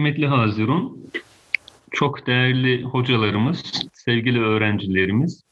[0.00, 1.10] kıymetli Hazirun,
[1.90, 3.62] çok değerli hocalarımız,
[3.92, 5.42] sevgili öğrencilerimiz,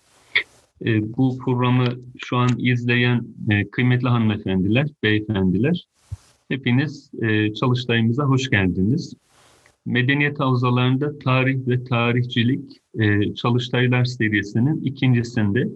[0.84, 1.86] e, bu programı
[2.18, 5.86] şu an izleyen e, kıymetli hanımefendiler, beyefendiler,
[6.48, 9.14] hepiniz e, çalıştayımıza hoş geldiniz.
[9.86, 12.80] Medeniyet Havzalarında Tarih ve Tarihçilik
[13.36, 15.68] Çalıştaylar serisinin ikincisinde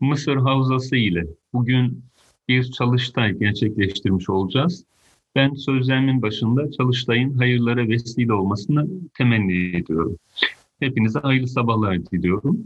[0.00, 2.04] Mısır Havzası ile bugün
[2.48, 4.84] bir çalıştay gerçekleştirmiş olacağız.
[5.36, 10.16] Ben sözlerimin başında çalıştayın hayırlara vesile olmasını temenni ediyorum.
[10.80, 12.58] Hepinize hayırlı sabahlar diliyorum.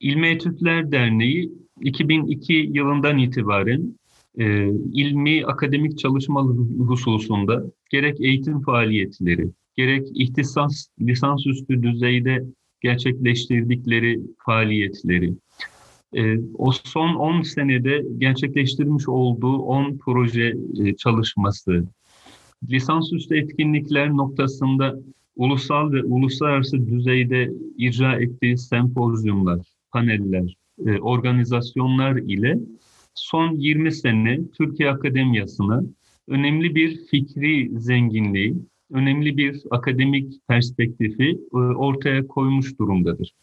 [0.00, 3.98] İlmi Etütler Derneği 2002 yılından itibaren
[4.38, 6.42] e, ilmi akademik çalışma
[6.78, 12.44] hususunda gerek eğitim faaliyetleri, gerek ihtisas lisansüstü düzeyde
[12.80, 15.34] gerçekleştirdikleri faaliyetleri,
[16.16, 21.84] e, o son 10 senede gerçekleştirmiş olduğu 10 proje e, çalışması,
[22.70, 24.98] lisansüstü etkinlikler noktasında
[25.36, 29.60] ulusal ve uluslararası düzeyde icra ettiği sempozyumlar,
[29.92, 32.58] paneller, e, organizasyonlar ile
[33.14, 35.82] son 20 sene Türkiye Akademiyası'na
[36.28, 38.56] önemli bir fikri zenginliği,
[38.90, 43.34] önemli bir akademik perspektifi e, ortaya koymuş durumdadır.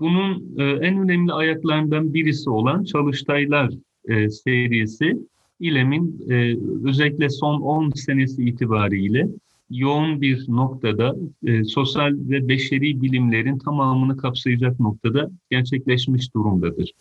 [0.00, 3.70] Bunun e, en önemli ayaklarından birisi olan Çalıştaylar
[4.08, 5.16] e, serisi
[5.60, 6.56] İLEM'in e,
[6.88, 9.28] özellikle son 10 senesi itibariyle
[9.70, 16.92] yoğun bir noktada e, sosyal ve beşeri bilimlerin tamamını kapsayacak noktada gerçekleşmiş durumdadır.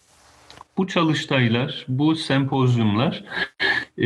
[0.78, 3.24] Bu çalıştaylar, bu sempozyumlar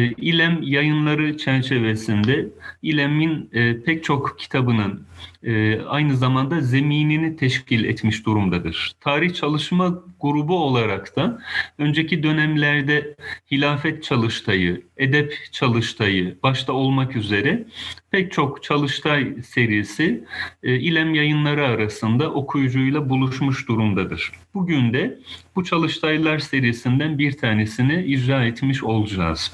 [0.01, 2.49] İLEM yayınları çerçevesinde
[2.81, 5.07] İLEM'in e, pek çok kitabının
[5.43, 8.91] e, aynı zamanda zeminini teşkil etmiş durumdadır.
[9.01, 11.39] Tarih çalışma grubu olarak da
[11.77, 13.15] önceki dönemlerde
[13.51, 17.65] hilafet çalıştayı, edep çalıştayı başta olmak üzere
[18.11, 20.23] pek çok çalıştay serisi
[20.63, 24.31] e, İLEM yayınları arasında okuyucuyla buluşmuş durumdadır.
[24.53, 25.19] Bugün de
[25.55, 29.51] bu çalıştaylar serisinden bir tanesini icra etmiş olacağız.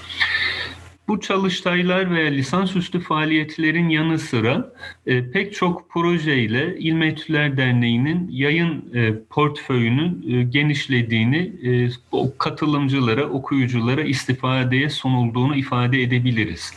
[1.10, 4.74] Bu çalıştaylar ve lisansüstü faaliyetlerin yanı sıra
[5.06, 13.26] e, pek çok projeyle İlmi Etütler Derneği'nin yayın e, portföyünün e, genişlediğini e, o katılımcılara,
[13.26, 16.74] okuyuculara istifadeye sunulduğunu ifade edebiliriz.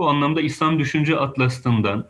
[0.00, 2.06] Bu anlamda İslam Düşünce Atlası'ndan,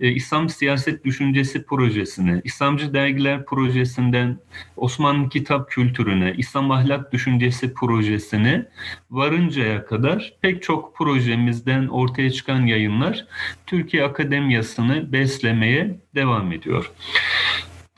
[0.00, 4.38] e, İslam Siyaset Düşüncesi Projesi'ne, İslamcı Dergiler Projesi'nden
[4.76, 8.68] Osmanlı Kitap Kültürüne, İslam Ahlak Düşüncesi Projesi'ne
[9.10, 13.26] varıncaya kadar pek çok projemizden ortaya çıkan yayınlar
[13.66, 16.92] Türkiye Akademiyası'nı beslemeye devam ediyor.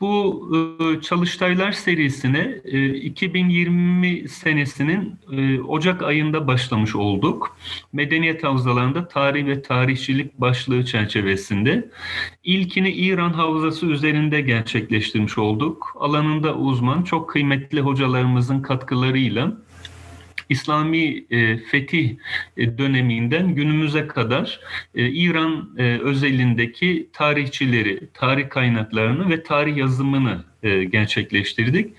[0.03, 7.57] Bu e, çalıştaylar serisine e, 2020 senesinin e, Ocak ayında başlamış olduk.
[7.93, 11.89] Medeniyet Havzalarında Tarih ve Tarihçilik başlığı çerçevesinde.
[12.43, 15.95] İlkini İran Havzası üzerinde gerçekleştirmiş olduk.
[15.99, 19.57] Alanında uzman çok kıymetli hocalarımızın katkılarıyla
[20.49, 22.15] İslami e, fetih
[22.57, 24.59] e, döneminden günümüze kadar
[24.95, 31.93] e, İran e, özelindeki tarihçileri, tarih kaynaklarını ve tarih yazımını e, gerçekleştirdik.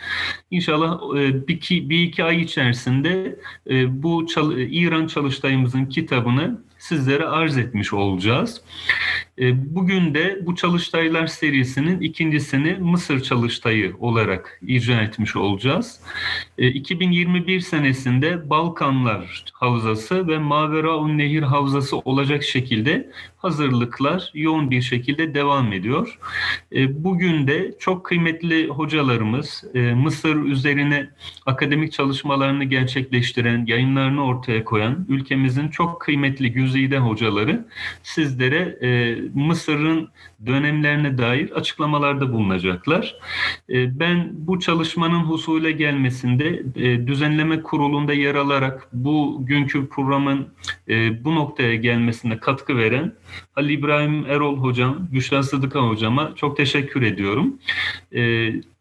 [0.51, 3.39] İnşallah e, bir, iki, bir iki ay içerisinde
[3.71, 8.61] e, bu çal, İran çalıştayımızın kitabını sizlere arz etmiş olacağız.
[9.39, 16.01] E, bugün de bu çalıştaylar serisinin ikincisini Mısır çalıştayı olarak icra etmiş olacağız.
[16.59, 25.35] 2021 e, senesinde Balkanlar Havzası ve Maveraun Nehir Havzası olacak şekilde hazırlıklar yoğun bir şekilde
[25.35, 26.19] devam ediyor.
[26.75, 29.65] E, bugün de çok kıymetli hocalarımız
[29.95, 31.11] Mısır üzerine
[31.47, 37.67] akademik çalışmalarını gerçekleştiren, yayınlarını ortaya koyan ülkemizin çok kıymetli güzide hocaları
[38.03, 38.79] sizlere
[39.35, 40.09] Mısır'ın
[40.47, 43.17] dönemlerine dair açıklamalarda bulunacaklar.
[43.71, 50.49] E, ben bu çalışmanın husule gelmesinde e, düzenleme kurulunda yer alarak bu günkü programın
[50.89, 53.13] e, bu noktaya gelmesine katkı veren
[53.57, 57.59] Ali İbrahim Erol hocam, Büşra Sıdıka hocama çok teşekkür ediyorum.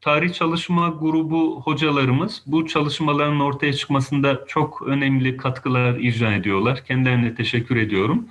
[0.04, 6.86] Tarih çalışma grubu hocalarımız bu çalışmaların ortaya çıkmasında çok önemli katkılar icra ediyorlar.
[6.86, 8.28] Kendilerine teşekkür ediyorum.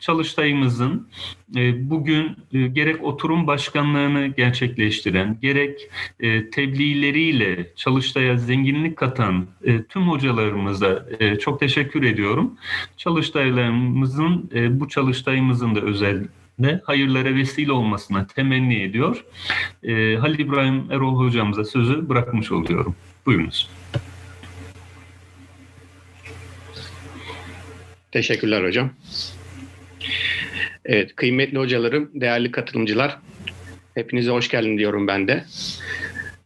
[0.00, 1.08] Çalıştayımızın
[1.76, 5.80] bugün gerek gerek oturum başkanlığını gerçekleştiren, gerek
[6.20, 12.54] e, tebliğleriyle çalıştaya zenginlik katan e, tüm hocalarımıza e, çok teşekkür ediyorum.
[12.96, 15.80] Çalıştaylarımızın, e, bu çalıştayımızın da
[16.58, 19.24] özellikle hayırlara vesile olmasına temenni ediyor.
[19.82, 22.96] E, Halil İbrahim Erol hocamıza sözü bırakmış oluyorum.
[23.26, 23.70] Buyurunuz.
[28.12, 28.90] Teşekkürler hocam.
[30.84, 33.18] Evet, kıymetli hocalarım, değerli katılımcılar,
[33.94, 35.44] hepinize hoş geldin diyorum ben de.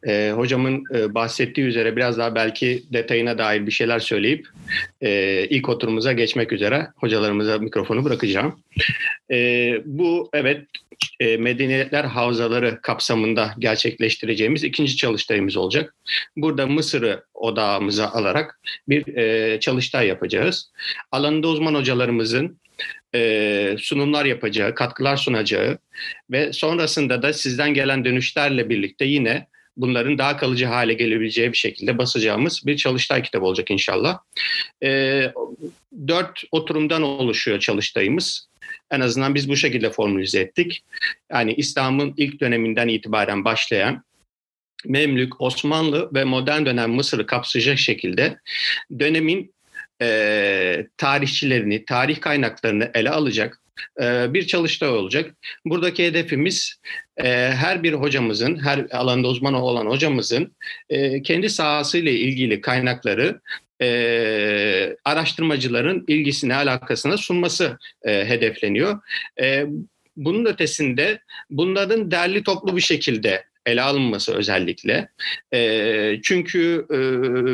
[0.06, 4.47] Ee, hocamın e, bahsettiği üzere biraz daha belki detayına dair bir şeyler söyleyip
[5.00, 8.61] e, ilk oturumuza geçmek üzere hocalarımıza mikrofonu bırakacağım.
[9.31, 10.67] E, bu evet
[11.20, 15.94] e, medeniyetler havzaları kapsamında gerçekleştireceğimiz ikinci çalıştayımız olacak.
[16.37, 20.70] Burada Mısır'ı odağımıza alarak bir e, çalıştay yapacağız.
[21.12, 22.61] Alanında uzman hocalarımızın
[23.14, 25.79] e, sunumlar yapacağı, katkılar sunacağı
[26.31, 31.99] ve sonrasında da sizden gelen dönüşlerle birlikte yine bunların daha kalıcı hale gelebileceği bir şekilde
[31.99, 34.19] basacağımız bir çalıştay kitabı olacak inşallah.
[34.82, 35.22] E,
[36.08, 38.50] dört oturumdan oluşuyor çalıştayımız.
[38.90, 40.84] En azından biz bu şekilde formülize ettik.
[41.32, 44.05] Yani İslam'ın ilk döneminden itibaren başlayan
[44.87, 48.38] Memlük, Osmanlı ve modern dönem Mısır'ı kapsayacak şekilde
[48.99, 49.55] dönemin
[50.02, 53.61] e, tarihçilerini, tarih kaynaklarını ele alacak
[54.02, 55.34] e, bir çalıştay olacak.
[55.64, 56.81] Buradaki hedefimiz
[57.28, 60.56] her bir hocamızın, her alanda uzman olan hocamızın
[60.90, 63.40] e, kendi sahasıyla ilgili kaynakları
[63.82, 68.99] e, araştırmacıların ilgisine, alakasına sunması e, hedefleniyor.
[70.17, 71.20] Bunun ötesinde
[71.50, 75.08] bunların derli toplu bir şekilde ele alınması özellikle.
[76.23, 76.87] Çünkü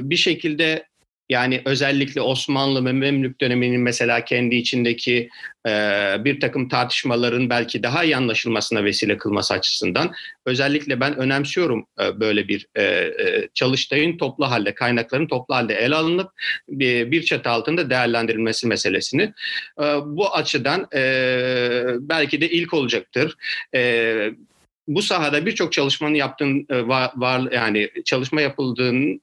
[0.02, 0.86] bir şekilde
[1.28, 5.28] yani özellikle Osmanlı ve Memlük döneminin mesela kendi içindeki
[5.66, 5.70] e,
[6.24, 10.12] bir takım tartışmaların belki daha iyi anlaşılmasına vesile kılması açısından
[10.46, 15.94] özellikle ben önemsiyorum e, böyle bir e, e, çalıştayın toplu halde, kaynakların toplu halde ele
[15.94, 16.30] alınıp
[16.68, 19.22] bir, bir çatı altında değerlendirilmesi meselesini.
[19.80, 23.36] E, bu açıdan e, belki de ilk olacaktır.
[23.74, 24.30] E,
[24.88, 29.20] bu sahada birçok çalışmanın yaptığın e, var yani çalışma yapıldığının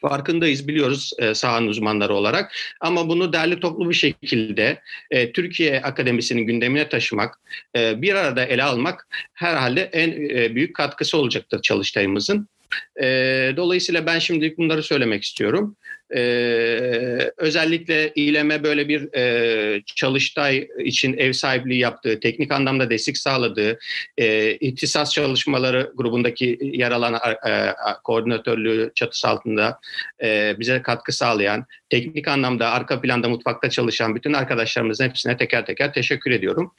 [0.00, 4.80] farkındayız biliyoruz e, sahanın uzmanları olarak ama bunu derli toplu bir şekilde
[5.10, 7.40] e, Türkiye Akademisi'nin gündemine taşımak,
[7.76, 12.48] e, bir arada ele almak herhalde en e, büyük katkısı olacaktır çalıştayımızın.
[13.02, 13.06] E,
[13.56, 15.76] dolayısıyla ben şimdilik bunları söylemek istiyorum.
[16.16, 23.78] Ee, özellikle İLEM'e böyle bir e, çalıştay için ev sahipliği yaptığı, teknik anlamda destek sağladığı,
[24.18, 27.14] e, ihtisas çalışmaları grubundaki yer alan
[27.48, 27.74] e,
[28.04, 29.80] koordinatörlüğü çatısı altında
[30.22, 35.92] e, bize katkı sağlayan, teknik anlamda arka planda mutfakta çalışan bütün arkadaşlarımızın hepsine teker teker
[35.92, 36.74] teşekkür ediyorum.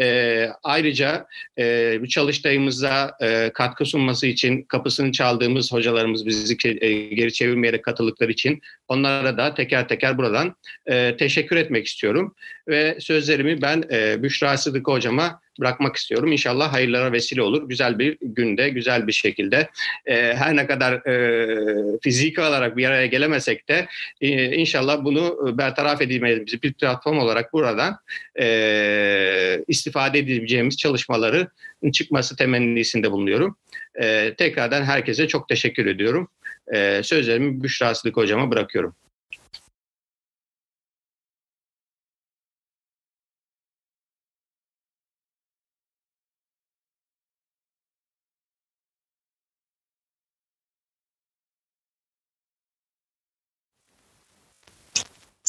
[0.00, 1.26] E, ayrıca
[1.58, 8.32] e, bu çalıştayımıza e, katkı sunması için kapısını çaldığımız hocalarımız bizi e, geri çevirmeyerek katıldıkları
[8.32, 8.62] için
[8.92, 10.56] Onlara da teker teker buradan
[10.86, 12.34] e, teşekkür etmek istiyorum.
[12.68, 16.32] Ve sözlerimi ben e, Büşra Sıdık hocama bırakmak istiyorum.
[16.32, 17.68] İnşallah hayırlara vesile olur.
[17.68, 19.68] Güzel bir günde, güzel bir şekilde
[20.06, 23.86] e, her ne kadar e, fiziki olarak bir araya gelemesek de
[24.20, 27.98] e, inşallah bunu bertaraf edilmemiz bir platform olarak buradan
[28.40, 31.48] e, istifade edebileceğimiz çalışmaları
[31.92, 33.56] çıkması temennisinde bulunuyorum.
[34.02, 36.28] E, tekrardan herkese çok teşekkür ediyorum.
[36.74, 38.94] E, sözlerimi Büşra Sıdık hocama bırakıyorum.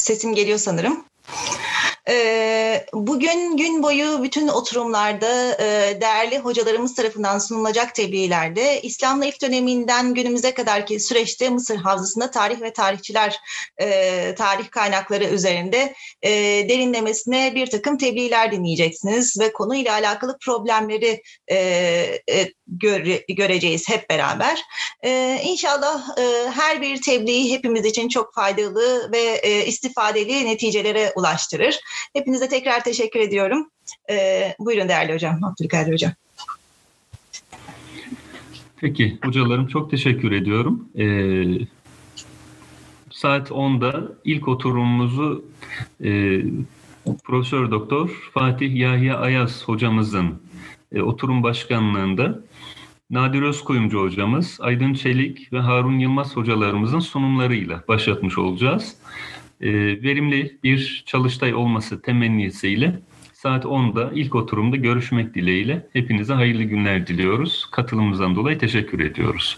[0.03, 1.05] Sesim geliyor sanırım.
[2.93, 10.53] Bugün gün boyu bütün oturumlarda e, değerli hocalarımız tarafından sunulacak tebliğlerde İslam'la ilk döneminden günümüze
[10.53, 13.39] kadarki süreçte Mısır Havzası'nda tarih ve tarihçiler
[13.77, 16.29] e, tarih kaynakları üzerinde e,
[16.69, 21.22] derinlemesine bir takım tebliğler dinleyeceksiniz ve konuyla alakalı problemleri
[23.27, 24.63] göreceğiz hep beraber.
[25.43, 26.17] İnşallah
[26.53, 31.79] her bir tebliğ hepimiz için çok faydalı ve istifadeli neticelere ulaştırır.
[32.13, 33.69] Hepinize tekrar teşekkür ediyorum.
[34.09, 36.12] Ee, buyurun değerli hocam, Abdülkadir hocam.
[38.77, 40.89] Peki hocalarım çok teşekkür ediyorum.
[41.00, 41.65] Ee,
[43.12, 45.45] saat 10'da ilk oturumumuzu
[46.03, 46.41] e,
[47.23, 50.41] Profesör Doktor Fatih Yahya Ayaz hocamızın
[50.91, 52.39] e, oturum başkanlığında
[53.09, 58.95] Nadir Özkuyumcu hocamız, Aydın Çelik ve Harun Yılmaz hocalarımızın sunumlarıyla başlatmış olacağız.
[59.63, 59.72] E,
[60.03, 63.00] verimli bir çalıştay olması temennisiyle
[63.34, 67.65] saat 10'da ilk oturumda görüşmek dileğiyle hepinize hayırlı günler diliyoruz.
[67.72, 69.58] Katılımınızdan dolayı teşekkür ediyoruz.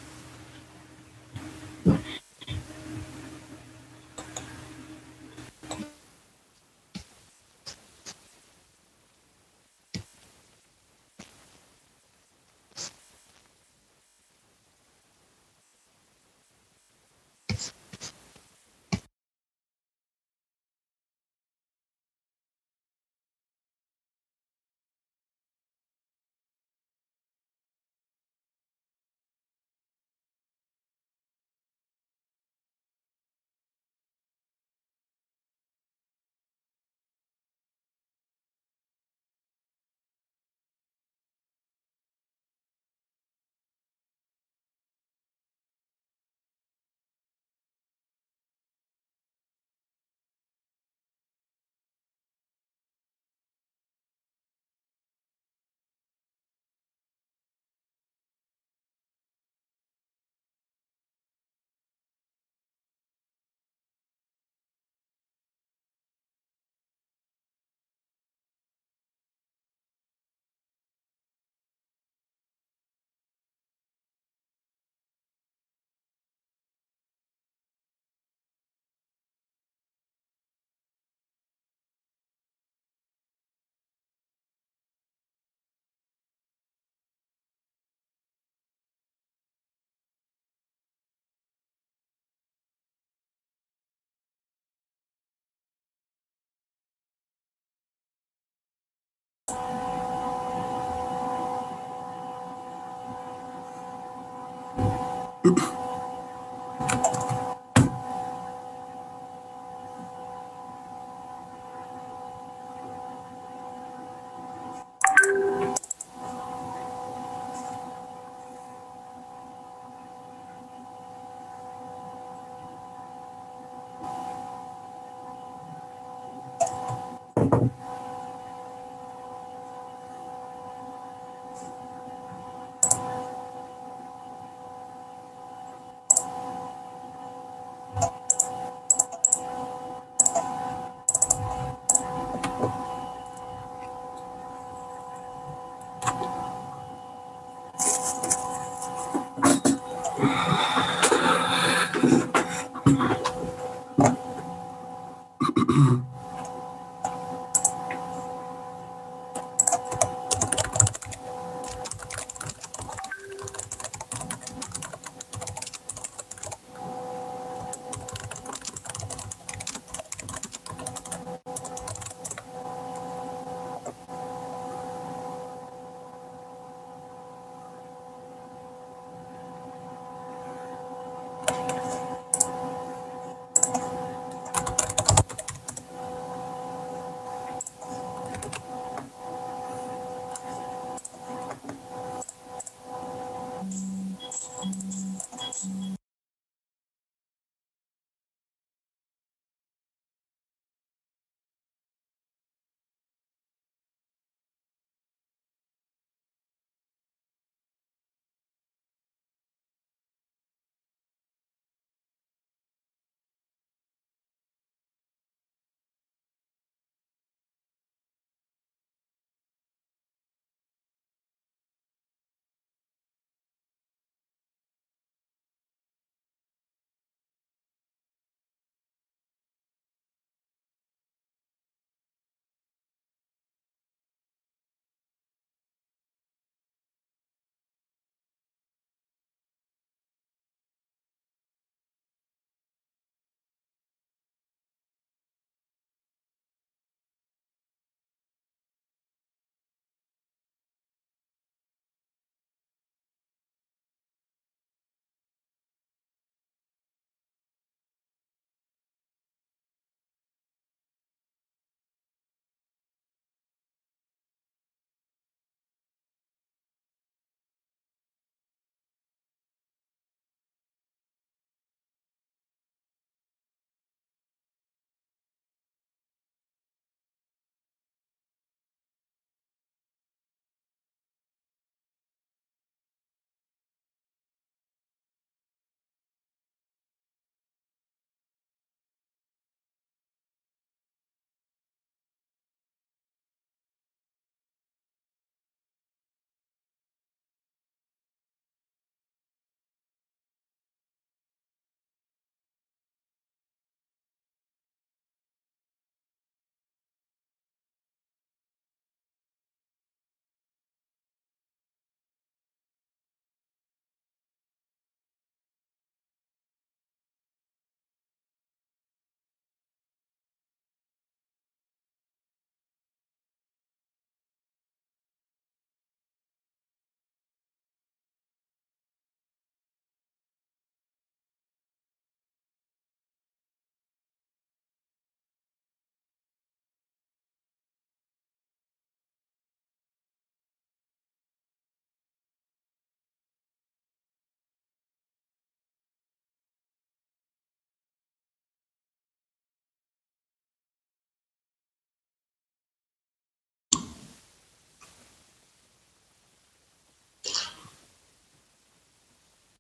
[105.46, 105.62] Oops.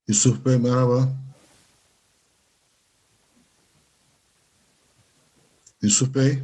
[0.07, 1.09] Yusuf Bey merhaba.
[5.81, 6.43] Yusuf Bey.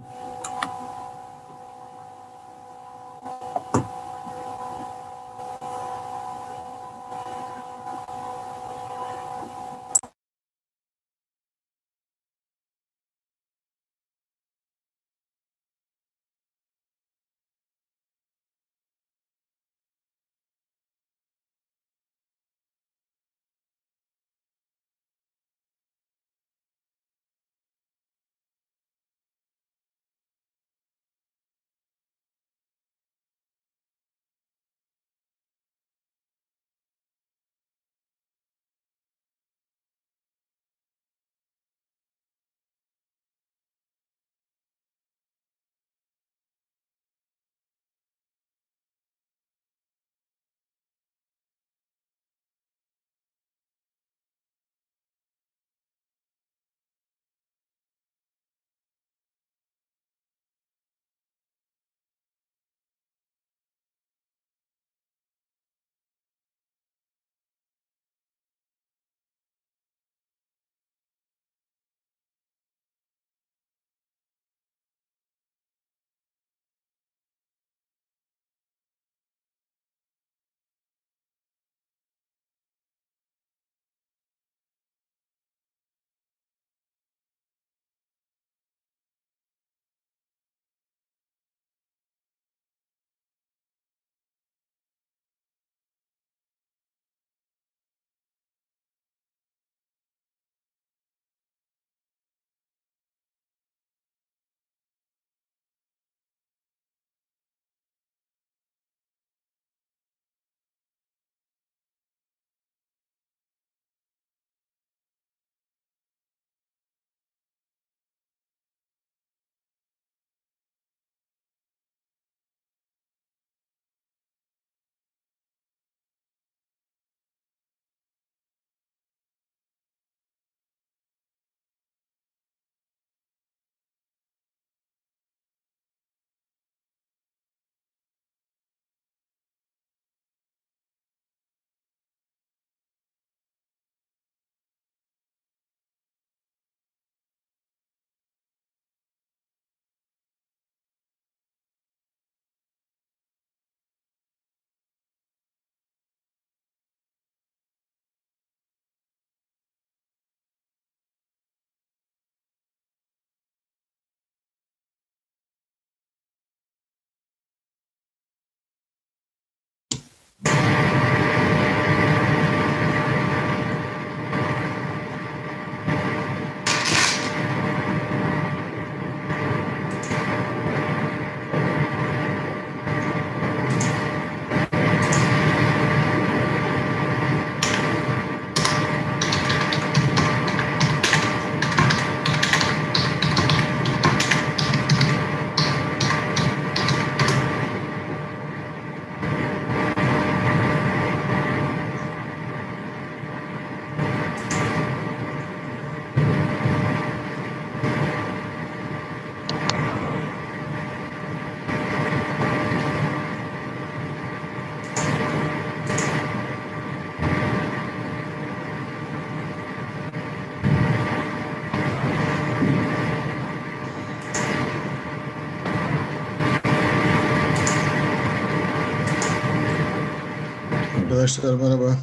[231.11, 231.95] Arkadaşlar merhaba.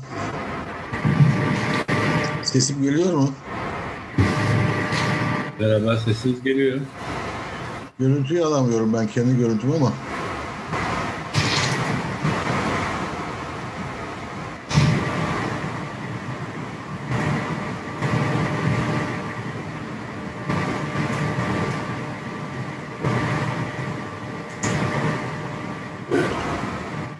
[2.42, 3.31] Sesim geliyor mu?
[5.61, 6.81] Merhaba, sesiniz geliyor.
[7.99, 9.92] Görüntüyü alamıyorum ben kendi görüntümü ama.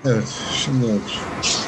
[0.05, 1.68] Evet, şimdi olur.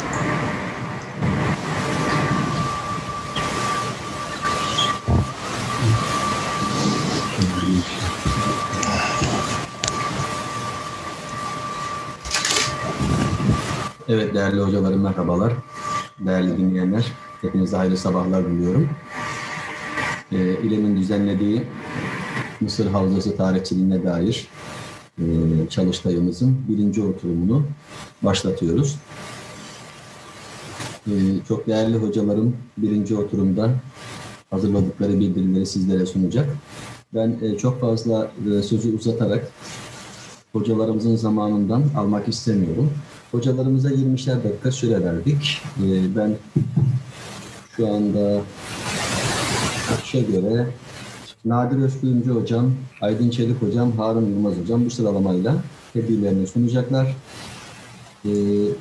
[14.12, 15.52] Evet değerli hocalarım merhabalar.
[16.18, 18.88] Değerli dinleyenler, hepinize hayırlı sabahlar diliyorum.
[20.32, 21.62] Ee, İLEM'in düzenlediği
[22.60, 24.48] Mısır Havzası tarihçiliğine dair
[25.18, 25.24] e,
[25.70, 27.62] çalıştayımızın birinci oturumunu
[28.22, 28.98] başlatıyoruz.
[31.06, 31.10] Ee,
[31.48, 33.70] çok değerli hocalarım birinci oturumda
[34.50, 36.48] hazırladıkları bildirileri sizlere sunacak.
[37.14, 39.52] Ben e, çok fazla e, sözü uzatarak
[40.52, 42.90] hocalarımızın zamanından almak istemiyorum.
[43.30, 45.62] Hocalarımıza 20'şer dakika süre verdik.
[45.78, 46.36] E, ben
[47.76, 48.40] şu anda
[50.04, 50.66] şey göre
[51.44, 55.56] Nadir Özkuyumcu hocam, Aydın Çelik hocam, Harun Yılmaz hocam bu sıralamayla
[55.92, 57.16] tebliğlerini sunacaklar.
[58.24, 58.30] Ee,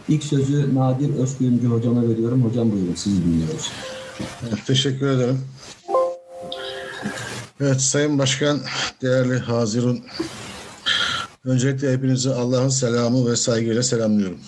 [0.09, 2.43] ilk sözü Nadir Özkuyumcu hocama veriyorum.
[2.43, 3.71] Hocam buyurun sizi dinliyoruz.
[4.67, 5.39] Teşekkür ederim.
[7.61, 8.59] Evet Sayın Başkan,
[9.01, 9.99] değerli Hazirun.
[11.49, 14.39] Öncelikle hepinizi Allah'ın selamı ve saygıyla selamlıyorum.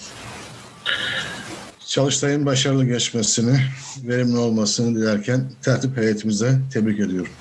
[1.86, 3.60] Çalıştayın başarılı geçmesini,
[4.04, 7.32] verimli olmasını dilerken tertip heyetimize tebrik ediyorum.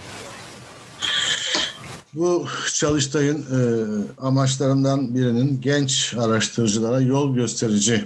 [2.15, 3.61] Bu çalıştayın e,
[4.19, 8.05] amaçlarından birinin genç araştırıcılara yol gösterici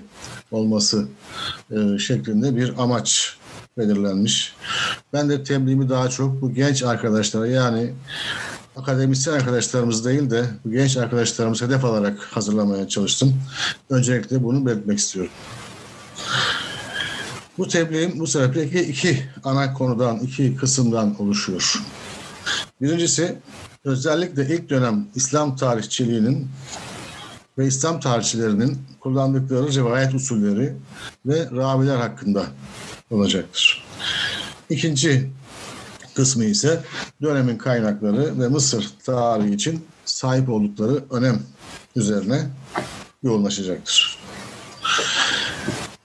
[0.51, 1.07] olması
[1.71, 3.37] e, şeklinde bir amaç
[3.79, 4.55] belirlenmiş.
[5.13, 7.93] Ben de tebliğimi daha çok bu genç arkadaşlara yani
[8.77, 13.35] akademisyen arkadaşlarımız değil de genç arkadaşlarımız hedef alarak hazırlamaya çalıştım.
[13.91, 15.33] Öncelikle bunu belirtmek istiyorum.
[17.59, 21.83] Bu tebliğim bu sebeple iki, iki ana konudan, iki kısımdan oluşuyor.
[22.81, 23.39] Birincisi
[23.85, 26.49] özellikle ilk dönem İslam tarihçiliğinin
[27.59, 30.75] ve İslam tarihçilerinin kullandıkları rivayet usulleri
[31.27, 32.47] ve raviler hakkında
[33.11, 33.85] olacaktır.
[34.71, 35.31] İkinci
[36.15, 36.81] kısmı ise
[37.23, 41.39] dönemin kaynakları ve Mısır tarihi için sahip oldukları önem
[41.97, 42.47] üzerine
[43.23, 44.19] yoğunlaşacaktır.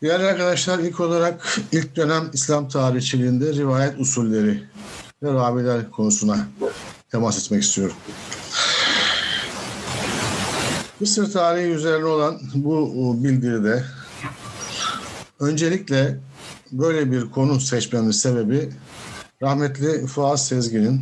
[0.02, 4.64] Değerli arkadaşlar ilk olarak ilk dönem İslam tarihçiliğinde rivayet usulleri
[5.24, 6.48] ve raviler konusuna
[7.12, 7.96] temas etmek istiyorum.
[11.00, 13.84] Mısır tarihi üzerine olan bu bildiride
[15.40, 16.20] öncelikle
[16.72, 18.70] böyle bir konu seçmemin sebebi
[19.42, 21.02] rahmetli Fuat Sezgin'in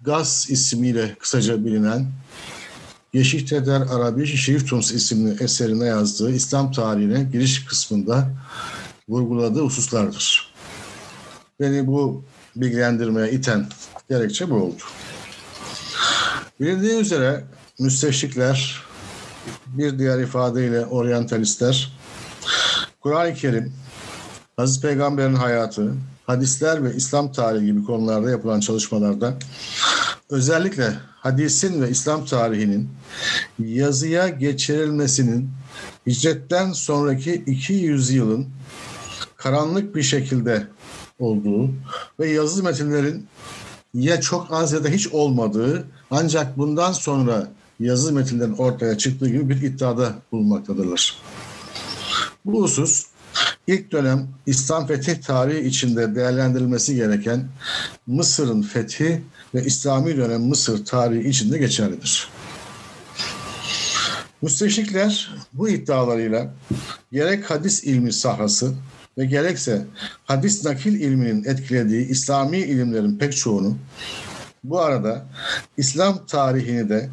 [0.00, 2.06] Gaz ismiyle kısaca bilinen
[3.12, 8.28] Yeşihteder Arabi Şeriftums isimli eserine yazdığı İslam tarihine giriş kısmında
[9.08, 10.54] vurguladığı hususlardır.
[11.60, 12.24] Beni bu
[12.56, 13.66] bilgilendirmeye iten
[14.08, 14.82] gerekçe bu oldu.
[16.60, 17.44] Bilindiği üzere
[17.78, 18.82] müsteşrikler,
[19.66, 21.92] bir diğer ifadeyle oryantalistler,
[23.00, 23.72] Kur'an-ı Kerim,
[24.56, 25.94] Hazreti Peygamber'in hayatı,
[26.26, 29.34] hadisler ve İslam tarihi gibi konularda yapılan çalışmalarda
[30.30, 32.88] özellikle hadisin ve İslam tarihinin
[33.58, 35.50] yazıya geçirilmesinin
[36.06, 38.46] hicretten sonraki 200 yılın
[39.36, 40.66] karanlık bir şekilde
[41.18, 41.70] olduğu
[42.20, 43.26] ve yazılı metinlerin
[43.94, 47.48] ya çok az ya da hiç olmadığı ancak bundan sonra
[47.80, 51.18] yazılı metinlerin ortaya çıktığı gibi bir iddiada bulunmaktadırlar.
[52.44, 53.06] Bu husus
[53.66, 57.44] ilk dönem İslam fetih tarihi içinde değerlendirilmesi gereken
[58.06, 59.22] Mısır'ın fethi
[59.54, 62.28] ve İslami dönem Mısır tarihi içinde geçerlidir.
[64.42, 66.54] Müsteşrikler bu iddialarıyla
[67.12, 68.74] gerek hadis ilmi sahası
[69.18, 69.86] ve gerekse
[70.24, 73.76] hadis nakil ilminin etkilediği İslami ilimlerin pek çoğunu
[74.64, 75.26] bu arada
[75.76, 77.10] İslam tarihini de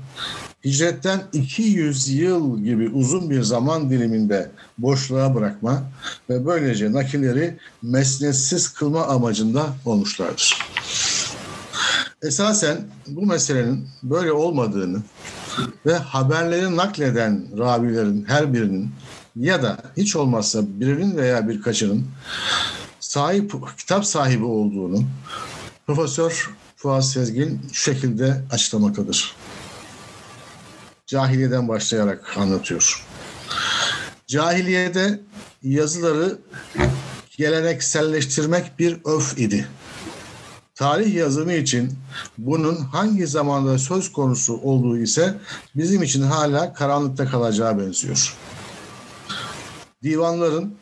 [0.66, 5.84] hicretten 200 yıl gibi uzun bir zaman diliminde boşluğa bırakma
[6.30, 10.58] ve böylece nakilleri mesnetsiz kılma amacında olmuşlardır.
[12.22, 15.02] Esasen bu meselenin böyle olmadığını
[15.86, 18.92] ve haberleri nakleden ravilerin her birinin
[19.36, 22.06] ya da hiç olmazsa birinin veya birkaçının
[23.00, 25.04] sahip kitap sahibi olduğunu
[25.88, 29.36] Profesör Fuat Sezgin şu şekilde açıklamaktadır.
[31.12, 33.06] Cahiliyeden başlayarak anlatıyor.
[34.28, 35.20] Cahiliyede
[35.64, 36.38] yazıları
[37.38, 39.68] gelenekselleştirmek bir öf idi.
[40.76, 41.94] Tarih yazımı için
[42.38, 45.38] bunun hangi zamanda söz konusu olduğu ise
[45.76, 48.36] bizim için hala karanlıkta kalacağı benziyor.
[50.04, 50.76] Divanların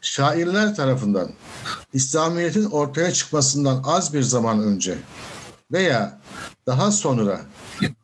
[0.00, 1.30] şairler tarafından
[1.92, 4.98] İslamiyet'in ortaya çıkmasından az bir zaman önce
[5.72, 6.20] veya
[6.66, 7.40] daha sonra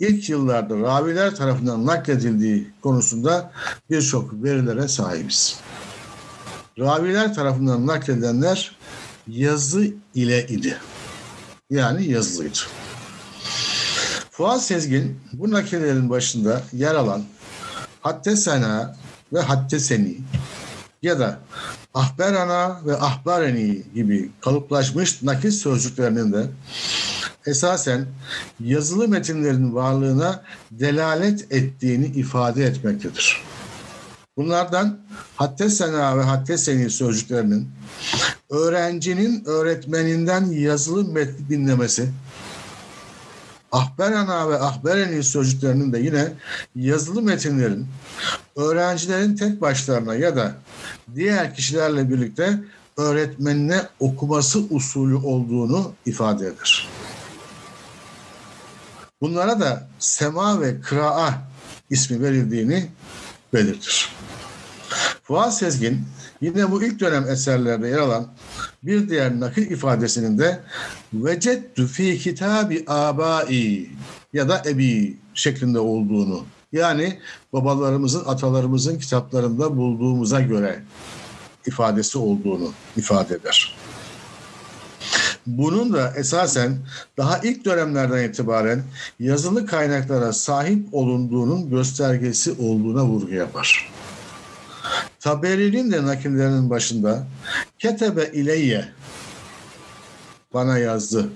[0.00, 3.52] ilk yıllarda raviler tarafından nakledildiği konusunda
[3.90, 5.60] birçok verilere sahibiz.
[6.78, 8.76] Raviler tarafından nakledilenler
[9.28, 10.76] yazı ile idi.
[11.70, 12.58] Yani yazılıydı.
[14.30, 17.24] Fuat Sezgin bu nakilelerin başında yer alan
[18.00, 18.96] Hattesena
[19.32, 20.16] ve Hatteseni
[21.02, 21.38] ya da
[21.94, 26.46] Ahberana ve Ahbareni gibi kalıplaşmış nakil sözcüklerinin de
[27.48, 28.06] esasen
[28.60, 33.42] yazılı metinlerin varlığına delalet ettiğini ifade etmektedir.
[34.36, 34.98] Bunlardan
[35.36, 37.68] Hattesena ve Hatteseni sözcüklerinin
[38.50, 42.08] öğrencinin öğretmeninden yazılı metni dinlemesi
[43.72, 46.32] ahberana ve ahbereni sözcüklerinin de yine
[46.76, 47.86] yazılı metinlerin
[48.56, 50.54] öğrencilerin tek başlarına ya da
[51.14, 52.58] diğer kişilerle birlikte
[52.96, 56.88] öğretmenine okuması usulü olduğunu ifade eder.
[59.20, 61.34] Bunlara da sema ve kıraa
[61.90, 62.86] ismi verildiğini
[63.54, 64.08] belirtir.
[65.22, 66.00] Fuat Sezgin
[66.40, 68.28] yine bu ilk dönem eserlerde yer alan
[68.82, 70.60] bir diğer nakil ifadesinin de
[71.12, 73.90] vecettü fi kitabi abai
[74.32, 77.18] ya da ebi şeklinde olduğunu yani
[77.52, 80.82] babalarımızın, atalarımızın kitaplarında bulduğumuza göre
[81.66, 83.76] ifadesi olduğunu ifade eder.
[85.48, 86.76] Bunun da esasen
[87.16, 88.82] daha ilk dönemlerden itibaren
[89.20, 93.92] yazılı kaynaklara sahip olunduğunun göstergesi olduğuna vurgu yapar.
[95.20, 97.26] Taberi'nin de nakillerinin başında
[97.78, 98.84] ketebe ileyye
[100.54, 101.28] bana yazdı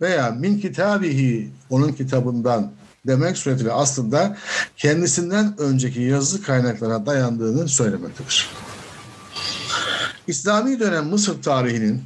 [0.00, 2.72] veya min kitabihi onun kitabından
[3.06, 4.36] demek suretiyle aslında
[4.76, 8.50] kendisinden önceki yazı kaynaklara dayandığını söylemektedir.
[10.28, 12.02] İslami dönem Mısır tarihinin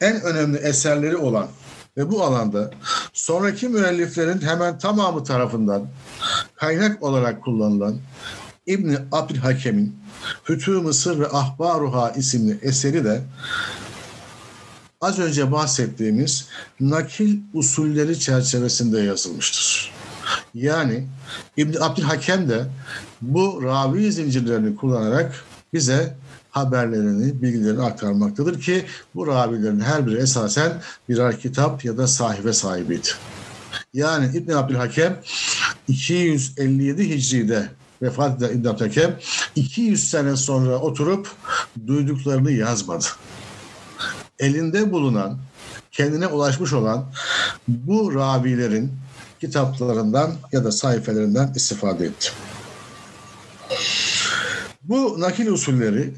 [0.00, 1.48] en önemli eserleri olan
[1.96, 2.70] ve bu alanda
[3.12, 5.86] sonraki müelliflerin hemen tamamı tarafından
[6.54, 7.96] kaynak olarak kullanılan
[8.66, 9.96] İbni Abdülhakem'in
[10.44, 13.20] Fütü Mısır ve Ahbaruha isimli eseri de
[15.00, 16.48] az önce bahsettiğimiz
[16.80, 19.92] nakil usulleri çerçevesinde yazılmıştır.
[20.54, 21.06] Yani
[21.56, 22.64] İbn Abdülhakem de
[23.22, 26.16] bu ravi zincirlerini kullanarak bize
[26.56, 30.72] haberlerini, bilgilerini aktarmaktadır ki bu ravilerin her biri esasen
[31.08, 33.08] birer kitap ya da sahibe sahibiydi.
[33.94, 35.20] Yani İbn Abdülhakem
[35.88, 37.68] 257 Hicri'de
[38.02, 39.18] vefat eden İbn Abdülhakem
[39.56, 41.28] 200 sene sonra oturup
[41.86, 43.04] duyduklarını yazmadı.
[44.38, 45.38] Elinde bulunan,
[45.92, 47.04] kendine ulaşmış olan
[47.68, 48.92] bu ravilerin
[49.40, 52.28] kitaplarından ya da sayfelerinden istifade etti.
[54.82, 56.14] Bu nakil usulleri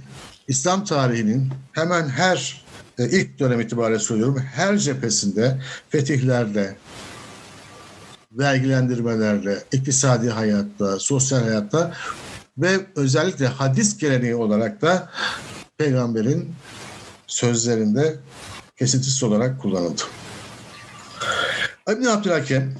[0.48, 2.64] İslam tarihinin hemen her
[2.98, 6.76] e, ilk dönem itibariyle söylüyorum her cephesinde fetihlerde,
[8.32, 11.94] vergilendirmelerde, iktisadi hayatta, sosyal hayatta
[12.58, 15.10] ve özellikle hadis geleneği olarak da
[15.78, 16.54] peygamberin
[17.26, 18.16] sözlerinde
[18.76, 20.02] kesintisiz olarak kullanıldı.
[21.90, 22.74] İbn Abdülhakem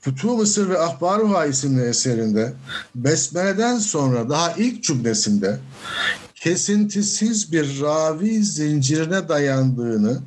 [0.00, 2.52] Futuh Mısır ve Ahbaruha isimli eserinde
[2.94, 5.58] Besmele'den sonra daha ilk cümlesinde
[6.40, 10.20] kesintisiz bir ravi zincirine dayandığını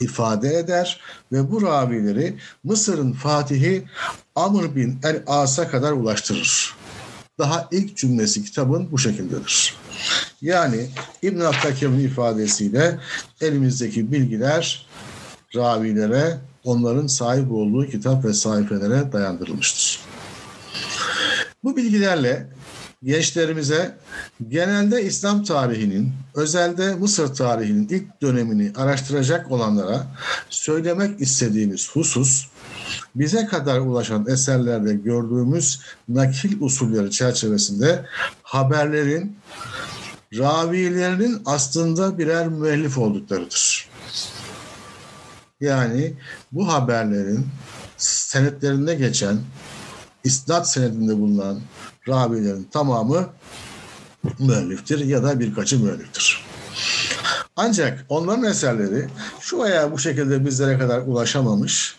[0.00, 1.00] ifade eder
[1.32, 3.84] ve bu ravileri Mısır'ın Fatihi
[4.34, 6.74] Amr bin el-As'a kadar ulaştırır.
[7.38, 9.74] Daha ilk cümlesi kitabın bu şekildedir.
[10.42, 10.86] Yani
[11.22, 12.98] İbn Abdülhakem'in ifadesiyle
[13.40, 14.86] elimizdeki bilgiler
[15.56, 20.00] ravilere onların sahip olduğu kitap ve sayfelere dayandırılmıştır.
[21.64, 22.55] Bu bilgilerle
[23.06, 23.96] gençlerimize
[24.48, 30.06] genelde İslam tarihinin, özelde Mısır tarihinin ilk dönemini araştıracak olanlara
[30.50, 32.46] söylemek istediğimiz husus,
[33.14, 38.04] bize kadar ulaşan eserlerde gördüğümüz nakil usulleri çerçevesinde
[38.42, 39.36] haberlerin
[40.34, 43.88] ravilerinin aslında birer müellif olduklarıdır.
[45.60, 46.14] Yani
[46.52, 47.46] bu haberlerin
[47.96, 49.38] senetlerinde geçen,
[50.24, 51.60] isnat senedinde bulunan
[52.08, 53.28] ravilerin tamamı
[54.38, 56.44] müelliftir ya da birkaçı müelliftir.
[57.56, 59.08] Ancak onların eserleri
[59.40, 61.96] şu veya bu şekilde bizlere kadar ulaşamamış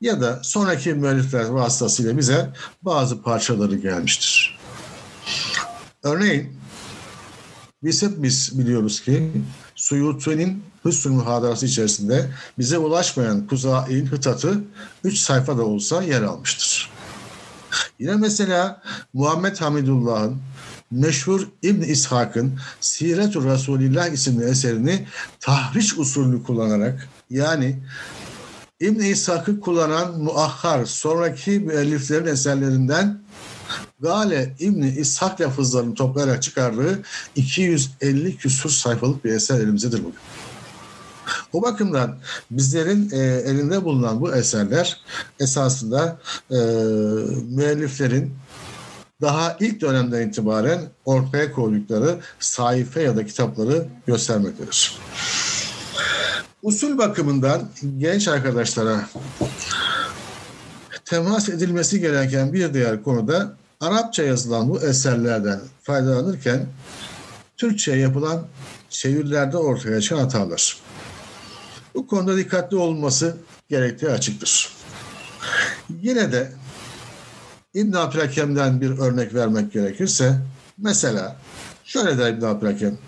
[0.00, 4.58] ya da sonraki müellifler vasıtasıyla bize bazı parçaları gelmiştir.
[6.02, 6.56] Örneğin
[7.82, 9.32] biz hep biz biliyoruz ki
[9.74, 14.64] Suyuti'nin Hüsnü Muhadarası içerisinde bize ulaşmayan Kuzai'nin Hıtat'ı
[15.04, 16.93] 3 sayfa da olsa yer almıştır.
[17.98, 18.82] Yine mesela
[19.12, 20.36] Muhammed Hamidullah'ın
[20.90, 25.06] meşhur İbn İshak'ın Siretur Resulillah isimli eserini
[25.40, 27.78] tahriş usulünü kullanarak yani
[28.80, 33.24] İbn İshak'ı kullanan muahhar sonraki müelliflerin eserlerinden
[34.00, 37.02] Gale İbni İshak lafızlarını toplayarak çıkardığı
[37.36, 40.18] 250 küsur sayfalık bir eser elimizdedir bugün.
[41.54, 42.16] O bakımdan
[42.50, 45.00] bizlerin e, elinde bulunan bu eserler
[45.40, 46.18] esasında
[46.50, 46.56] e,
[47.48, 48.34] müelliflerin
[49.20, 54.98] daha ilk dönemden itibaren ortaya koydukları sayfa ya da kitapları göstermektedir.
[56.62, 59.08] Usul bakımından genç arkadaşlara
[61.04, 66.66] temas edilmesi gereken bir diğer konuda Arapça yazılan bu eserlerden faydalanırken
[67.56, 68.46] Türkçe yapılan
[68.90, 70.76] çevirilerde ortaya çıkan hatalar.
[71.94, 73.36] Bu konuda dikkatli olması
[73.68, 74.70] gerektiği açıktır.
[76.02, 76.52] Yine de
[77.74, 80.38] İbn Abdülhakem'den bir örnek vermek gerekirse
[80.78, 81.36] mesela
[81.84, 82.98] şöyle der İbn Abdülhakem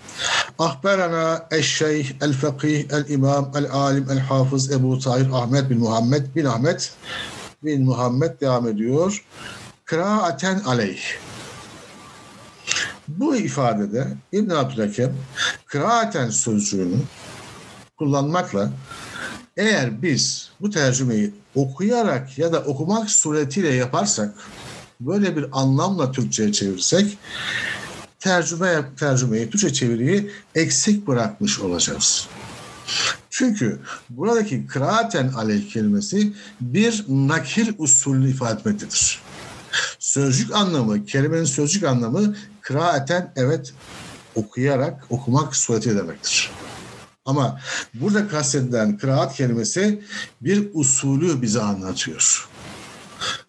[0.59, 6.35] Ahberana eşşeyh el fakih el imam el alim el hafız Ebu Tahir Ahmet bin Muhammed
[6.35, 6.91] bin Ahmet
[7.63, 9.25] bin Muhammed devam ediyor.
[9.85, 11.01] Kıraaten aleyh.
[13.07, 15.13] Bu ifadede İbn Abdülhakem
[15.65, 16.97] kıraaten sözcüğünü
[17.97, 18.71] kullanmakla
[19.57, 24.33] eğer biz bu tercümeyi okuyarak ya da okumak suretiyle yaparsak
[24.99, 27.17] böyle bir anlamla Türkçe'ye çevirirsek
[28.19, 32.27] tercüme tercümeyi Türkçe çeviriyi eksik bırakmış olacağız.
[33.29, 33.79] Çünkü
[34.09, 39.21] buradaki kıraaten aleyh kelimesi bir nakil usulünü ifade etmektedir.
[39.99, 43.73] Sözcük anlamı, kelimenin sözcük anlamı kıraaten evet
[44.35, 46.51] okuyarak, okumak sureti demektir.
[47.27, 47.59] Ama
[47.93, 50.01] burada kastedilen kıraat kelimesi
[50.41, 52.49] bir usulü bize anlatıyor.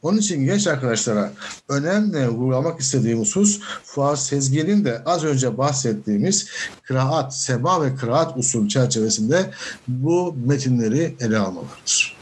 [0.03, 1.33] Onun için genç arkadaşlara
[1.69, 6.49] önemli vurgulamak istediğim husus Fuat Sezgin'in de az önce bahsettiğimiz
[6.83, 9.51] kıraat, sema ve kıraat usul çerçevesinde
[9.88, 12.17] bu metinleri ele almalarıdır.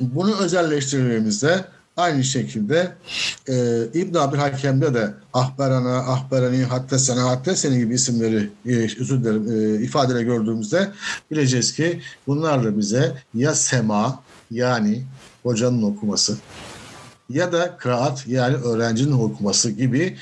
[0.00, 1.64] Bunu özelleştirdiğimizde
[1.96, 2.92] aynı şekilde
[3.48, 9.24] e, İbn Abil Hakem'de de ahberana, ahberani, hatta sana, hatta seni gibi isimleri e, özür
[9.24, 10.90] dilerim e, ifadele gördüğümüzde
[11.30, 15.02] bileceğiz ki bunlar da bize ya sema yani
[15.42, 16.36] hocanın okuması
[17.30, 20.16] ya da kıraat yani öğrencinin okuması gibi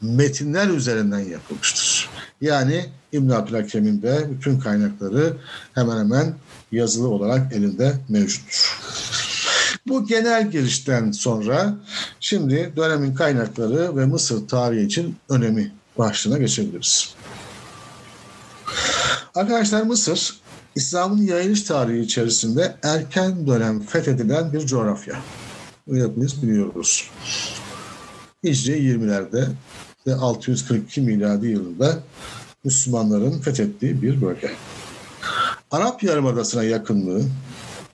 [0.00, 2.08] metinler üzerinden yapılmıştır.
[2.40, 5.36] Yani İbn Abdülhakem'in de bütün kaynakları
[5.74, 6.34] hemen hemen
[6.72, 8.76] yazılı olarak elinde mevcuttur.
[9.88, 11.74] Bu genel girişten sonra
[12.20, 17.14] şimdi dönemin kaynakları ve Mısır tarihi için önemi başlığına geçebiliriz.
[19.34, 20.40] Arkadaşlar Mısır
[20.74, 25.16] İslam'ın yayılış tarihi içerisinde erken dönem fethedilen bir coğrafya.
[25.86, 27.10] Bunu hepimiz biliyoruz.
[28.44, 29.46] Hicri 20'lerde
[30.06, 31.98] ve 642 miladi yılında
[32.64, 34.50] Müslümanların fethettiği bir bölge.
[35.70, 37.22] Arap Yarımadası'na yakınlığı,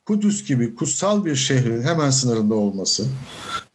[0.06, 3.06] Kudüs gibi kutsal bir şehrin hemen sınırında olması,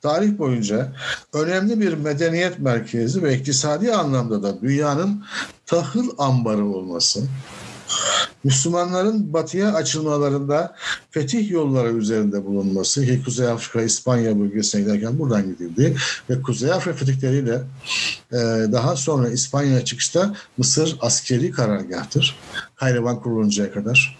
[0.01, 0.93] tarih boyunca
[1.33, 5.23] önemli bir medeniyet merkezi ve iktisadi anlamda da dünyanın
[5.65, 7.21] tahıl ambarı olması,
[8.43, 10.75] Müslümanların batıya açılmalarında
[11.11, 15.95] fetih yolları üzerinde bulunması ki Kuzey Afrika, İspanya bölgesine giderken buradan gidildi
[16.29, 17.61] ve Kuzey Afrika fetihleriyle
[18.31, 18.37] e,
[18.71, 22.35] daha sonra İspanya'ya çıkışta Mısır askeri karargahtır.
[22.75, 24.17] Hayrevan kuruluncaya kadar.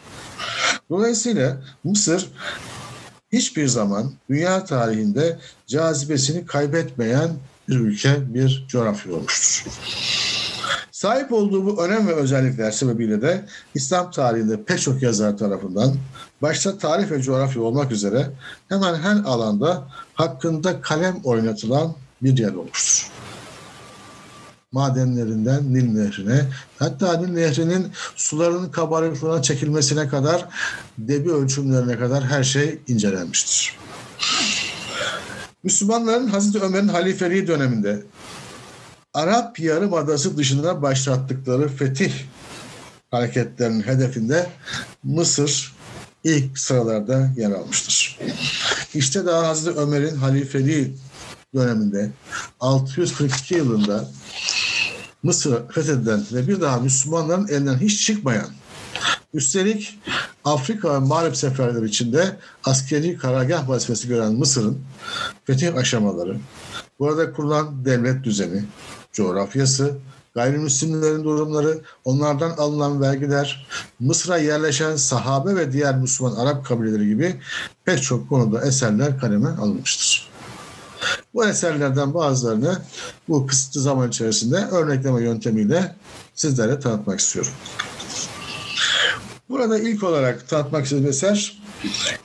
[0.90, 2.30] Dolayısıyla Mısır
[3.32, 7.30] hiçbir zaman dünya tarihinde cazibesini kaybetmeyen
[7.70, 9.72] bir ülke, bir coğrafya olmuştur.
[10.92, 13.46] Sahip olduğu bu önem ve özellikler sebebiyle de
[13.76, 15.96] İslam tarihinde pek çok yazar tarafından
[16.42, 18.30] başta tarih ve coğrafya olmak üzere
[18.70, 23.12] hemen her alanda hakkında kalem oynatılan bir yer olmuştur
[24.72, 26.42] madenlerinden Nil Nehri'ne
[26.80, 30.46] hatta Nil Nehri'nin sularının kabarıklığına çekilmesine kadar
[30.98, 33.78] debi ölçümlerine kadar her şey incelenmiştir.
[35.64, 38.04] Müslümanların Hazreti Ömer'in halifeliği döneminde
[39.14, 42.14] Arap Yarımadası dışında başlattıkları fetih
[43.12, 44.50] hareketlerinin hedefinde
[45.04, 45.76] Mısır
[46.24, 48.20] ilk sıralarda yer almıştır.
[48.94, 50.94] İşte daha Hazreti Ömer'in halifeliği
[51.56, 52.12] döneminde
[52.60, 54.08] 642 yılında
[55.24, 58.50] Mısır fethedilen ve bir daha Müslümanların elinden hiç çıkmayan
[59.34, 60.00] üstelik
[60.46, 64.80] Afrika ve Mağrip seferleri içinde askeri karargah vazifesi gören Mısır'ın
[65.46, 66.38] fetih aşamaları,
[67.00, 68.64] burada kurulan devlet düzeni,
[69.14, 69.98] coğrafyası,
[70.36, 73.68] gayrimüslimlerin durumları, onlardan alınan vergiler,
[74.00, 77.36] Mısır'a yerleşen sahabe ve diğer Müslüman Arap kabileleri gibi
[77.86, 80.27] pek çok konuda eserler kaleme alınmıştır.
[81.34, 82.82] Bu eserlerden bazılarını
[83.30, 85.96] bu kısıtlı zaman içerisinde örnekleme yöntemiyle
[86.36, 87.52] sizlere tanıtmak istiyorum.
[89.50, 91.62] Burada ilk olarak tanıtmak istediğim eser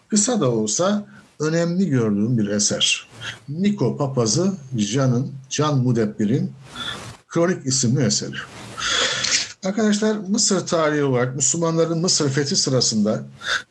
[0.09, 1.07] kısa da olsa
[1.41, 3.09] önemli gördüğüm bir eser.
[3.49, 6.53] Niko Papazı Can'ın, Can Mudebbir'in
[7.29, 8.37] Kronik isimli eseri.
[9.65, 13.23] Arkadaşlar Mısır tarihi olarak Müslümanların Mısır fethi sırasında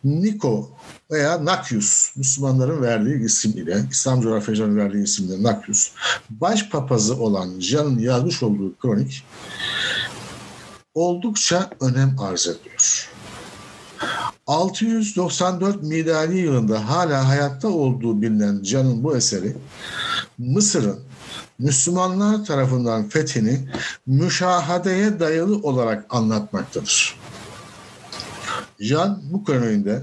[0.03, 0.69] Niko
[1.11, 5.91] veya Nakyus, Müslümanların verdiği isim ile, İslam coğrafyacıların verdiği isimle Nakyus,
[6.29, 9.23] baş papazı olan Can'ın yazmış olduğu kronik
[10.93, 13.09] oldukça önem arz ediyor.
[14.47, 19.55] 694 miladi yılında hala hayatta olduğu bilinen Can'ın bu eseri
[20.37, 20.99] Mısır'ın
[21.59, 23.69] Müslümanlar tarafından fethini
[24.07, 27.20] müşahadeye dayalı olarak anlatmaktadır.
[28.81, 30.01] Jan bu kronolojide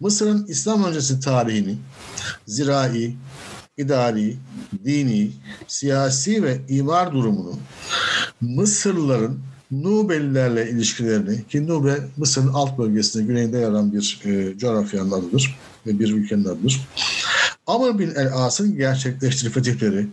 [0.00, 1.76] Mısır'ın İslam öncesi tarihini
[2.46, 3.16] zirai,
[3.76, 4.36] idari,
[4.84, 5.30] dini,
[5.66, 7.54] siyasi ve imar durumunu
[8.40, 9.38] Mısırlıların
[9.70, 15.98] Nubelilerle ilişkilerini ki Nube Mısır'ın alt bölgesinde güneyinde yer alan bir e, coğrafyanın adıdır ve
[15.98, 16.80] bir ülkenin adıdır.
[17.66, 20.08] Amr bin el-As'ın gerçekleştirdiği fetihleri,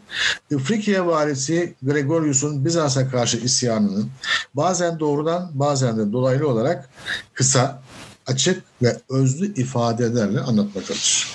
[0.51, 4.05] İfrikiye valisi Gregorius'un Bizans'a karşı isyanını
[4.53, 6.89] bazen doğrudan bazen de dolaylı olarak
[7.33, 7.81] kısa,
[8.27, 11.27] açık ve özlü ifadelerle anlatmaktadır.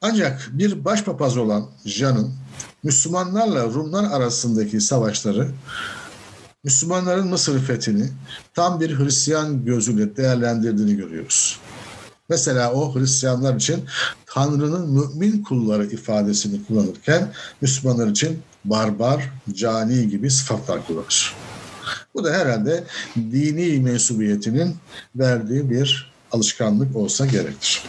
[0.00, 2.34] Ancak bir başpapaz olan Jan'ın
[2.82, 5.48] Müslümanlarla Rumlar arasındaki savaşları
[6.64, 8.10] Müslümanların Mısır fethini
[8.54, 11.60] tam bir Hristiyan gözüyle değerlendirdiğini görüyoruz.
[12.28, 13.84] Mesela o Hristiyanlar için
[14.26, 21.34] Tanrı'nın mümin kulları ifadesini kullanırken Müslümanlar için barbar, cani gibi sıfatlar kullanır.
[22.16, 22.84] Bu da herhalde
[23.16, 24.76] dini mensubiyetinin
[25.16, 27.82] verdiği bir alışkanlık olsa gerektir.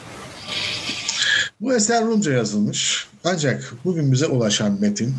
[1.62, 5.16] Bu eser Rumca yazılmış ancak bugün bize ulaşan metin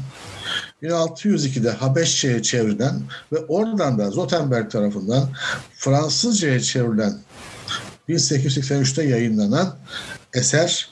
[0.83, 3.03] 1602'de Habeşçe'ye çevrilen
[3.33, 5.29] ve oradan da Zotenberg tarafından
[5.75, 7.19] Fransızca'ya çevrilen
[8.09, 9.77] 1883'te yayınlanan
[10.35, 10.91] eser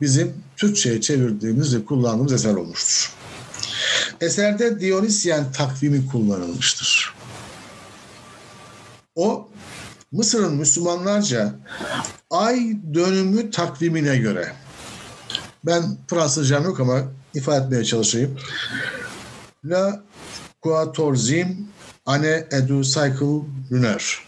[0.00, 3.12] bizim Türkçe'ye çevirdiğimiz ve kullandığımız eser olmuştur.
[4.20, 7.14] Eserde Dionysyen takvimi kullanılmıştır.
[9.14, 9.48] O
[10.12, 11.54] Mısır'ın Müslümanlarca
[12.30, 14.52] ay dönümü takvimine göre
[15.64, 17.02] ben Fransızcam yok ama
[17.34, 18.38] ifade etmeye çalışayım.
[19.64, 20.02] La
[20.62, 21.68] quatorzim
[22.06, 23.42] ane edu cycle
[23.72, 24.25] lunar.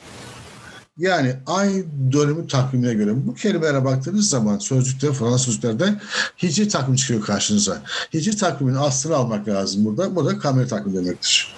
[0.99, 3.27] Yani ay dönümü takvimine göre.
[3.27, 6.01] Bu kelimelere baktığınız zaman sözlükte, Fransız sözlüklerde
[6.43, 7.83] hicri takvim çıkıyor karşınıza.
[8.15, 10.17] Hicri takvimin aslını almak lazım burada.
[10.17, 11.55] Bu da kamera takvim demektir.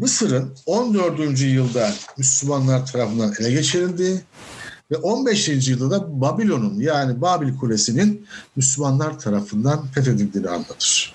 [0.00, 1.40] Mısır'ın 14.
[1.40, 4.20] yılda Müslümanlar tarafından ele geçirildiği
[4.90, 5.68] ve 15.
[5.68, 11.14] yılda da Babilon'un yani Babil Kulesi'nin Müslümanlar tarafından fethedildiğini anlatır.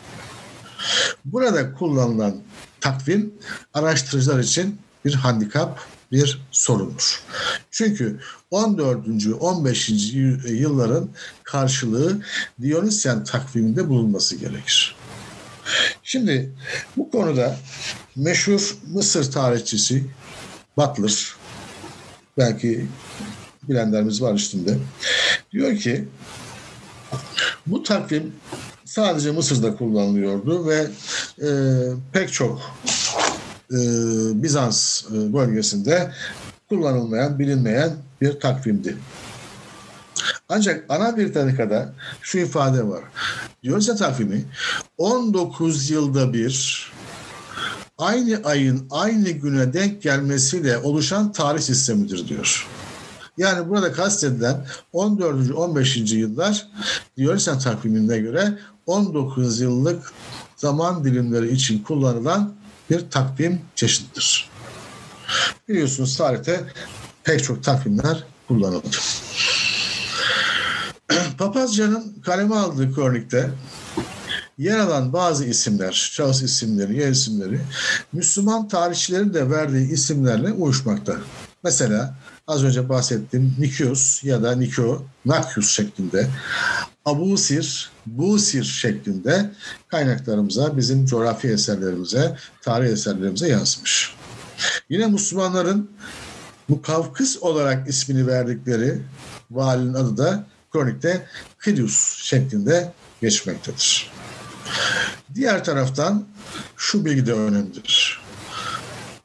[1.25, 2.35] Burada kullanılan
[2.81, 3.33] takvim
[3.73, 5.79] araştırıcılar için bir handikap,
[6.11, 7.21] bir sorundur.
[7.71, 8.19] Çünkü
[8.51, 9.07] 14.
[9.39, 9.89] 15.
[10.45, 11.09] yılların
[11.43, 12.21] karşılığı
[12.61, 14.95] Dionysyen takviminde bulunması gerekir.
[16.03, 16.51] Şimdi
[16.97, 17.57] bu konuda
[18.15, 20.05] meşhur Mısır tarihçisi
[20.77, 21.35] Butler,
[22.37, 22.85] belki
[23.69, 24.77] bilenlerimiz var üstünde,
[25.51, 26.07] diyor ki
[27.67, 28.33] bu takvim
[28.85, 30.87] sadece Mısır'da kullanılıyordu ve
[31.41, 31.49] e,
[32.13, 32.61] pek çok
[33.71, 33.77] e,
[34.43, 36.11] Bizans e, bölgesinde
[36.69, 37.91] kullanılmayan, bilinmeyen
[38.21, 38.97] bir takvimdi.
[40.49, 43.03] Ancak ana bir tarikada şu ifade var.
[43.63, 44.45] Diyorsa takvimi
[44.97, 46.87] 19 yılda bir
[47.97, 52.67] aynı ayın aynı güne denk gelmesiyle oluşan tarih sistemidir diyor.
[53.37, 55.51] Yani burada kastedilen 14.
[55.51, 55.97] 15.
[55.97, 56.67] yıllar
[57.17, 60.11] Diyonisyen takvimine göre 19 yıllık
[60.55, 62.53] zaman dilimleri için kullanılan
[62.89, 64.49] bir takvim çeşididir.
[65.67, 66.63] Biliyorsunuz tarihte
[67.23, 68.87] pek çok takvimler kullanıldı.
[71.37, 73.49] Papazcanın kaleme aldığı kronikte
[74.57, 77.59] yer alan bazı isimler, şahıs isimleri, yer isimleri
[78.13, 81.15] Müslüman tarihçilerin de verdiği isimlerle uyuşmakta.
[81.63, 82.15] Mesela
[82.47, 86.29] az önce bahsettiğim Nikios ya da Nikio, Nakius şeklinde,
[87.07, 89.51] Abusir, Busir şeklinde
[89.87, 94.15] kaynaklarımıza, bizim coğrafi eserlerimize, tarih eserlerimize yansımış.
[94.89, 95.91] Yine Müslümanların
[96.67, 98.99] Mukavkıs olarak ismini verdikleri
[99.51, 101.25] valinin adı da kronikte
[101.63, 102.91] Kidius şeklinde
[103.21, 104.11] geçmektedir.
[105.35, 106.25] Diğer taraftan
[106.77, 108.21] şu bilgi de önemlidir.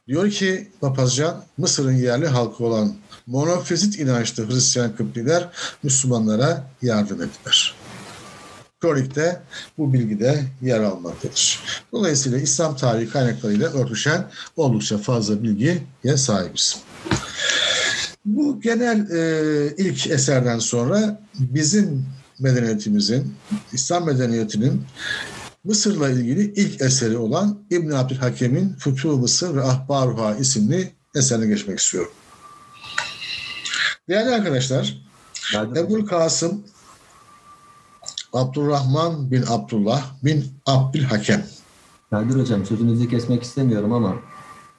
[0.07, 2.95] Diyor ki Papazcan, Mısır'ın yerli halkı olan
[3.27, 5.49] monofizit inançlı Hristiyan Kıptiler
[5.83, 7.75] Müslümanlara yardım ettiler.
[8.81, 9.41] Kronikte
[9.77, 11.59] bu bilgi de yer almaktadır.
[11.91, 15.83] Dolayısıyla İslam tarihi kaynaklarıyla örtüşen oldukça fazla bilgiye
[16.15, 16.77] sahibiz.
[18.25, 22.05] Bu genel e, ilk eserden sonra bizim
[22.39, 23.33] medeniyetimizin,
[23.73, 24.81] İslam medeniyetinin
[25.63, 32.11] Mısır'la ilgili ilk eseri olan İbn Abdülhakem'in Fütuh Mısır ve Ahbaruha isimli eserine geçmek istiyorum.
[34.09, 35.01] Değerli arkadaşlar,
[35.55, 36.63] Ebul Kasım
[38.33, 41.45] Abdurrahman bin Abdullah bin Abdülhakem.
[42.09, 44.15] Kadir Hocam sözünüzü kesmek istemiyorum ama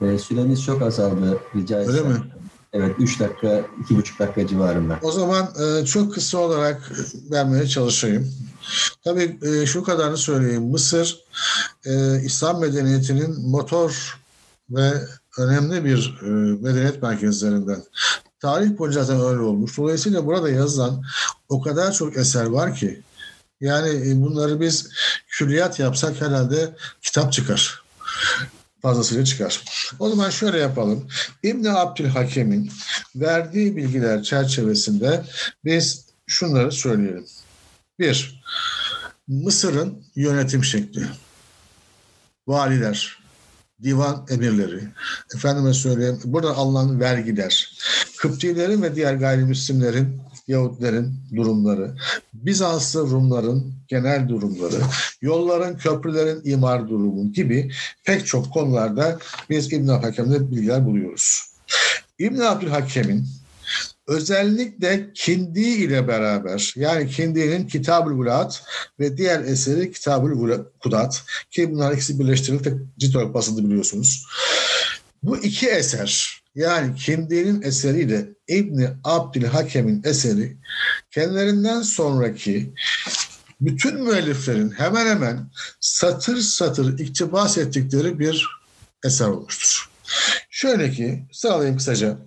[0.00, 1.94] e, süremiz çok azaldı rica etsem.
[1.94, 2.16] Öyle mi?
[2.72, 4.98] Evet 3 dakika, 2,5 dakika civarında.
[5.02, 6.92] O zaman e, çok kısa olarak
[7.30, 8.32] vermeye çalışayım.
[9.04, 10.62] Tabii e, şu kadarını söyleyeyim.
[10.62, 11.24] Mısır
[11.84, 14.20] e, İslam medeniyetinin motor
[14.70, 14.92] ve
[15.38, 16.26] önemli bir e,
[16.62, 17.82] medeniyet merkezlerinden.
[18.44, 19.78] Tarih boyunca zaten öyle olmuş.
[19.78, 21.02] Dolayısıyla burada yazılan
[21.48, 23.02] o kadar çok eser var ki
[23.60, 24.88] yani e, bunları biz
[25.28, 27.82] külliyat yapsak herhalde kitap çıkar.
[28.82, 29.64] Fazlasıyla çıkar.
[29.98, 31.08] O zaman şöyle yapalım.
[31.42, 32.72] İbni Abdülhakem'in
[33.16, 35.24] verdiği bilgiler çerçevesinde
[35.64, 37.26] biz şunları söyleyelim.
[37.98, 38.42] Bir,
[39.28, 41.06] Mısır'ın yönetim şekli.
[42.46, 43.23] Valiler,
[43.84, 44.80] divan emirleri,
[45.34, 47.78] efendime söyleyeyim, burada alınan vergiler,
[48.18, 51.94] Kıptilerin ve diğer gayrimüslimlerin, Yahudilerin durumları,
[52.34, 54.76] Bizanslı Rumların genel durumları,
[55.22, 57.70] yolların, köprülerin imar durumu gibi
[58.04, 59.18] pek çok konularda
[59.50, 61.42] biz İbn Hakem'de bilgiler buluyoruz.
[62.18, 63.26] İbn Abdülhakem'in
[64.06, 68.62] özellikle Kindi ile beraber yani Kindi'nin Kitab-ül Vulat
[69.00, 74.26] ve diğer eseri Kitab-ül Kudat ki bunlar ikisi birleştirilip de olarak basıldı biliyorsunuz.
[75.22, 80.56] Bu iki eser yani Kindi'nin eseriyle İbni Abdülhakem'in eseri
[81.10, 82.72] kendilerinden sonraki
[83.60, 85.50] bütün müelliflerin hemen hemen
[85.80, 88.46] satır satır iktibas ettikleri bir
[89.04, 89.90] eser olmuştur.
[90.50, 92.18] Şöyle ki sıralayayım kısaca.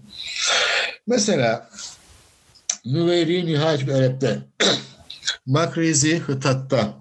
[1.08, 1.70] Mesela
[2.86, 4.40] Nüveyri Nihayet Öğret'te
[5.46, 6.94] Makrizi Hıtat'ta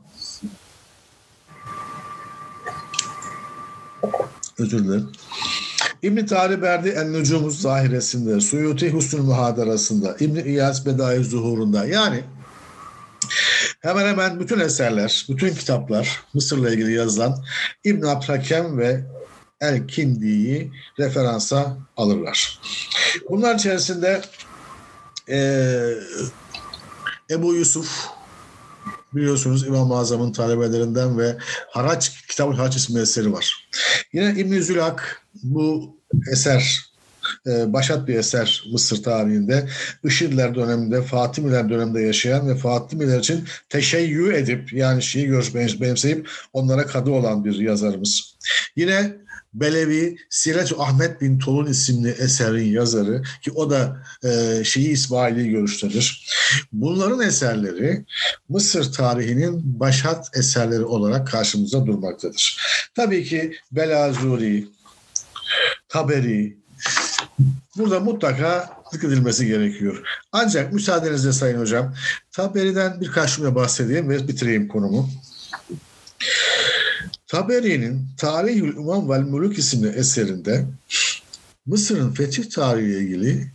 [4.58, 5.12] özür dilerim.
[6.02, 12.24] İbn-i Tariberdi En-Nucumuz Zahiresinde, Suyuti Husnül Muhadarasında, İbn-i İyaz Bedai Zuhurunda yani
[13.80, 17.44] hemen hemen bütün eserler, bütün kitaplar Mısır'la ilgili yazılan
[17.84, 19.15] İbn Abdülhakem ve
[19.60, 22.60] El-Kindi'yi referansa alırlar.
[23.30, 24.22] Bunlar içerisinde
[25.28, 25.38] e,
[27.30, 28.06] Ebu Yusuf
[29.14, 31.36] biliyorsunuz İmam-ı Azam'ın talebelerinden ve
[31.70, 33.68] Haraç, Kitab-ı Haraç isimli eseri var.
[34.12, 35.96] Yine İbn-i Zülak bu
[36.32, 36.86] eser
[37.46, 39.68] e, başat bir eser Mısır tarihinde.
[40.04, 46.86] IŞİD'ler döneminde, Fatimiler döneminde yaşayan ve Fatimiler için teşeyyü edip yani Şii görüş benimseyip onlara
[46.86, 48.36] kadı olan bir yazarımız.
[48.76, 49.16] Yine
[49.60, 56.30] Belevi Siret Ahmet bin Tolun isimli eserin yazarı ki o da e, Şii İsmaili görüştedir.
[56.72, 58.04] Bunların eserleri
[58.48, 62.60] Mısır tarihinin başat eserleri olarak karşımıza durmaktadır.
[62.94, 64.68] Tabii ki Belazuri,
[65.88, 66.56] Taberi,
[67.76, 70.02] burada mutlaka dikkat edilmesi gerekiyor.
[70.32, 71.94] Ancak müsaadenizle Sayın Hocam,
[72.32, 75.10] Taberi'den birkaç cümle bahsedeyim ve bitireyim konumu.
[77.26, 80.66] Taberi'nin Tarihül Umam vel Muluk isimli eserinde
[81.66, 83.46] Mısır'ın fetih tarihiyle ilgili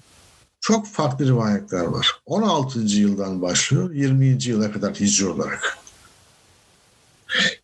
[0.62, 2.22] çok farklı rivayetler var.
[2.26, 2.80] 16.
[2.80, 4.38] yıldan başlıyor 20.
[4.46, 5.78] yıla kadar hicri olarak.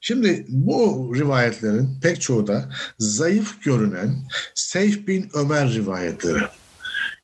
[0.01, 4.15] Şimdi bu rivayetlerin pek çoğu da zayıf görünen
[4.55, 6.43] Seyf bin Ömer rivayetleri.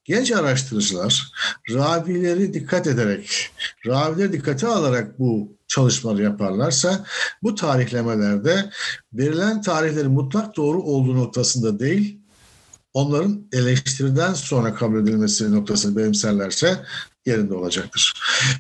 [0.06, 1.32] Genç araştırıcılar
[1.70, 3.52] ravileri dikkat ederek,
[3.88, 7.06] ravileri dikkate alarak bu çalışmaları yaparlarsa
[7.44, 8.70] bu tarihlemelerde
[9.14, 12.20] verilen tarihlerin mutlak doğru olduğu noktasında değil,
[12.94, 16.86] onların eleştiriden sonra kabul edilmesi noktasını benimserlerse
[17.26, 18.14] yerinde olacaktır.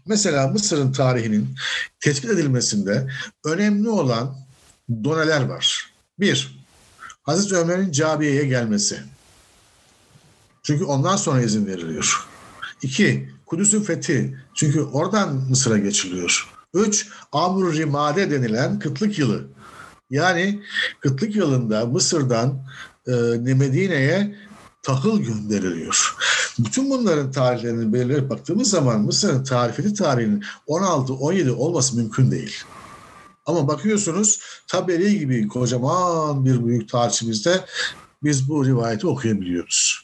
[0.06, 1.56] Mesela Mısır'ın tarihinin
[2.00, 3.08] tespit edilmesinde
[3.46, 4.36] önemli olan
[5.04, 5.94] doneler var.
[6.20, 6.64] Bir,
[7.24, 9.00] Hazreti Ömer'in Cabiye'ye gelmesi.
[10.64, 12.28] Çünkü ondan sonra izin veriliyor.
[12.82, 14.38] İki, Kudüs'ün fethi.
[14.54, 16.50] Çünkü oradan Mısır'a geçiliyor.
[16.74, 19.48] Üç, Amr Rimade denilen kıtlık yılı.
[20.10, 20.64] Yani
[21.00, 22.66] kıtlık yılında Mısır'dan
[23.08, 23.12] e,
[23.54, 24.36] Medine'ye
[24.84, 26.16] tahıl gönderiliyor.
[26.60, 32.56] Bütün bunların tarihlerini belirleyip baktığımız zaman Mısır'ın tarifeti tarihinin 16-17 olması mümkün değil.
[33.46, 37.66] Ama bakıyorsunuz Taberi gibi kocaman bir büyük tarihçimizde
[38.24, 40.03] biz bu rivayeti okuyabiliyoruz.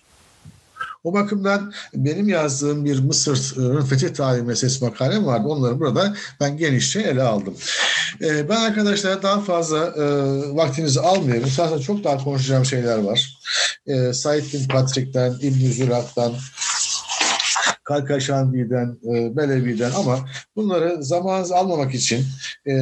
[1.04, 5.48] O bakımdan benim yazdığım bir Mısır'ın fetih tarihi meselesi makalem vardı.
[5.48, 7.56] Onları burada ben genişçe ele aldım.
[8.22, 10.04] Ee, ben arkadaşlar daha fazla e,
[10.56, 11.50] vaktinizi almayayım.
[11.50, 13.40] Zaten çok daha konuşacağım şeyler var.
[14.14, 16.34] Said bin Patrick'ten, İbn-i Zürat'tan,
[17.90, 20.20] Kalkaşandi'den, e, Belevi'den ama
[20.56, 22.26] bunları zamanınızı almamak için
[22.66, 22.74] e,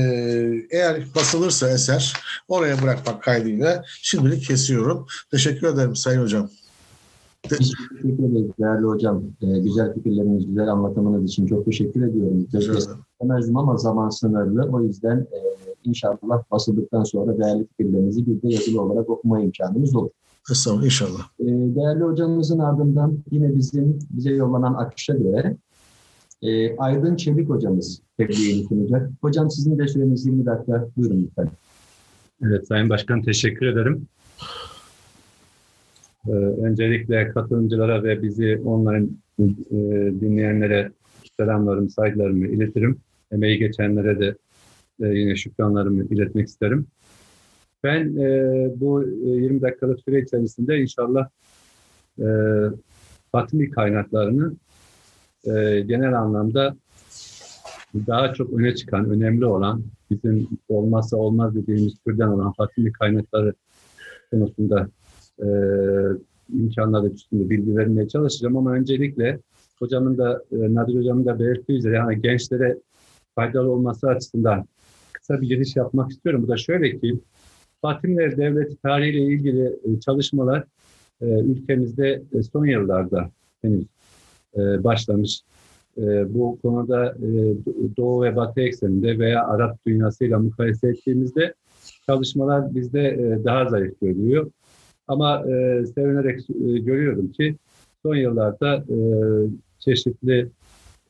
[0.72, 2.14] eğer basılırsa eser
[2.48, 5.08] oraya bırakmak kaydıyla şimdilik kesiyorum.
[5.32, 6.50] Teşekkür ederim Sayın Hocam.
[7.44, 9.24] Teşekkür ederiz değerli hocam.
[9.42, 12.48] Ee, güzel fikirleriniz, güzel anlatımınız için çok teşekkür ediyorum.
[13.22, 14.70] Demezdim ama zaman sınırlı.
[14.72, 15.38] O yüzden e,
[15.84, 20.10] inşallah basıldıktan sonra değerli fikirlerinizi bir de yazılı olarak okuma imkanımız olur.
[20.52, 21.30] Estağfurullah inşallah.
[21.40, 25.58] E, değerli hocamızın ardından yine bizim bize yollanan akışa göre
[26.42, 29.12] e, Aydın Çelik hocamız tebliğini sunacak.
[29.22, 30.88] Hocam sizin de süreniz 20 dakika.
[30.98, 31.50] Buyurun lütfen.
[32.42, 34.08] Evet Sayın Başkan teşekkür ederim.
[36.28, 39.08] Ee, öncelikle katılımcılara ve bizi online
[39.40, 39.46] e,
[40.22, 40.92] dinleyenlere
[41.38, 43.00] selamlarımı, saygılarımı iletirim.
[43.32, 44.36] Emeği geçenlere de
[45.02, 46.88] e, yine şükranlarımı iletmek isterim.
[47.84, 51.28] Ben e, bu 20 dakikalık süre içerisinde inşallah
[52.20, 52.26] e,
[53.32, 54.54] Fatimi kaynaklarını
[55.88, 56.76] genel anlamda
[58.08, 63.54] daha çok öne çıkan, önemli olan, bizim olmazsa olmaz dediğimiz türden olan Fatimi kaynakları
[64.32, 64.88] konusunda
[65.40, 65.48] e,
[66.54, 69.40] imkanları üstünde bilgi vermeye çalışacağım ama öncelikle
[69.80, 72.78] hocamın da, e, Nadir hocamın da belirttiği üzere yani gençlere
[73.36, 74.66] faydalı olması açısından
[75.14, 76.44] kısa bir giriş yapmak istiyorum.
[76.44, 77.20] Bu da şöyle ki
[77.82, 80.64] Fatimiler Devleti tarihiyle ilgili e, çalışmalar
[81.22, 83.30] e, ülkemizde e, son yıllarda
[83.62, 83.86] henüz
[84.58, 85.42] e, başlamış.
[85.98, 87.28] E, bu konuda e,
[87.98, 91.54] Doğu ve Batı ekseninde veya Arap dünyasıyla mukayese ettiğimizde
[92.06, 94.52] çalışmalar bizde e, daha zayıf görülüyor.
[95.08, 97.56] Ama e, sevinerek e, görüyorum ki
[98.04, 98.98] son yıllarda e,
[99.80, 100.50] çeşitli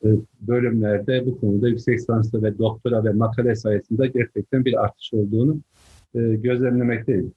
[0.04, 0.08] e,
[0.40, 5.58] bölümlerde bu konuda yüksek lisanslı ve doktora ve makale sayesinde gerçekten bir artış olduğunu
[6.14, 7.32] e, gözlemlemekteyim.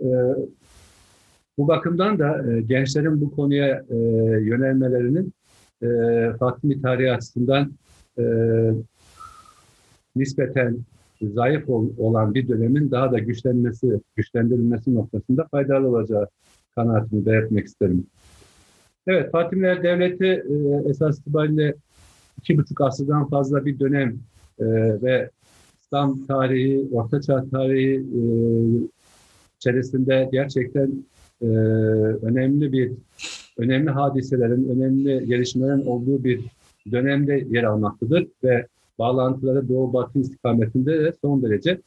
[0.00, 0.08] E,
[1.58, 3.96] bu bakımdan da e, gençlerin bu konuya e,
[4.40, 5.32] yönelmelerinin
[5.82, 5.86] e,
[6.38, 7.72] Fatimi tarihi açısından
[8.18, 8.24] e,
[10.16, 10.78] nispeten
[11.22, 16.28] zayıf ol, olan bir dönemin daha da güçlenmesi, güçlendirilmesi noktasında faydalı olacağı
[16.74, 18.06] kanaatini belirtmek isterim.
[19.06, 21.74] Evet, Fatimiler Devleti e, esas itibariyle
[22.38, 24.18] iki buçuk asırdan fazla bir dönem
[24.58, 24.64] e,
[25.02, 25.30] ve
[25.82, 28.20] İslam tarihi, Ortaçağ tarihi e,
[29.56, 31.04] içerisinde gerçekten
[32.22, 32.92] önemli bir
[33.58, 36.40] önemli hadiselerin, önemli gelişmelerin olduğu bir
[36.92, 38.66] dönemde yer almaktadır ve
[38.98, 41.80] bağlantıları Doğu Batı istikametinde de son derece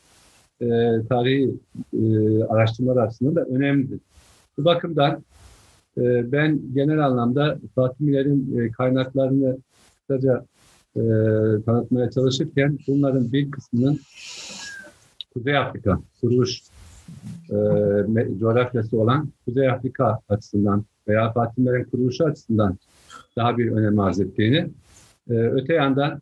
[0.62, 0.68] e,
[1.10, 1.56] tarihi
[1.94, 4.00] e, araştırmalar açısından da önemlidir.
[4.58, 5.24] Bu bakımdan
[5.98, 9.58] e, ben genel anlamda Fatimilerin e, kaynaklarını
[9.96, 10.46] kısaca
[10.96, 11.02] e,
[11.66, 14.00] tanıtmaya çalışırken bunların bir kısmının
[15.34, 16.62] Kuzey Afrika kuruluş
[17.50, 17.56] e,
[18.40, 22.78] coğrafyası olan Kuzey Afrika açısından veya Fatimilerin kuruluşu açısından
[23.36, 24.70] daha bir önem arz ettiğini,
[25.30, 26.22] e, öte yandan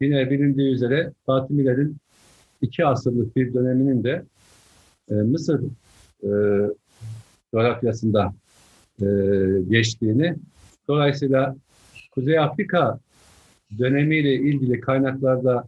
[0.00, 1.96] yine bilindiği üzere Fatimilerin
[2.62, 4.24] iki asırlık bir döneminin de
[5.10, 5.62] e, Mısır
[6.22, 6.30] e,
[7.52, 8.32] coğrafyasında
[9.02, 9.06] e,
[9.68, 10.36] geçtiğini,
[10.88, 11.56] dolayısıyla
[12.10, 12.98] Kuzey Afrika
[13.78, 15.64] dönemiyle ilgili kaynaklarda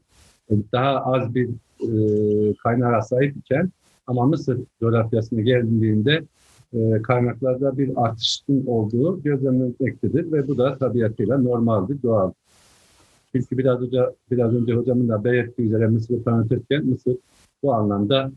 [0.73, 1.49] daha az bir
[1.81, 3.71] e, kaynağa sahip iken
[4.07, 6.23] ama Mısır coğrafyasına geldiğinde
[6.75, 12.33] e, kaynaklarda bir artışın olduğu gözlemlenmektedir ve bu da tabiatıyla normaldir, doğal.
[13.33, 17.17] Çünkü biraz önce, biraz önce hocamın da belirttiği üzere Mısır'ı tanıtırken Mısır
[17.63, 18.33] bu anlamda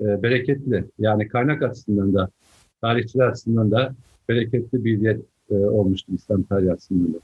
[0.00, 0.84] e, bereketli.
[0.98, 2.30] Yani kaynak açısından da,
[2.80, 3.94] tarihçiler açısından da
[4.28, 5.16] bereketli bir yer
[5.50, 7.18] e, olmuştur İslam tarihi açısından da.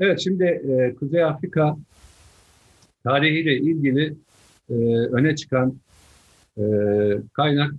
[0.00, 1.76] Evet şimdi e, Kuzey Afrika
[3.04, 4.16] tarihiyle ilgili
[4.70, 5.74] e, öne çıkan
[6.58, 6.62] e,
[7.32, 7.72] kaynak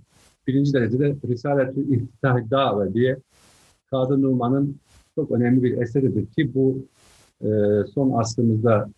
[0.46, 3.16] birinci derecede Risalet-ü İhtitah Dave diye
[3.90, 4.76] Kadı Numan'ın
[5.14, 6.86] çok önemli bir eseridir ki bu
[7.42, 7.48] e,
[7.94, 8.90] son asrımızda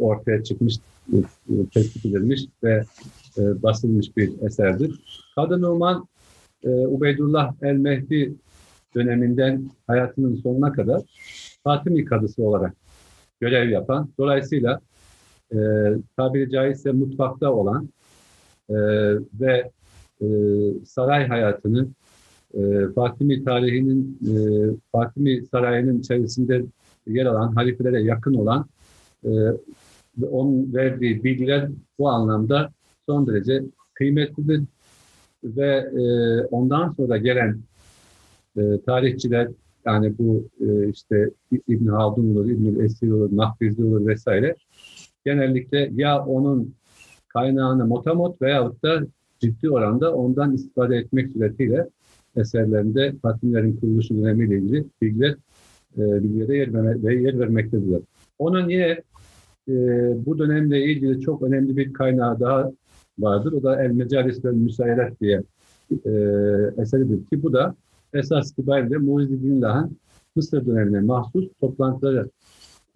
[0.00, 0.76] ortaya çıkmış,
[1.12, 1.16] e,
[1.74, 2.84] tespit edilmiş ve
[3.38, 5.00] e, basılmış bir eserdir.
[5.34, 6.08] Kadı Numan,
[6.64, 8.34] e, Ubeydullah el-Mehdi
[8.94, 11.02] döneminden hayatının sonuna kadar
[11.64, 12.74] Fatimi kadısı olarak
[13.40, 14.80] görev yapan, dolayısıyla
[15.52, 15.56] e,
[16.16, 17.88] tabiri caizse mutfakta olan
[18.70, 18.76] e,
[19.40, 19.70] ve
[20.20, 20.26] e,
[20.86, 21.86] saray hayatını
[22.54, 22.60] e,
[22.94, 24.34] Fatimi tarihinin e,
[24.92, 26.64] Fatimi sarayının içerisinde
[27.08, 28.66] yer alan halifelere yakın olan
[29.24, 29.30] e,
[30.30, 32.70] onun verdiği bilgiler bu anlamda
[33.06, 33.62] son derece
[33.94, 34.62] kıymetlidir.
[35.44, 36.02] Ve e,
[36.44, 37.58] ondan sonra gelen
[38.56, 39.48] e, tarihçiler
[39.86, 41.30] yani bu e, işte
[41.68, 44.56] İbn Haldun olur, İbn Esir olur, Mahfizi olur vesaire
[45.24, 46.74] genellikle ya onun
[47.28, 49.00] kaynağını motamot veyahut da
[49.40, 51.88] ciddi oranda ondan istifade etmek suretiyle
[52.36, 55.36] eserlerinde Fatimilerin kuruluşu dönemiyle ilgili bilgiler
[55.98, 58.00] e, bilgilere yer, verme, yer vermektedirler.
[58.38, 59.02] Onun yine
[59.68, 59.74] e,
[60.26, 62.72] bu dönemle ilgili çok önemli bir kaynağı daha
[63.18, 63.52] vardır.
[63.52, 65.42] O da El Mecalis ve Müsayelet diye
[65.90, 66.10] e,
[66.82, 67.74] eseridir ki bu da
[68.14, 69.96] esas itibariyle Muizzi Dinlah'ın
[70.36, 72.30] Mısır dönemine mahsus toplantıları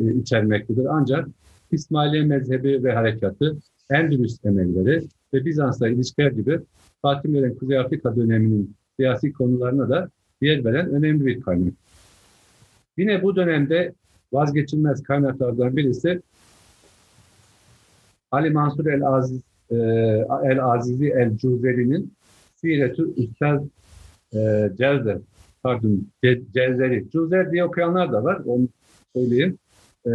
[0.01, 0.87] e, içermektedir.
[0.91, 1.29] Ancak
[1.73, 3.57] İsmailiye mezhebi ve harekatı,
[3.91, 6.61] Endülüs emelleri ve Bizans'la ilişkiler gibi
[7.03, 11.75] Fatimilerin Kuzey Afrika döneminin siyasi konularına da yer veren önemli bir kaynak.
[12.97, 13.95] Yine bu dönemde
[14.33, 16.21] vazgeçilmez kaynaklardan birisi
[18.31, 19.41] Ali Mansur el Aziz
[19.71, 19.77] e,
[20.45, 22.13] el Azizi el Cuzeli'nin
[22.57, 23.63] Siretü Üstad
[24.35, 25.19] e, Cevzer,
[25.63, 28.69] pardon Ce, Cevzeri, Cüzer diye okuyanlar da var, onu
[29.17, 29.59] söyleyeyim.
[30.07, 30.11] E,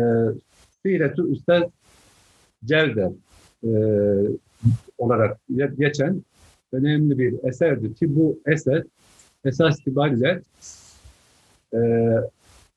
[0.83, 1.69] Siret-ü Üstad
[2.65, 3.11] Cevzer
[3.63, 3.71] e,
[4.97, 5.37] olarak
[5.77, 6.23] geçen
[6.71, 8.83] önemli bir eserdir ki bu eser
[9.45, 10.41] esas itibariyle
[11.73, 11.79] e,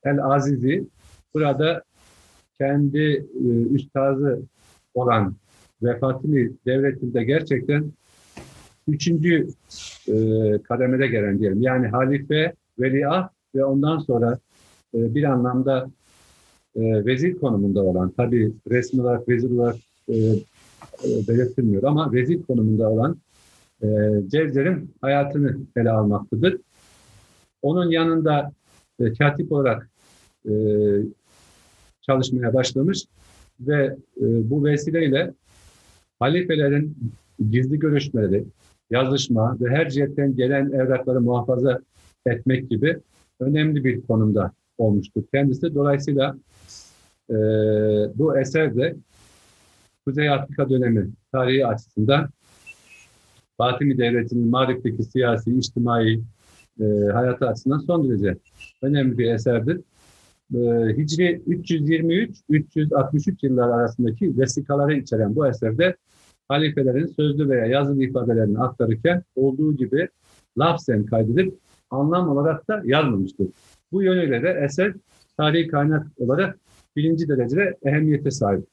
[0.05, 0.85] El Azizi
[1.35, 1.83] burada
[2.59, 4.43] kendi e, üstazı
[4.95, 5.35] olan
[5.83, 7.93] ve Fatimi devletinde gerçekten
[8.89, 9.49] üçüncü
[10.09, 10.15] e,
[10.63, 11.63] kademede gelen diyelim.
[11.63, 14.39] Yani halife, veliaht ve ondan sonra
[14.95, 15.91] e, bir anlamda
[16.77, 19.77] e, vezir konumunda olan, tabi resmi olarak vezir olarak
[20.09, 23.17] e, e, belirtilmiyor ama vezir konumunda olan
[23.83, 23.87] e,
[24.27, 26.57] Cevzer'in hayatını ele almaktadır.
[27.63, 28.53] Onun yanında
[29.01, 29.90] e, katip olarak
[30.49, 30.53] e,
[32.03, 33.05] çalışmaya başlamış
[33.61, 33.85] ve
[34.17, 35.33] e, bu vesileyle
[36.19, 36.97] halifelerin
[37.51, 38.45] gizli görüşmeleri,
[38.91, 41.81] yazışma ve her cihetten gelen evrakları muhafaza
[42.27, 42.99] etmek gibi
[43.41, 45.75] önemli bir konumda olmuştur kendisi.
[45.75, 46.37] Dolayısıyla
[47.31, 47.35] e,
[48.15, 48.97] bu eser de
[50.07, 52.29] Kuzey Afrika dönemi tarihi açısından
[53.57, 56.21] Fatimi Devleti'nin Mağrip'teki siyasi, içtimai
[56.81, 58.37] e, hayatı açısından son derece
[58.83, 59.81] önemli bir eserdir.
[60.55, 60.59] E,
[60.97, 65.97] Hicri 323-363 yıllar arasındaki vesikaları içeren bu eserde
[66.49, 70.09] halifelerin sözlü veya yazılı ifadelerini aktarırken olduğu gibi
[70.59, 71.55] lafzen kaydedip
[71.91, 73.47] anlam olarak da yazmamıştır.
[73.93, 74.95] Bu yönüyle de eser
[75.37, 76.59] tarihi kaynak olarak
[76.97, 78.67] birinci derecede ehemmiyete sahip.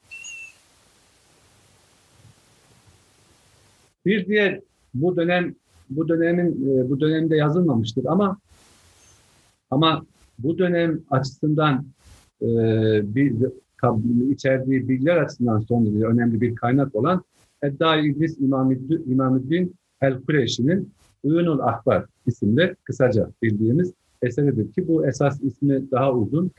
[4.06, 4.62] Bir diğer
[4.94, 5.56] bu dönem
[5.90, 8.38] bu dönemin e, bu dönemde yazılmamıştır ama
[9.72, 10.06] ama
[10.40, 11.86] bu dönem açısından
[12.42, 12.48] e,
[13.16, 13.34] bir
[14.32, 17.24] içerdiği bilgiler açısından son derece önemli bir kaynak olan
[17.62, 18.38] Edda İdris
[19.08, 20.92] İmamüddin El Kureyşi'nin
[21.24, 26.52] Uyunul Ahbar isimli kısaca bildiğimiz eseridir ki bu esas ismi daha uzun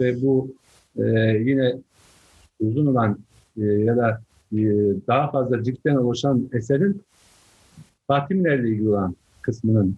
[0.00, 0.54] ve bu
[0.96, 1.02] e,
[1.44, 1.74] yine
[2.60, 3.18] uzun olan
[3.56, 4.20] e, ya da
[4.52, 4.58] e,
[5.06, 7.02] daha fazla ciltten oluşan eserin
[8.06, 9.96] Fatimlerle ilgili olan kısmının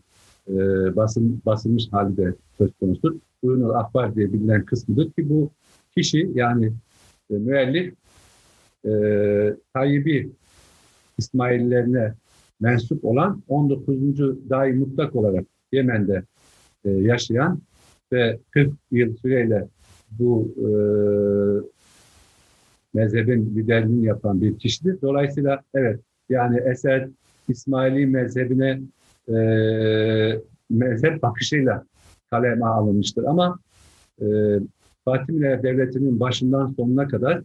[0.48, 0.56] e,
[0.96, 3.20] basın, basılmış halde söz konusudur.
[3.42, 5.50] Uyunul Ahbar diye bilinen kısmıdır ki bu
[5.94, 6.72] kişi yani
[7.30, 7.94] e, müellif
[8.84, 8.90] e,
[9.74, 10.30] Tayyip'i
[11.18, 12.14] İsmaillerine
[12.60, 13.96] mensup olan 19.
[14.50, 16.22] dahi mutlak olarak Yemen'de
[16.84, 17.60] e, yaşayan
[18.12, 19.68] ve 40 yıl süreyle
[20.10, 20.68] bu e,
[22.94, 24.98] mezhebin liderliğini yapan bir kişidir.
[25.02, 27.08] Dolayısıyla evet yani eser
[27.48, 28.80] İsmaili mezhebine
[29.28, 29.38] e,
[30.70, 31.84] mezhep bakışıyla
[32.30, 33.24] kaleme alınmıştır.
[33.24, 33.58] Ama
[34.20, 34.26] e,
[35.04, 37.42] Fatimiler Devleti'nin başından sonuna kadar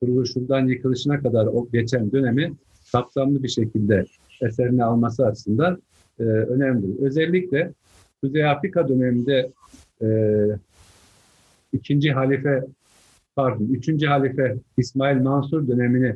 [0.00, 2.52] kuruluşundan yıkılışına kadar o geçen dönemi
[2.92, 4.04] kapsamlı bir şekilde
[4.42, 5.82] eserine alması açısından
[6.20, 7.04] e, önemli.
[7.04, 7.72] Özellikle
[8.22, 9.52] Kuzey Afrika döneminde
[10.02, 10.08] e,
[11.72, 12.64] ikinci halife
[13.36, 16.14] pardon, üçüncü halife İsmail Mansur dönemini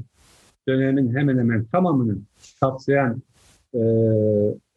[0.69, 2.17] dönemin hemen hemen tamamını
[2.61, 3.23] kapsayan
[3.75, 3.81] e,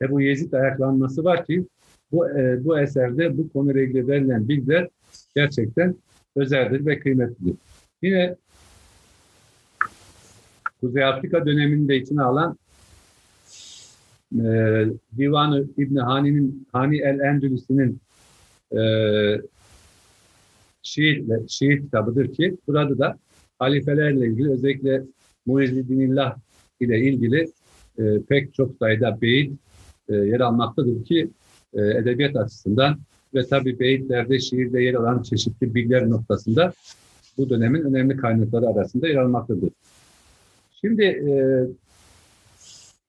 [0.01, 1.65] Ebu Yezid ayaklanması var ki
[2.11, 4.87] bu e, bu eserde bu konuyla ilgili verilen bilgiler
[5.35, 5.95] gerçekten
[6.35, 7.55] özeldir ve kıymetlidir.
[8.01, 8.35] Yine
[10.81, 12.57] Kuzey Afrika döneminde içine alan
[14.33, 14.45] e,
[15.17, 17.99] Divanı İbni Hani'nin Hani el Endülüs'ünün
[18.71, 18.81] e,
[20.83, 23.17] şiir, şiir kitabıdır ki burada da
[23.59, 25.03] halifelerle ilgili özellikle
[25.45, 26.37] Muizzidinillah
[26.79, 27.51] ile ilgili
[27.99, 29.59] e, pek çok sayıda beyit
[30.09, 31.29] e, yer almaktadır ki
[31.73, 32.99] e, edebiyat açısından
[33.33, 36.73] ve tabi beyitlerde, şiirde yer alan çeşitli bilgiler noktasında
[37.37, 39.69] bu dönemin önemli kaynakları arasında yer almaktadır.
[40.81, 41.31] Şimdi e,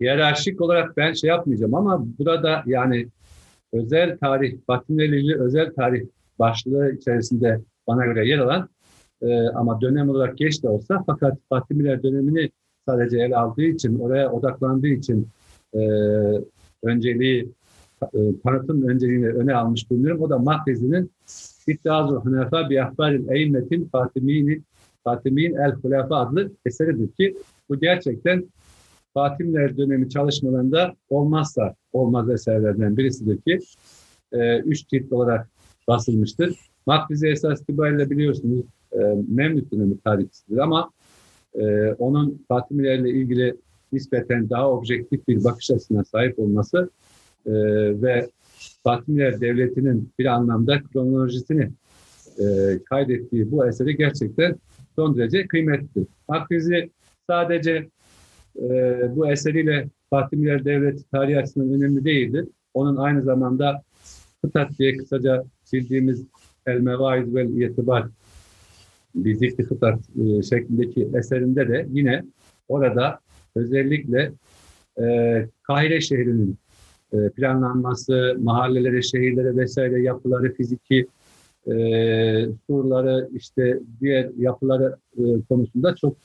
[0.01, 3.09] hiyerarşik olarak ben şey yapmayacağım ama burada yani
[3.73, 6.07] özel tarih, Batınerili özel tarih
[6.39, 8.69] başlığı içerisinde bana göre yer alan
[9.23, 12.51] e, ama dönem olarak geç de olsa fakat Fatimiler dönemini
[12.87, 15.29] sadece ele aldığı için, oraya odaklandığı için
[15.75, 15.81] e,
[16.83, 17.49] önceliği,
[18.03, 20.23] e, tanıtım önceliğini öne almış bulunuyorum.
[20.23, 21.11] O da Mahrezi'nin
[21.67, 24.65] İddiazu Hünefa bi Ahbaril Eymmetin Fatimi'nin
[25.05, 27.37] Fatimi'nin El Hulefa adlı eseridir ki
[27.69, 28.45] bu gerçekten
[29.15, 33.59] Fatimler dönemi çalışmalarında olmazsa olmaz eserlerden birisidir ki
[34.33, 35.49] e, üç cilt olarak
[35.89, 36.57] basılmıştır.
[36.87, 40.91] Makrize esas itibariyle biliyorsunuz e, Memlük dönemi tarihçisidir ama
[41.55, 43.57] e, onun Fatimilerle ilgili
[43.93, 46.91] nispeten daha objektif bir bakış açısına sahip olması
[47.49, 47.53] e,
[48.03, 48.31] ve
[48.85, 51.71] Fatimiler Devleti'nin bir anlamda kronolojisini
[52.39, 52.45] e,
[52.85, 54.57] kaydettiği bu eseri gerçekten
[54.97, 56.09] son derece kıymetlidir.
[56.29, 56.91] Makrizi
[57.27, 57.89] sadece
[58.57, 58.71] e,
[59.17, 62.49] bu eseriyle Fatimiler Devleti tarihi açısından önemli değildir.
[62.75, 63.83] Onun aynı zamanda
[64.45, 66.25] Hıtat diye kısaca bildiğimiz
[66.67, 68.07] El Mevaiz vel İtibar
[69.15, 72.25] Bizikli Hıtat e, şeklindeki eserinde de yine
[72.69, 73.21] orada
[73.57, 74.33] özellikle
[75.01, 76.59] e, Kahire şehrinin
[77.37, 81.07] planlanması, mahallelere, şehirlere vesaire yapıları, fiziki
[81.67, 81.73] e,
[82.67, 86.17] surları, işte diğer yapıları e, konusunda çok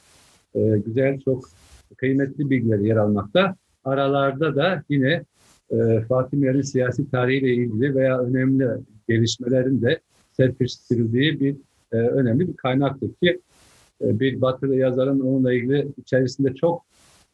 [0.55, 1.49] e, güzel, çok
[1.97, 3.55] kıymetli bilgiler yer almakta.
[3.85, 5.23] Aralarda da yine
[5.71, 8.67] e, Fatimilerin siyasi tarihiyle ilgili veya önemli
[9.09, 9.99] gelişmelerin de
[10.31, 11.55] serpiştirildiği bir
[11.91, 13.39] e, önemli bir kaynaktır ki
[14.01, 16.85] e, bir batılı yazarın onunla ilgili içerisinde çok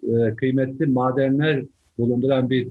[0.04, 1.64] e, kıymetli madenler
[1.98, 2.68] bulunduran bir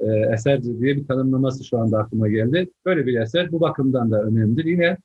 [0.00, 2.70] e, eserdir diye bir tanımlaması şu anda aklıma geldi.
[2.86, 4.64] Böyle bir eser bu bakımdan da önemlidir.
[4.64, 4.96] Yine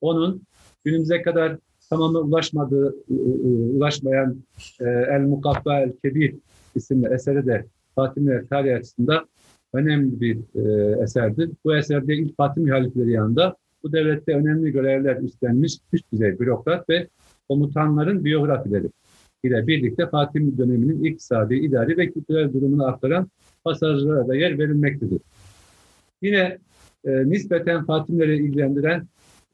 [0.00, 0.42] onun
[0.84, 1.58] günümüze kadar
[1.90, 2.96] tamamı ulaşmadığı,
[3.76, 4.36] ulaşmayan
[4.80, 6.34] e, El Mukaffa El Kebir
[6.74, 7.64] isimli eseri de
[7.94, 9.28] Fatimiler tarihi açısından
[9.72, 11.50] önemli bir e, eserdir.
[11.64, 17.08] Bu eserde ilk Fatimi halifleri yanında bu devlette önemli görevler üstlenmiş üst düzey bürokrat ve
[17.48, 18.88] komutanların biyografileri
[19.44, 23.30] ile birlikte Fatimi döneminin iktisadi, idari ve kültürel durumunu aktaran
[23.64, 25.20] pasajlara da yer verilmektedir.
[26.22, 26.58] Yine
[27.04, 29.06] e, nispeten Fatimileri ilgilendiren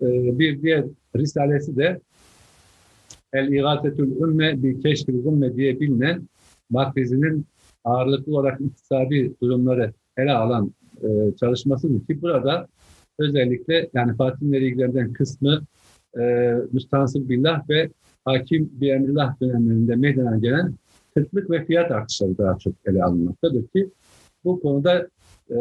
[0.03, 0.85] e, bir diğer
[1.17, 2.01] risalesi de
[3.33, 6.29] El-İgatetül Ümme bir Keşfil Ümme diye bilinen
[6.71, 7.47] Makrizi'nin
[7.85, 12.69] ağırlıklı olarak iktisadi durumları ele alan e, çalışmasıdır ki burada
[13.19, 15.63] özellikle yani Fatimileri ilgilendiren kısmı
[16.21, 17.91] e, Müstansıl Billah ve
[18.25, 20.75] Hakim bir Emrillah dönemlerinde meydana gelen
[21.15, 23.91] kıtlık ve fiyat artışları daha çok ele alınmaktadır ki
[24.45, 25.09] bu konuda
[25.51, 25.57] e,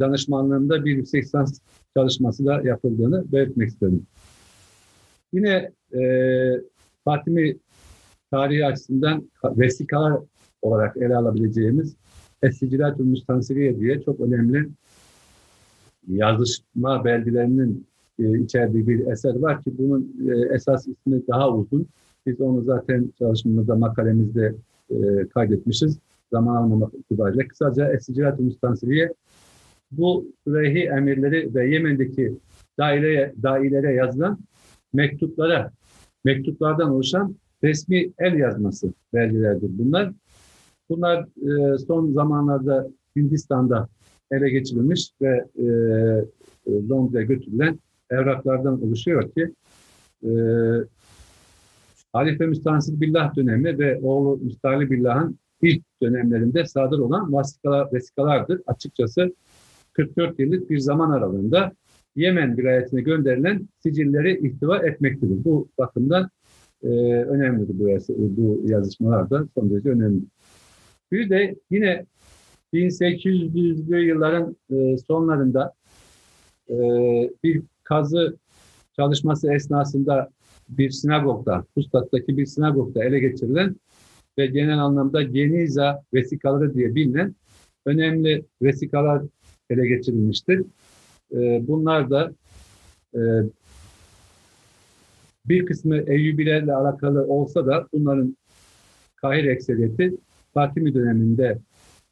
[0.00, 1.60] danışmanlığında bir yüksek lisans
[1.96, 4.06] çalışması da yapıldığını belirtmek istedim.
[5.32, 6.00] Yine e,
[7.04, 7.56] Fatimi
[8.30, 10.20] tarihi açısından vesikalar
[10.62, 11.96] olarak ele alabileceğimiz
[12.42, 14.68] Esicilatül Müstansiriye diye çok önemli
[16.08, 17.86] yazışma belgelerinin
[18.18, 21.88] e, içerdiği bir eser var ki bunun e, esas ismi daha uzun.
[22.26, 24.54] Biz onu zaten çalışmamızda, makalemizde
[24.90, 25.98] e, kaydetmişiz.
[26.32, 27.48] Zaman almamak itibariyle.
[27.48, 29.12] Kısaca Esicilat-ı Müstansiriye
[29.90, 32.34] bu Sürehi emirleri ve Yemen'deki
[32.78, 34.38] daireye, dairelere yazılan
[34.92, 35.72] mektuplara,
[36.24, 40.12] mektuplardan oluşan resmi el yazması belgelerdir bunlar.
[40.88, 43.88] Bunlar e, son zamanlarda Hindistan'da
[44.30, 45.64] ele geçirilmiş ve e,
[46.66, 47.78] e Londra'ya götürülen
[48.10, 49.52] evraklardan oluşuyor ki
[50.22, 50.30] e,
[52.16, 58.60] Halife Müstansıl Billah dönemi ve oğlu Müstahli Billah'ın ilk dönemlerinde sadır olan vasikalar, vesikalardır.
[58.66, 59.34] Açıkçası
[59.92, 61.72] 44 yıllık bir zaman aralığında
[62.16, 65.44] Yemen vilayetine gönderilen sicilleri ihtiva etmektedir.
[65.44, 66.30] Bu bakımdan
[66.82, 66.88] e,
[67.22, 70.22] önemlidir bu, bu yazışmalar da son derece önemli.
[71.12, 72.06] Bir de yine
[72.74, 75.72] 1800'lü yılların e, sonlarında
[76.70, 76.76] e,
[77.44, 78.36] bir kazı
[78.96, 80.30] çalışması esnasında
[80.68, 83.76] bir sinagogda, Pustat'taki bir sinagogda ele geçirilen
[84.38, 87.34] ve genel anlamda Geniza vesikaları diye bilinen
[87.86, 89.22] önemli vesikalar
[89.70, 90.62] ele geçirilmiştir.
[91.32, 92.32] Ee, bunlar da
[93.14, 93.20] e,
[95.44, 98.36] bir kısmı Eyyubilerle alakalı olsa da bunların
[99.16, 100.14] Kahir ekseriyeti
[100.54, 101.58] Fatimi döneminde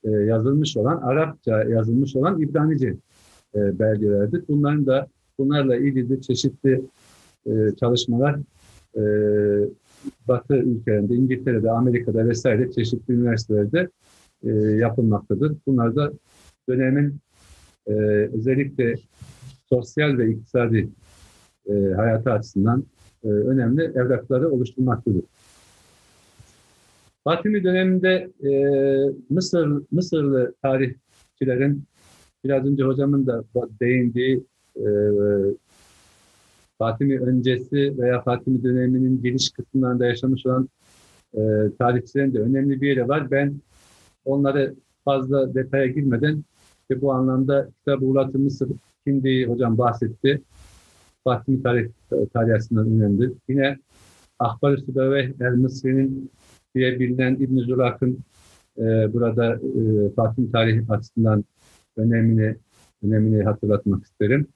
[0.05, 2.97] e, yazılmış olan, Arapça yazılmış olan İbranice
[3.55, 4.45] e, belgelerdir.
[4.49, 5.07] Bunların da
[5.39, 6.81] bunlarla ilgili çeşitli
[7.81, 8.37] çalışmalar
[10.29, 13.89] Batı ülkelerinde, İngiltere'de, Amerika'da vesaire çeşitli üniversitelerde
[14.77, 15.57] yapılmaktadır.
[15.67, 16.13] Bunlar da
[16.69, 17.21] dönemin
[17.87, 17.93] e,
[18.35, 18.95] özellikle
[19.69, 20.89] sosyal ve iktisadi
[21.67, 22.85] e, hayatı açısından
[23.25, 25.23] e, önemli evrakları oluşturmaktadır.
[27.25, 28.51] Fatimi döneminde e,
[29.31, 31.85] Mısır Mısırlı tarihçilerin
[32.45, 33.45] biraz önce hocamın da
[33.81, 34.45] değindiği
[34.77, 34.85] e,
[36.85, 40.69] Fatimi öncesi veya Fatimi döneminin giriş kısımlarında yaşamış olan
[41.35, 41.41] e,
[41.79, 43.31] tarihçilerin de önemli bir yeri var.
[43.31, 43.55] Ben
[44.25, 44.75] onları
[45.05, 46.45] fazla detaya girmeden
[46.91, 48.69] ve bu anlamda Kitab-ı Ulat-ı Mısır
[49.07, 50.43] şimdi hocam bahsetti.
[51.25, 51.89] Fatimi tarih,
[52.33, 53.33] tarih açısından önemli.
[53.49, 53.79] Yine
[54.39, 56.31] Ahbar-ı Sübeve el-Mısri'nin
[56.75, 58.19] diye bilinen İbn-i Zulak'ın
[58.79, 58.83] e,
[59.13, 61.45] burada e, Fatimi tarih açısından
[61.97, 62.57] önemini
[63.05, 64.47] önemini hatırlatmak isterim.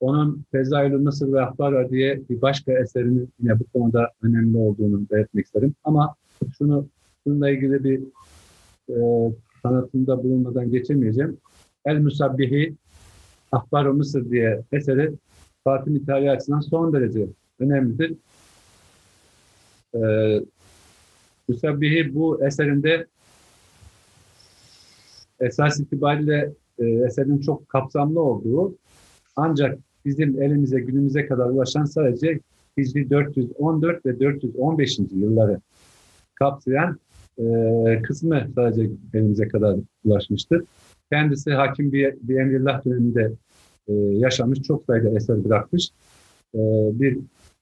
[0.00, 5.46] Onun Fezailü Mısır ve Ahbara diye bir başka eserinin yine bu konuda önemli olduğunu belirtmek
[5.46, 5.74] isterim.
[5.84, 6.14] Ama
[6.58, 6.86] şunu
[7.26, 8.00] bununla ilgili bir
[8.88, 8.96] e,
[9.62, 11.36] tanıtımda bulunmadan geçemeyeceğim.
[11.84, 12.74] El Musabbihi
[13.52, 15.12] ahbar Mısır diye eseri
[15.64, 17.26] Fatih tarihi açısından son derece
[17.58, 18.14] önemlidir.
[19.94, 20.40] Ee,
[21.48, 23.06] Musabbihi bu eserinde
[25.40, 28.74] esas itibariyle e, eserin çok kapsamlı olduğu
[29.36, 29.78] ancak
[30.10, 32.40] bizim elimize günümüze kadar ulaşan sadece
[32.78, 34.98] Hicri 414 ve 415.
[34.98, 35.60] yılları
[36.34, 36.98] kapsayan
[37.38, 37.44] e,
[38.02, 40.64] kısmı sadece elimize kadar ulaşmıştır.
[41.12, 43.32] Kendisi hakim bir, bir emrillah döneminde
[43.88, 45.88] e, yaşamış, çok sayıda eser bırakmış
[46.54, 46.58] e,
[47.00, 47.18] bir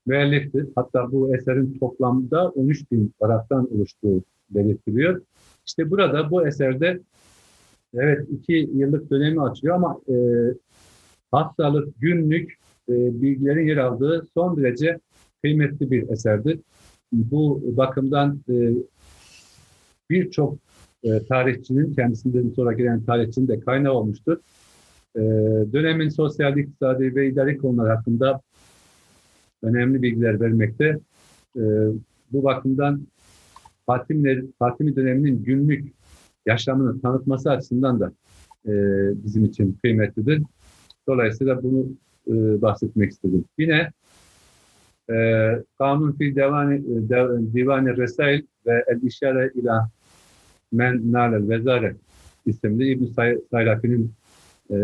[0.07, 0.67] müelliftir.
[0.75, 5.23] Hatta bu eserin toplamda 13 bin taraftan oluştuğu belirtiliyor.
[5.67, 7.01] İşte burada bu eserde
[7.95, 10.15] evet iki yıllık dönemi açıyor ama e,
[11.31, 12.59] haftalık, günlük
[12.89, 14.99] e, bilgilerin yer aldığı son derece
[15.43, 16.61] kıymetli bir eserdir.
[17.13, 18.73] Bu bakımdan e,
[20.11, 20.59] birçok
[21.03, 24.39] e, tarihçinin, kendisinden sonra gelen tarihçinin de kaynağı olmuştur.
[25.73, 28.41] Dönemin sosyal, iktisadi ve idari konular hakkında
[29.63, 30.99] önemli bilgiler vermekte.
[32.33, 33.07] Bu bakımdan
[33.87, 35.93] Fatimi, Fatimi döneminin günlük
[36.47, 38.13] yaşamını tanıtması açısından da
[39.25, 40.43] bizim için kıymetlidir.
[41.09, 41.87] Dolayısıyla bunu
[42.29, 43.45] e, bahsetmek istedim.
[43.59, 43.91] Yine
[45.11, 45.17] e,
[45.79, 46.83] Kanun fil Divani,
[47.55, 49.89] Divani Resail ve El İşare ila
[50.73, 51.95] Men Nalel Vezare
[52.47, 53.05] isimli İbn
[53.51, 54.13] Sayrafi'nin
[54.71, 54.77] e,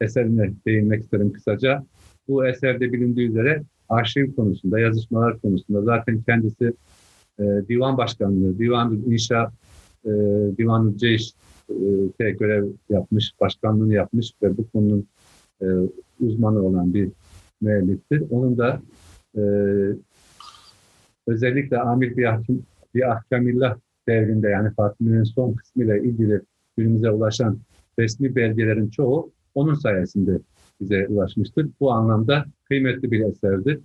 [0.00, 1.84] eserine değinmek isterim kısaca.
[2.28, 6.72] Bu eserde bilindiği üzere arşiv konusunda, yazışmalar konusunda zaten kendisi
[7.38, 9.52] e, divan başkanlığı, divan inşa,
[10.04, 10.10] e,
[10.58, 11.32] divan ceyş
[12.20, 15.06] e, görev yapmış, başkanlığını yapmış ve bu konunun
[15.62, 15.66] e,
[16.20, 17.08] uzmanı olan bir
[17.60, 18.22] müelliftir.
[18.30, 18.80] Onun da
[19.36, 19.42] e,
[21.26, 22.62] özellikle Amir bir, ahkim,
[22.94, 23.76] bir ahkamillah
[24.08, 26.40] devrinde yani Fatimi'nin son kısmıyla ilgili
[26.76, 27.58] günümüze ulaşan
[27.98, 30.38] resmi belgelerin çoğu onun sayesinde
[30.80, 31.68] bize ulaşmıştır.
[31.80, 33.80] Bu anlamda kıymetli bir eserdir.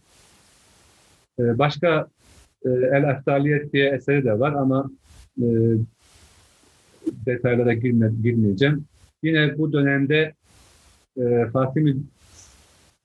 [1.40, 2.08] Ee, başka
[2.66, 4.92] e, El Eftaliyet diye eseri de var ama
[5.42, 5.46] e,
[7.26, 8.86] detaylara girme, girmeyeceğim.
[9.24, 10.34] Yine bu dönemde
[11.18, 11.96] e, Fatimi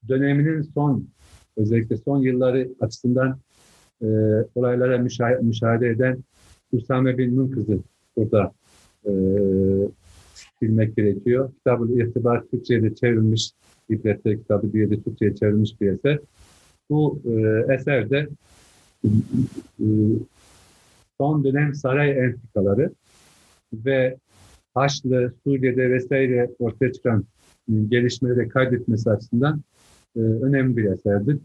[0.09, 1.09] döneminin son
[1.57, 3.39] özellikle son yılları açısından
[4.03, 4.07] e,
[4.55, 6.19] olaylara müşah müşahede eden
[6.73, 7.79] Usame bin Munkız'ı
[8.17, 8.53] burada
[9.07, 9.11] e,
[10.63, 11.53] bilmek gerekiyor.
[11.53, 13.51] Kitab-ı İrtibar Türkçe'ye çevrilmiş,
[13.89, 16.19] İbretler kitabı diye de Türkçe'ye çevrilmiş bir eser.
[16.91, 18.29] Bu e, eserde
[19.05, 19.11] e,
[21.19, 22.93] son dönem saray entrikaları
[23.73, 24.17] ve
[24.75, 27.25] Haçlı, Suriye'de vesaire ortaya çıkan
[27.69, 29.61] e, gelişmeleri kaydetmesi açısından
[30.17, 31.39] e, önemli bir eserdir.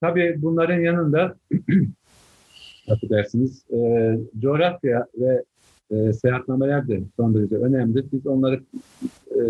[0.00, 1.36] Tabii bunların yanında
[2.88, 5.44] affedersiniz e, coğrafya ve
[5.90, 8.04] e, seyahatnameler de son derece önemli.
[8.12, 8.60] Biz onları
[9.30, 9.42] e,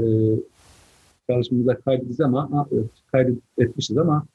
[1.30, 2.68] çalışmamızda kaydediz ama
[3.12, 4.26] kaydetmişiz ama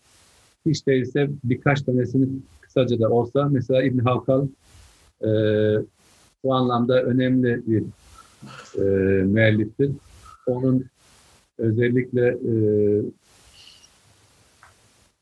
[0.66, 2.28] hiç değilse birkaç tanesini
[2.62, 4.47] kısaca da olsa mesela İbn Havkal
[5.22, 5.30] e,
[6.48, 7.84] bu anlamda önemli bir
[8.78, 8.84] e,
[9.24, 9.91] müelliftir.
[10.48, 10.86] Onun
[11.58, 12.52] özellikle e,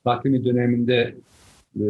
[0.04, 1.16] Fatimi döneminde
[1.76, 1.86] e,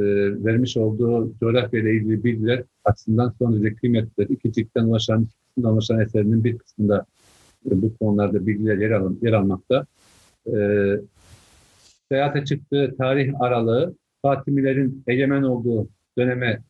[0.45, 4.29] vermiş olduğu coğrafya ile ilgili bilgiler açısından son derece kıymetlidir.
[4.29, 5.27] İki ciltten ulaşan,
[5.57, 7.05] iki ulaşan eserinin bir kısmında
[7.71, 9.85] e, bu konularda bilgiler yer, al, yer almakta.
[10.47, 10.57] E,
[12.09, 16.61] seyahate çıktığı tarih aralığı Fatimilerin egemen olduğu döneme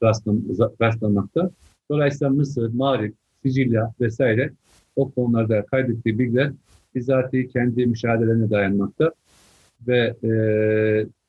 [0.81, 1.51] rastlanmakta.
[1.89, 4.51] Dolayısıyla Mısır, Mağrip, Sicilya vesaire
[4.95, 6.51] o konularda kaydettiği bilgiler
[6.95, 9.11] bizzati kendi müşahedelerine dayanmakta
[9.87, 10.31] ve e,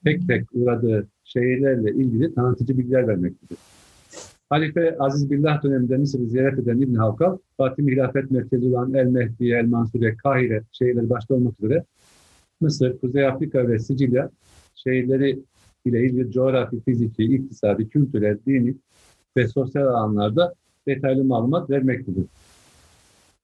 [0.04, 3.59] tek tek uğradığı şehirlerle ilgili tanıtıcı bilgiler vermektedir.
[4.50, 9.52] Halife Aziz Billah döneminde Mısır'ı ziyaret eden İbn Havkal, Fatimi Hilafet Merkezi olan El Mehdi,
[9.52, 11.84] El Mansure, Kahire şehirleri başta olmak üzere
[12.61, 14.30] Mısır, Kuzey Afrika ve Sicilya
[14.74, 15.38] şehirleri
[15.84, 18.74] ile ilgili coğrafi, fiziki, iktisadi, kültürel, dini
[19.37, 20.55] ve sosyal alanlarda
[20.89, 22.24] detaylı malumat vermektedir.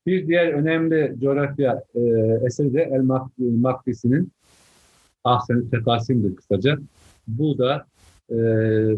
[0.06, 2.00] Bir diğer önemli coğrafya e,
[2.46, 3.02] eseri de El
[3.38, 4.32] Makdisi'nin
[5.24, 6.78] Ahsen-i Tekasim'dir kısaca.
[7.28, 7.86] Bu da
[8.30, 8.36] e,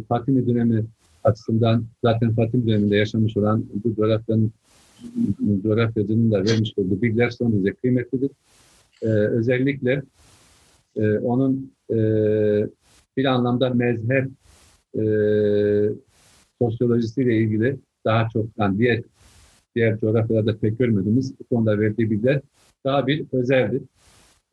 [0.09, 0.85] Fatimi dönemi
[1.25, 4.53] açısından zaten Fatimi döneminde yaşamış olan bu coğrafyanın
[5.63, 8.31] coğrafyacının da vermiş olduğu bilgiler son derece kıymetlidir.
[9.03, 10.03] Ee, özellikle
[10.97, 11.97] e, onun e,
[13.17, 14.31] bir anlamda mezhep
[14.99, 15.03] e,
[16.63, 19.03] sosyolojisiyle ilgili daha çok yani diğer
[19.77, 22.41] diğer coğrafyalarda pek görmediğimiz bu konuda verdiği bilgiler
[22.85, 23.83] daha bir özeldir.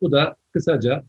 [0.00, 1.04] Bu da kısaca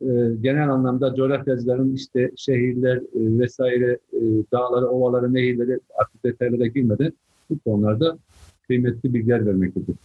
[0.00, 0.06] e,
[0.40, 4.20] genel anlamda coğrafyacıların işte şehirler e, vesaire e,
[4.52, 7.12] dağları, ovaları, nehirleri artık detaylara girmeden
[7.50, 8.18] bu konularda
[8.66, 9.96] kıymetli bilgiler vermektedir.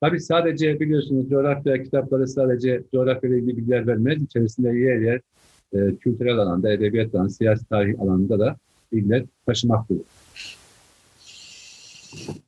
[0.00, 4.22] Tabii sadece biliyorsunuz coğrafya kitapları sadece coğrafya ilgili bilgiler vermez.
[4.22, 5.20] İçerisinde yer yer
[5.72, 8.56] e, kültürel alanda, edebiyat alanda, siyasi tarih alanında da
[8.92, 10.02] bilgiler taşımaktadır.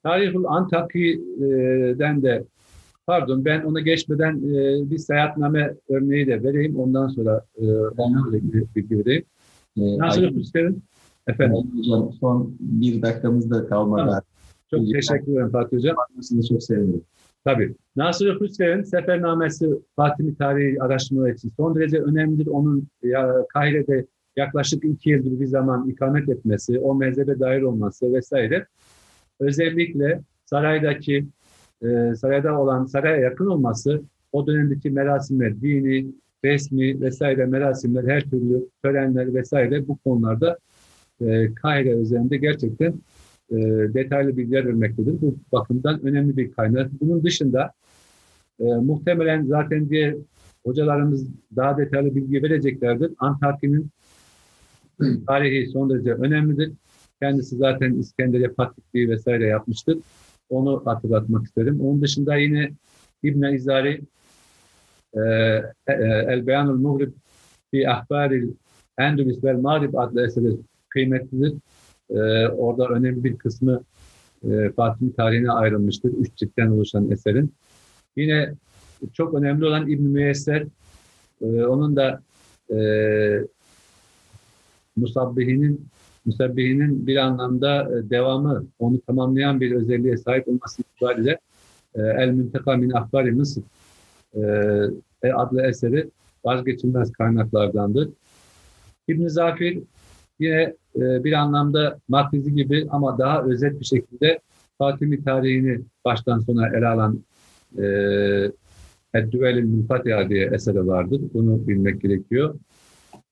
[0.03, 2.45] Tarihul Antaki'den de
[3.07, 6.77] pardon ben ona geçmeden e, bir seyahatname örneği de vereyim.
[6.77, 9.25] Ondan sonra e, onunla ilgili bilgi vereyim.
[9.77, 10.83] Ee, Nasıl Hüseyin?
[11.27, 11.57] Efendim.
[11.79, 14.07] Hocam son bir dakikamız da kalmadı.
[14.07, 14.23] Tamam.
[14.71, 15.97] Çok teşekkür ederim Fatih Hocam.
[16.21, 17.03] Sizi çok sevinirim.
[17.45, 17.75] Tabii.
[17.97, 22.47] Nasır Hüseyin Sefernamesi Fatimi tarihi araştırmaları için son derece önemlidir.
[22.47, 28.13] Onun ya, Kahire'de yaklaşık iki yıl gibi bir zaman ikamet etmesi, o mezhebe dair olması
[28.13, 28.67] vesaire.
[29.41, 31.27] Özellikle saraydaki,
[31.83, 34.03] e, sarayda olan, saraya yakın olması,
[34.33, 36.07] o dönemdeki merasimler, dini,
[36.45, 40.59] resmi vesaire merasimler, her türlü törenler vesaire bu konularda
[41.21, 42.95] e, Kahire üzerinde gerçekten
[43.51, 43.57] e,
[43.95, 45.21] detaylı bilgiler vermektedir.
[45.21, 46.91] Bu bakımdan önemli bir kaynak.
[47.01, 47.73] Bunun dışında
[48.61, 50.15] e, muhtemelen zaten diğer
[50.65, 51.27] hocalarımız
[51.57, 53.13] daha detaylı bilgi vereceklerdir.
[53.19, 53.91] Antakya'nın
[55.27, 56.73] tarihi son derece önemlidir.
[57.23, 59.99] Kendisi zaten İskenderiye Patrikliği vesaire yapmıştır.
[60.51, 61.81] Onu hatırlatmak isterim.
[61.81, 62.73] Onun dışında yine
[63.23, 64.01] İbn İzari
[65.15, 65.21] e,
[65.87, 65.93] e,
[66.29, 67.13] El Beyanul Muhrib
[67.71, 68.51] fi Ahbaril
[68.99, 70.57] Endülüs vel Mağrib adlı eseri
[70.89, 71.55] kıymetlidir.
[72.11, 73.83] E, orada önemli bir kısmı
[74.51, 76.13] e, Fatimi tarihine ayrılmıştır.
[76.13, 77.55] Üç ciltten oluşan eserin.
[78.17, 78.55] Yine
[79.13, 80.67] çok önemli olan İbn Müyesser,
[81.43, 82.23] e, onun da
[82.71, 82.79] e,
[84.97, 85.89] Musabbihinin
[86.25, 91.39] Musabbihinin bir anlamda e, devamı, onu tamamlayan bir özelliğe sahip olması itibariyle
[91.95, 93.63] e, El Münteka min Ahbari Mısır
[95.23, 96.11] e, adlı eseri
[96.45, 98.09] vazgeçilmez kaynaklardandır.
[99.09, 99.83] İbn Zafir
[100.39, 104.41] yine e, bir anlamda Makrizi gibi ama daha özet bir şekilde
[104.79, 107.21] Fatimi tarihini baştan sona ele alan
[107.79, 107.85] e,
[109.15, 111.21] Eddüvel'in Münfatiha diye eseri vardır.
[111.35, 112.55] Bunu bilmek gerekiyor.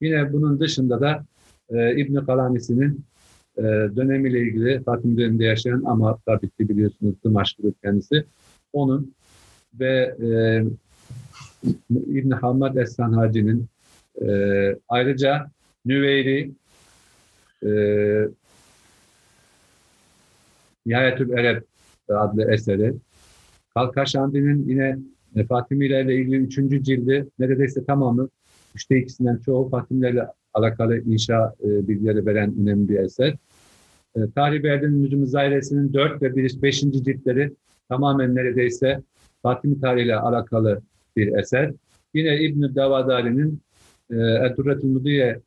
[0.01, 1.25] Yine bunun dışında da
[1.71, 3.05] e, İbn-i Kalanisi'nin
[3.59, 3.63] e,
[3.97, 8.25] dönemiyle ilgili Fatimi döneminde yaşayan ama tabii ki biliyorsunuz Dımaşkı'dır kendisi.
[8.73, 9.15] Onun
[9.75, 10.29] ve e,
[11.91, 13.67] İbn Hamad Es-Sanhaci'nin
[14.23, 14.29] e,
[14.89, 15.51] ayrıca
[15.85, 16.51] Nüveyri
[17.63, 17.71] e,
[20.87, 21.63] Nihayetül Ereb
[22.09, 22.95] adlı eseri
[23.75, 24.99] Kalkaşandi'nin yine
[25.37, 28.29] e, Fatimilerle ilgili üçüncü cildi neredeyse tamamı
[28.75, 30.27] üçte ikisinden çoğu Fatimilerle
[30.59, 33.35] alakalı inşa e, bilgileri veren önemli bir eser.
[34.17, 37.53] E, Tarih Berdi'nin Nücum Zairesinin dört ve beşinci ciltleri
[37.89, 39.03] tamamen neredeyse
[39.43, 40.81] Fatimi tarihiyle alakalı
[41.17, 41.73] bir eser.
[42.15, 43.61] Yine İbn-i Davadari'nin
[44.11, 45.41] e, Eddurretül Mudiye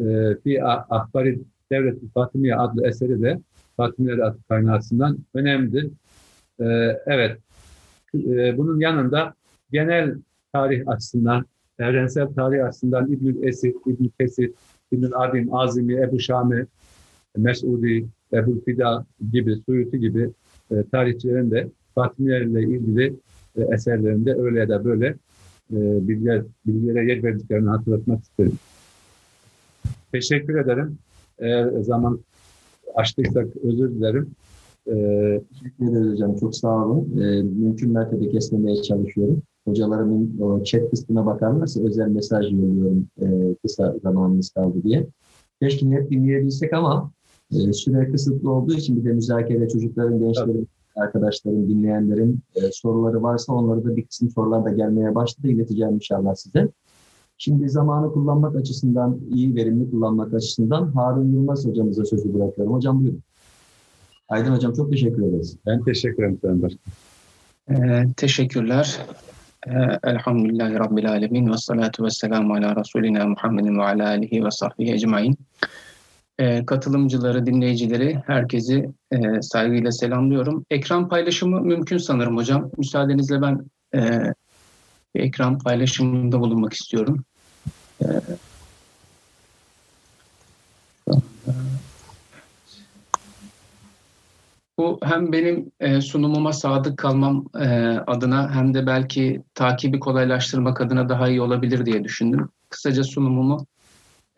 [0.00, 1.40] e, fi Ahbari
[1.72, 3.38] Devlet-i Fatimiye adlı eseri de
[3.76, 5.90] Fatimiler adlı kaynağından önemlidir.
[6.60, 6.64] E,
[7.06, 7.38] evet,
[8.14, 9.34] e, bunun yanında
[9.72, 10.14] genel
[10.52, 11.46] tarih açısından,
[11.82, 14.50] evrensel tarih açısından İbnül Esir, İbn Kesir,
[14.92, 16.66] İbnül Adim, Azimi, Ebu Şami,
[17.36, 20.30] Mesudi, Ebu Fida gibi, Suyuti gibi
[20.70, 23.14] e, tarihçilerin de Fatimilerle ilgili
[23.56, 25.06] e, eserlerinde öyle ya da böyle
[25.72, 28.58] e, bilgiler, bilgilere yer verdiklerini hatırlatmak isterim.
[30.12, 30.98] Teşekkür ederim.
[31.38, 32.20] Eğer zaman
[32.94, 34.30] açtıysak özür dilerim.
[34.86, 36.36] Ee, Teşekkür ederiz hocam.
[36.36, 37.20] Çok sağ olun.
[37.20, 39.42] Ee, mümkün mertebe kesmemeye çalışıyorum.
[39.64, 45.06] Hocalarımın o chat kısmına bakarlarsa özel mesaj yolluyorum e, kısa zamanımız kaldı diye.
[45.62, 47.10] Keşke hep dinleyebilsek ama
[47.52, 53.52] e, süre kısıtlı olduğu için bir de müzakere çocukların, gençlerin, arkadaşların, dinleyenlerin e, soruları varsa
[53.52, 55.48] onları da bir kısım sorular da gelmeye başladı.
[55.48, 56.68] İleteceğim inşallah size.
[57.38, 62.74] Şimdi zamanı kullanmak açısından, iyi verimli kullanmak açısından Harun Yılmaz hocamıza sözü bırakıyorum.
[62.74, 63.22] Hocam buyurun.
[64.28, 65.56] Aydın hocam çok teşekkür ederiz.
[65.66, 66.80] Ben teşekkür ederim Başkan.
[67.70, 69.00] Ee, teşekkürler.
[69.66, 74.50] Ee, Elhamdülillahi Rabbil Alemin ve salatu ve selamu ala Resulina Muhammedin ve ala alihi ve
[74.50, 75.38] sahbihi ecmain.
[76.38, 80.64] Ee, katılımcıları, dinleyicileri, herkesi e, saygıyla selamlıyorum.
[80.70, 82.70] Ekran paylaşımı mümkün sanırım hocam.
[82.78, 83.60] Müsaadenizle ben
[83.94, 84.32] e,
[85.14, 87.24] ekran paylaşımında bulunmak istiyorum.
[88.02, 88.06] Ee,
[94.82, 97.66] Bu hem benim e, sunumuma sadık kalmam e,
[98.06, 102.48] adına hem de belki takibi kolaylaştırmak adına daha iyi olabilir diye düşündüm.
[102.68, 103.66] Kısaca sunumumu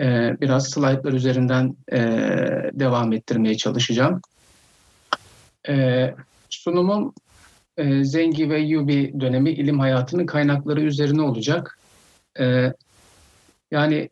[0.01, 1.77] e, biraz slaytlar üzerinden
[2.73, 4.21] devam ettirmeye çalışacağım.
[6.51, 7.15] Sunumum
[8.03, 11.79] Zengi ve Yubi dönemi ilim hayatının kaynakları üzerine olacak.
[13.71, 14.09] Yani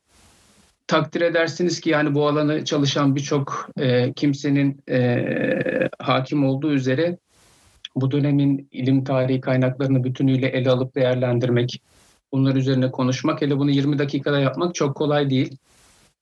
[0.93, 7.19] takdir edersiniz ki yani bu alanı çalışan birçok e, kimsenin e, hakim olduğu üzere
[7.97, 11.83] bu dönemin ilim tarihi kaynaklarını bütünüyle ele alıp değerlendirmek,
[12.33, 15.57] bunlar üzerine konuşmak, hele bunu 20 dakikada yapmak çok kolay değil.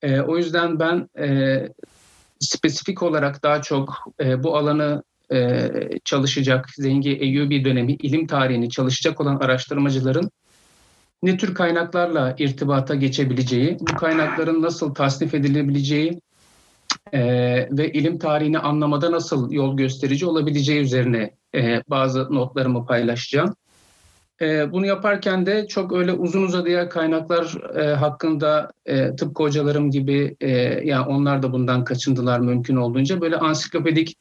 [0.02, 1.58] E, o yüzden ben e,
[2.40, 5.02] spesifik olarak daha çok e, bu alanı
[5.32, 5.70] e,
[6.04, 10.30] çalışacak, Zengi Eyyubi dönemi ilim tarihini çalışacak olan araştırmacıların
[11.22, 16.20] ne tür kaynaklarla irtibata geçebileceği, bu kaynakların nasıl tasnif edilebileceği
[17.12, 17.20] e,
[17.70, 23.54] ve ilim tarihini anlamada nasıl yol gösterici olabileceği üzerine e, bazı notlarımı paylaşacağım.
[24.40, 30.36] E, bunu yaparken de çok öyle uzun uzadıya kaynaklar e, hakkında e, tıpkı hocalarım gibi
[30.40, 30.50] e,
[30.84, 34.16] yani onlar da bundan kaçındılar mümkün olduğunca böyle ansiklopedik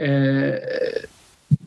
[0.00, 0.08] e,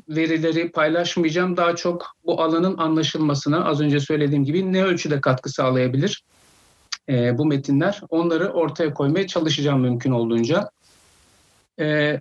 [0.10, 1.58] verileri paylaşmayacağım.
[1.58, 6.24] Daha çok bu alanın anlaşılmasına az önce söylediğim gibi ne ölçüde katkı sağlayabilir
[7.10, 8.02] e, bu metinler.
[8.10, 10.70] Onları ortaya koymaya çalışacağım mümkün olduğunca.
[11.80, 12.20] E,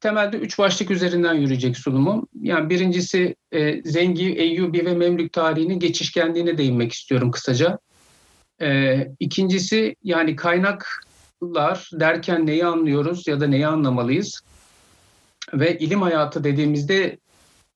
[0.00, 2.26] temelde üç başlık üzerinden yürüyecek sunumum.
[2.40, 7.78] Yani birincisi e, Zengi, Eyyubi ve Memlük tarihinin geçişkenliğine değinmek istiyorum kısaca.
[8.62, 14.40] E, ikincisi yani kaynaklar derken neyi anlıyoruz ya da neyi anlamalıyız?
[15.52, 17.18] Ve ilim hayatı dediğimizde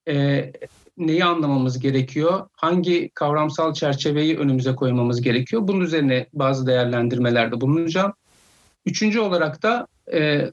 [0.09, 0.52] e,
[0.98, 2.48] neyi anlamamız gerekiyor?
[2.52, 5.68] Hangi kavramsal çerçeveyi önümüze koymamız gerekiyor?
[5.68, 8.12] Bunun üzerine bazı değerlendirmelerde bulunacağım.
[8.86, 10.51] Üçüncü olarak da e,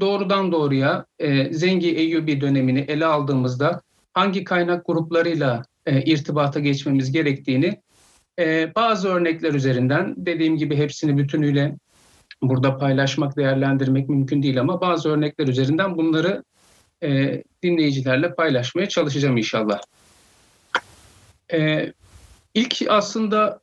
[0.00, 3.80] doğrudan doğruya e, Zengi Eyyubi dönemini ele aldığımızda
[4.12, 7.82] hangi kaynak gruplarıyla e, irtibata geçmemiz gerektiğini
[8.38, 11.76] e, bazı örnekler üzerinden dediğim gibi hepsini bütünüyle
[12.42, 16.44] burada paylaşmak, değerlendirmek mümkün değil ama bazı örnekler üzerinden bunları
[17.02, 19.80] e, dinleyicilerle paylaşmaya çalışacağım inşallah.
[21.52, 21.92] E,
[22.54, 23.60] ilk aslında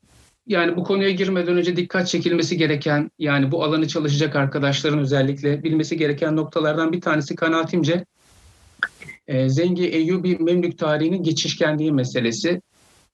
[0.48, 5.98] yani bu konuya girmeden önce dikkat çekilmesi gereken yani bu alanı çalışacak arkadaşların özellikle bilmesi
[5.98, 8.06] gereken noktalardan bir tanesi kanaatimce
[9.28, 12.62] e, Zengi Eyyubi Memlük tarihinin geçişkenliği meselesi.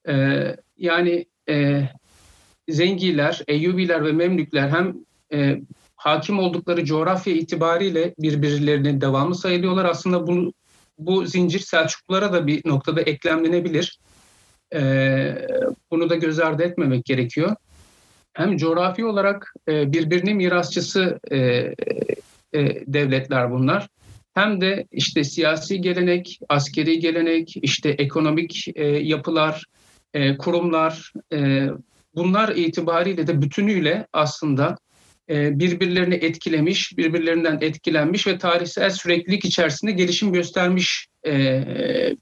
[0.08, 0.44] E,
[0.76, 1.88] yani e,
[2.68, 4.94] Zengiler, Eyyubiler ve Memlükler hem
[5.32, 5.60] e,
[6.02, 9.84] hakim oldukları coğrafya itibariyle birbirlerinin devamı sayılıyorlar.
[9.84, 10.52] Aslında bu,
[10.98, 13.98] bu zincir Selçuklulara da bir noktada eklemlenebilir.
[14.74, 15.48] Ee,
[15.90, 17.56] bunu da göz ardı etmemek gerekiyor.
[18.32, 21.74] Hem coğrafi olarak e, birbirinin mirasçısı e, e,
[22.86, 23.88] devletler bunlar.
[24.34, 29.64] Hem de işte siyasi gelenek, askeri gelenek, işte ekonomik e, yapılar,
[30.14, 31.68] e, kurumlar, e,
[32.14, 34.76] bunlar itibariyle de bütünüyle aslında
[35.32, 41.62] birbirlerini etkilemiş, birbirlerinden etkilenmiş ve tarihsel süreklilik içerisinde gelişim göstermiş e,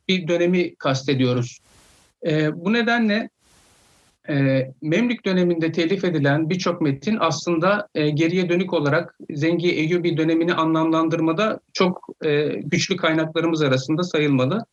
[0.08, 1.58] bir dönemi kastediyoruz.
[2.26, 3.30] E, bu nedenle
[4.82, 12.08] Memlük döneminde telif edilen birçok metin aslında geriye dönük olarak Zengi Eyyubi dönemini anlamlandırmada çok
[12.62, 14.66] güçlü kaynaklarımız arasında sayılmalı.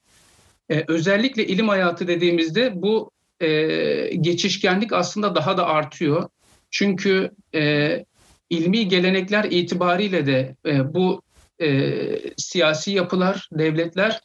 [0.69, 3.11] özellikle ilim hayatı dediğimizde bu
[4.22, 6.30] geçişkenlik aslında daha da artıyor.
[6.72, 7.31] Çünkü
[8.49, 11.22] ilmi gelenekler itibariyle de e, bu
[11.60, 11.90] e,
[12.38, 14.22] siyasi yapılar, devletler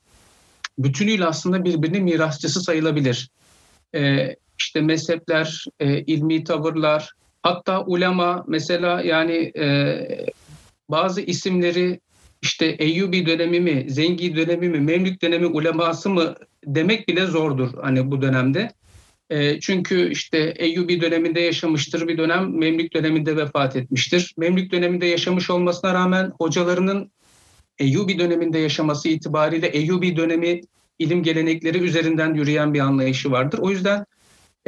[0.78, 3.31] bütünüyle aslında birbirinin mirasçısı sayılabilir.
[3.94, 7.12] E, işte mezhepler, e, ilmi tavırlar,
[7.43, 9.97] hatta ulema mesela yani e,
[10.89, 12.01] bazı isimleri
[12.43, 16.35] işte Eyyubi dönemi mi, Zengi dönemi mi, Memlük dönemi uleması mı
[16.66, 18.70] demek bile zordur hani bu dönemde.
[19.33, 24.35] E, çünkü işte Eyyubi döneminde yaşamıştır, bir dönem Memlük döneminde vefat etmiştir.
[24.37, 27.11] Memlük döneminde yaşamış olmasına rağmen hocalarının
[27.79, 30.61] Eyyubi döneminde yaşaması itibariyle Eyyubi dönemi
[30.99, 33.59] ilim gelenekleri üzerinden yürüyen bir anlayışı vardır.
[33.59, 34.05] O yüzden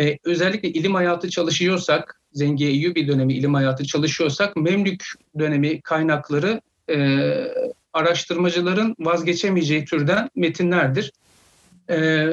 [0.00, 5.04] e, özellikle ilim hayatı çalışıyorsak, Zengi Eyyubi dönemi ilim hayatı çalışıyorsak Memlük
[5.38, 6.60] dönemi kaynakları
[6.90, 7.18] e,
[7.92, 11.12] araştırmacıların vazgeçemeyeceği türden metinlerdir.
[11.90, 12.28] E,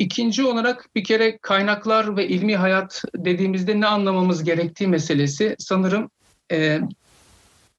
[0.00, 6.10] İkinci olarak bir kere kaynaklar ve ilmi hayat dediğimizde ne anlamamız gerektiği meselesi sanırım
[6.52, 6.80] e,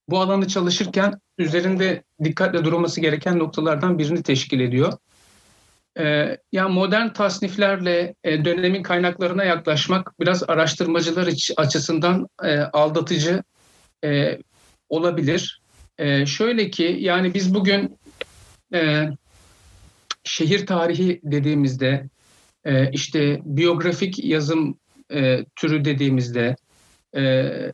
[0.10, 4.93] bu alanı çalışırken üzerinde dikkatle durulması gereken noktalardan birini teşkil ediyor.
[5.99, 13.43] E, yani modern tasniflerle e, dönemin kaynaklarına yaklaşmak biraz araştırmacılar açısından e, aldatıcı
[14.03, 14.39] e,
[14.89, 15.61] olabilir.
[15.98, 17.98] E, şöyle ki yani biz bugün
[18.73, 19.10] e,
[20.23, 22.10] şehir tarihi dediğimizde
[22.65, 24.77] e, işte biyografik yazım
[25.11, 26.56] e, türü dediğimizde
[27.14, 27.22] e,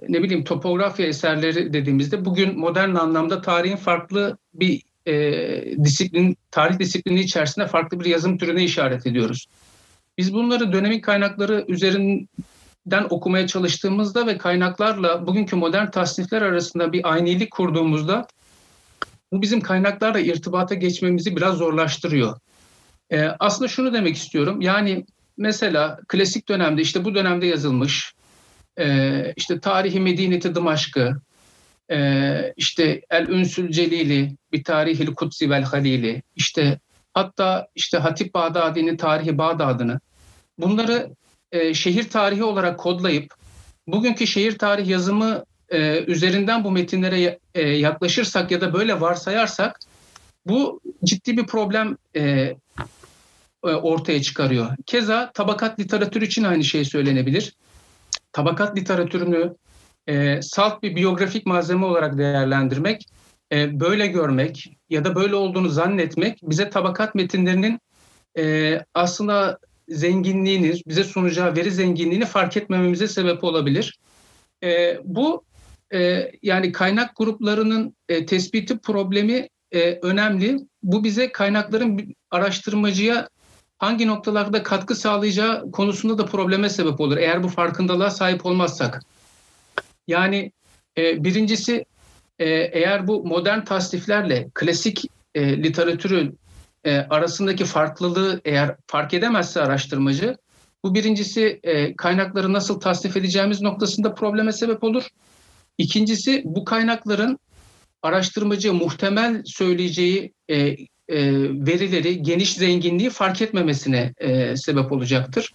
[0.10, 7.19] ne bileyim topografya eserleri dediğimizde bugün modern anlamda tarihin farklı bir e, disiplin tarih disiplini
[7.19, 9.45] içerisinde farklı bir yazım türüne işaret ediyoruz.
[10.18, 17.52] Biz bunları dönemin kaynakları üzerinden okumaya çalıştığımızda ve kaynaklarla bugünkü modern tasnifler arasında bir aynilik
[17.52, 18.28] kurduğumuzda
[19.32, 22.40] bu bizim kaynaklarla irtibata geçmemizi biraz zorlaştırıyor.
[23.12, 24.62] E, aslında şunu demek istiyorum.
[24.62, 25.06] Yani
[25.38, 28.14] mesela klasik dönemde işte bu dönemde yazılmış
[28.80, 31.22] e, işte tarihi Medineti Dımaşk'ı
[31.91, 36.80] e, işte El Ünsül Celili, bir tarihil Kutsi vel Halili, işte
[37.14, 39.99] hatta işte Hatip Bağdadi'nin tarihi Bağdad'ını
[40.58, 41.10] bunları
[41.52, 43.34] e, şehir tarihi olarak kodlayıp
[43.88, 49.80] bugünkü şehir tarih yazımı e, üzerinden bu metinlere e, yaklaşırsak ya da böyle varsayarsak
[50.45, 52.56] bu ciddi bir problem e, e,
[53.68, 54.76] ortaya çıkarıyor.
[54.85, 57.56] Keza tabakat literatürü için aynı şey söylenebilir.
[58.34, 59.56] Tabakat literatürünü
[60.07, 63.06] e, salt bir biyografik malzeme olarak değerlendirmek,
[63.52, 67.80] e, böyle görmek ya da böyle olduğunu zannetmek bize tabakat metinlerinin
[68.38, 73.99] e, aslında zenginliğini, bize sunacağı veri zenginliğini fark etmememize sebep olabilir.
[74.64, 75.44] E, bu
[75.93, 80.57] e, yani kaynak gruplarının e, tespiti problemi e, önemli.
[80.84, 83.30] Bu bize kaynakların araştırmacıya
[83.77, 87.18] hangi noktalarda katkı sağlayacağı konusunda da probleme sebep olur.
[87.18, 89.03] Eğer bu farkındalığa sahip olmazsak.
[90.07, 90.51] Yani
[90.97, 91.85] e, birincisi
[92.39, 95.05] e, eğer bu modern tasniflerle klasik
[95.35, 96.39] e, literatürün
[96.84, 100.38] e, arasındaki farklılığı eğer fark edemezse araştırmacı,
[100.84, 105.07] bu birincisi e, kaynakları nasıl tasnif edeceğimiz noktasında probleme sebep olur.
[105.78, 107.40] İkincisi bu kaynakların
[108.04, 110.78] araştırmacı muhtemel söyleyeceği e, e,
[111.66, 115.54] verileri, geniş zenginliği fark etmemesine e, sebep olacaktır.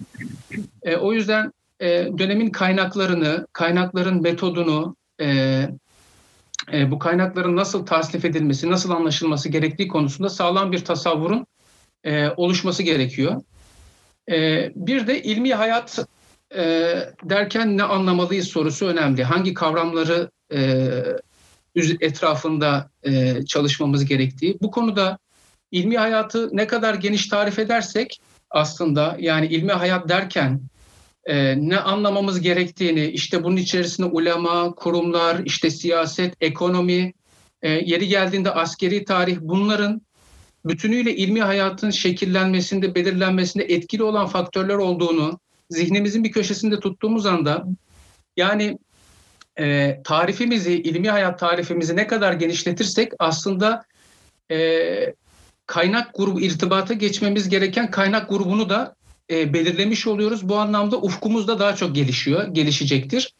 [0.82, 5.26] E, o yüzden e, dönemin kaynaklarını, kaynakların metodunu, e,
[6.72, 11.46] e, bu kaynakların nasıl tasnif edilmesi, nasıl anlaşılması gerektiği konusunda sağlam bir tasavvurun
[12.04, 13.42] e, oluşması gerekiyor.
[14.30, 16.06] E, bir de ilmi hayat
[16.56, 16.62] e,
[17.24, 19.24] derken ne anlamalıyız sorusu önemli.
[19.24, 20.90] Hangi kavramları e,
[22.00, 24.58] etrafında e, çalışmamız gerektiği.
[24.62, 25.18] Bu konuda
[25.70, 28.20] ilmi hayatı ne kadar geniş tarif edersek
[28.50, 30.60] aslında yani ilmi hayat derken
[31.24, 37.12] e, ne anlamamız gerektiğini işte bunun içerisinde ulema, kurumlar, işte siyaset, ekonomi,
[37.62, 40.02] e, yeri geldiğinde askeri tarih bunların
[40.64, 45.40] bütünüyle ilmi hayatın şekillenmesinde, belirlenmesinde etkili olan faktörler olduğunu
[45.72, 47.64] zihnimizin bir köşesinde tuttuğumuz anda
[48.36, 48.78] yani
[49.58, 53.84] e, tarifimizi, ilmi hayat tarifimizi ne kadar genişletirsek aslında
[54.50, 55.14] e,
[55.66, 58.94] kaynak grubu irtibata geçmemiz gereken kaynak grubunu da
[59.30, 60.48] e, belirlemiş oluyoruz.
[60.48, 63.34] Bu anlamda ufkumuz da daha çok gelişiyor, gelişecektir.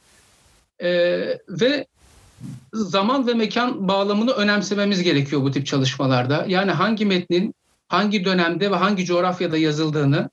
[0.79, 0.91] E,
[1.49, 1.87] ve
[2.73, 6.45] zaman ve mekan bağlamını önemsememiz gerekiyor bu tip çalışmalarda.
[6.49, 7.55] Yani hangi metnin
[7.89, 10.31] hangi dönemde ve hangi coğrafyada yazıldığını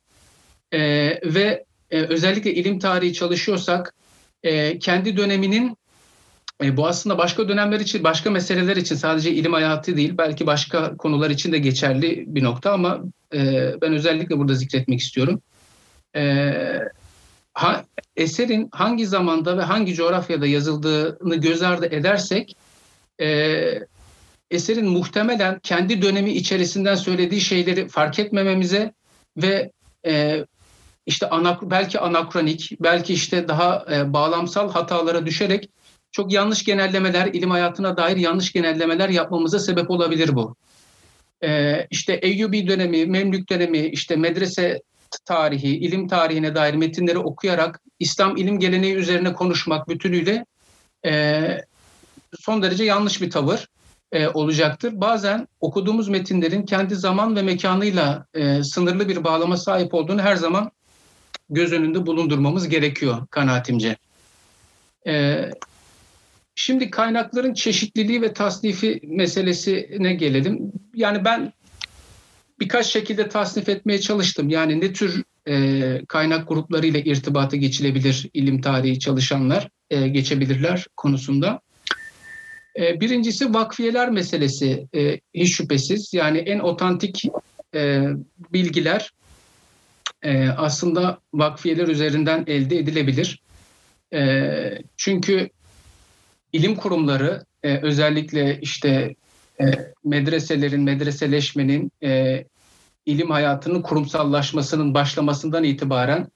[0.72, 0.80] e,
[1.34, 3.95] ve e, özellikle ilim tarihi çalışıyorsak
[4.44, 5.78] e, kendi döneminin
[6.64, 10.98] e, bu aslında başka dönemler için, başka meseleler için sadece ilim hayatı değil, belki başka
[10.98, 12.99] konular için de geçerli bir nokta ama
[13.34, 15.41] e, ben özellikle burada zikretmek istiyorum.
[16.16, 16.53] E,
[17.53, 17.86] ha,
[18.16, 22.56] eserin hangi zamanda ve hangi coğrafyada yazıldığını göz ardı edersek,
[23.22, 23.60] e,
[24.52, 28.94] eserin muhtemelen kendi dönemi içerisinden söylediği şeyleri fark etmememize
[29.38, 29.72] ve
[30.06, 30.45] e,
[31.10, 35.69] işte anak, belki anakronik, belki işte daha e, bağlamsal hatalara düşerek
[36.11, 40.56] çok yanlış genellemeler, ilim hayatına dair yanlış genellemeler yapmamıza sebep olabilir bu.
[41.44, 44.81] E, işte Eyyubi dönemi, Memlük dönemi, işte medrese
[45.26, 50.45] tarihi, ilim tarihine dair metinleri okuyarak İslam ilim geleneği üzerine konuşmak bütünüyle
[51.06, 51.44] e,
[52.40, 53.68] son derece yanlış bir tavır
[54.11, 54.94] e, olacaktır.
[54.95, 60.72] Bazen okuduğumuz metinlerin kendi zaman ve mekanıyla e, sınırlı bir bağlama sahip olduğunu her zaman
[61.50, 63.98] göz önünde bulundurmamız gerekiyor kanaatimce.
[65.08, 65.50] Ee,
[66.56, 70.72] şimdi kaynakların çeşitliliği ve tasnifi meselesine gelelim.
[70.94, 71.54] Yani ben
[72.60, 74.50] birkaç şekilde tasnif etmeye çalıştım.
[74.50, 81.62] Yani ne tür e, kaynak gruplarıyla irtibata geçilebilir ilim tarihi çalışanlar, e, geçebilirler konusunda.
[82.80, 86.14] E, birincisi vakfiyeler meselesi e, hiç şüphesiz.
[86.14, 87.26] Yani en otantik
[87.76, 88.04] e,
[88.54, 89.12] bilgiler
[90.22, 93.41] e, aslında vakfiyeler üzerinden elde edilebilir.
[94.14, 95.50] E, çünkü
[96.54, 99.16] ilim kurumları e, özellikle işte
[99.62, 99.66] e,
[100.04, 102.44] medreselerin, medreseleşmenin, e,
[103.06, 106.28] ilim hayatının kurumsallaşmasının başlamasından itibaren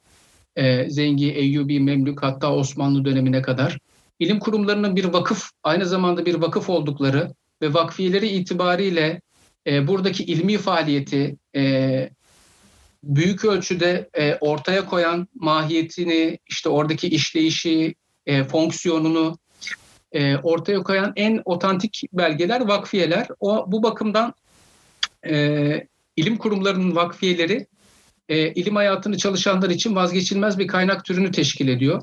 [0.55, 3.77] e, Zengi, Eyyubi, Memlük hatta Osmanlı dönemine kadar
[4.19, 9.21] ilim kurumlarının bir vakıf, aynı zamanda bir vakıf oldukları ve vakfiyeleri itibariyle
[9.67, 12.09] e, buradaki ilmi faaliyeti, e,
[13.03, 19.37] büyük ölçüde e, ortaya koyan mahiyetini, işte oradaki işleyişi, e, fonksiyonunu
[20.11, 23.27] e, ortaya koyan en otantik belgeler vakfiyeler.
[23.39, 24.33] O bu bakımdan
[25.27, 27.67] e, ilim kurumlarının vakfiyeleri
[28.29, 32.01] e, ilim hayatını çalışanlar için vazgeçilmez bir kaynak türünü teşkil ediyor.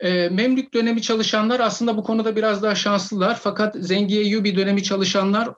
[0.00, 3.38] E, Memlük dönemi çalışanlar aslında bu konuda biraz daha şanslılar.
[3.42, 5.48] Fakat Zengi Eyyubi dönemi çalışanlar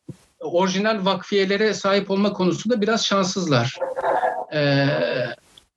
[0.40, 3.77] orijinal vakfiyelere sahip olma konusunda biraz şanssızlar.
[4.55, 4.86] E,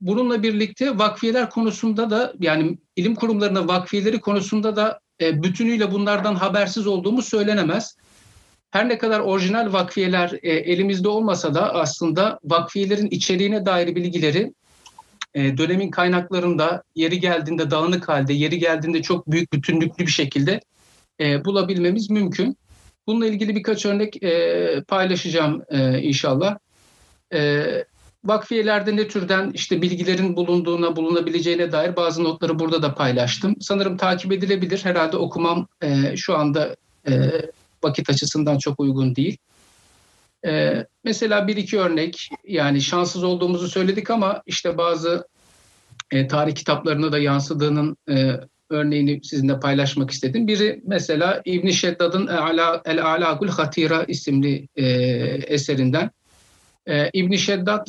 [0.01, 6.87] bununla birlikte vakfiyeler konusunda da yani ilim kurumlarına vakfiyeleri konusunda da e, bütünüyle bunlardan habersiz
[6.87, 7.95] olduğumuz söylenemez.
[8.71, 14.53] Her ne kadar orijinal vakfiyeler e, elimizde olmasa da aslında vakfiyelerin içeriğine dair bilgileri
[15.33, 20.59] e, dönemin kaynaklarında yeri geldiğinde dağınık halde, yeri geldiğinde çok büyük bütünlüklü bir şekilde
[21.19, 22.57] e, bulabilmemiz mümkün.
[23.07, 26.57] Bununla ilgili birkaç örnek e, paylaşacağım e, inşallah.
[27.33, 27.63] E,
[28.23, 33.55] vakfiyelerde ne türden işte bilgilerin bulunduğuna, bulunabileceğine dair bazı notları burada da paylaştım.
[33.61, 34.79] Sanırım takip edilebilir.
[34.83, 36.75] Herhalde okumam e, şu anda
[37.07, 37.31] e,
[37.83, 39.37] vakit açısından çok uygun değil.
[40.45, 45.27] Ee, mesela bir iki örnek yani şanssız olduğumuzu söyledik ama işte bazı
[46.11, 48.33] e, tarih kitaplarına da yansıdığının e,
[48.69, 50.47] örneğini sizinle paylaşmak istedim.
[50.47, 52.27] Biri mesela İbn Şeddad'ın
[52.85, 54.85] El Alagul Hatira isimli e,
[55.47, 56.11] eserinden.
[56.89, 57.87] E, İbn Şeddad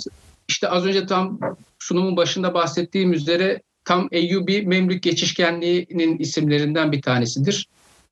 [0.48, 1.38] işte az önce tam
[1.78, 7.68] sunumun başında bahsettiğim üzere tam Eyyubi Memlük geçişkenliğinin isimlerinden bir tanesidir.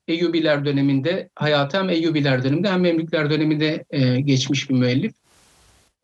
[0.08, 5.12] Eyyubiler döneminde hayatı hem Eyyubiler döneminde hem Memlükler döneminde e, geçmiş bir müellif.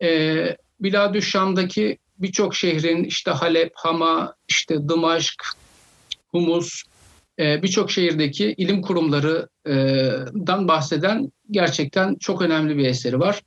[0.01, 5.43] E, Biladü Şam'daki birçok şehrin işte Halep, Hama, işte Dımaşk,
[6.27, 6.83] Humus,
[7.39, 13.41] e, birçok şehirdeki ilim kurumlarından bahseden gerçekten çok önemli bir eseri var.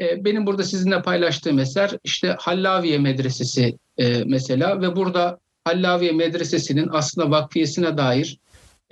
[0.00, 6.88] E, benim burada sizinle paylaştığım eser işte Hallaviye Medresesi e, mesela ve burada Hallaviye Medresesi'nin
[6.92, 8.38] aslında vakfiyesine dair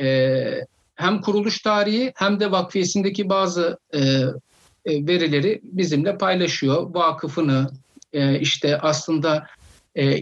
[0.01, 0.41] e,
[0.95, 3.79] hem kuruluş tarihi hem de vakfiyesindeki bazı
[4.87, 6.95] verileri bizimle paylaşıyor.
[6.95, 7.71] Vakıfını
[8.41, 9.47] işte aslında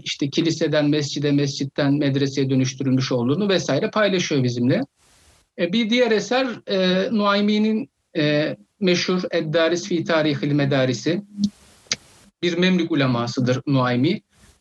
[0.04, 4.80] işte kiliseden mescide, mescitten medreseye dönüştürülmüş olduğunu vesaire paylaşıyor bizimle.
[5.58, 6.46] Bir diğer eser
[7.12, 7.90] Nuaymi'nin
[8.80, 11.22] meşhur Eddaris fi Tarihil Medarisi.
[12.42, 14.20] Bir Memlük ulemasıdır Nuaymi.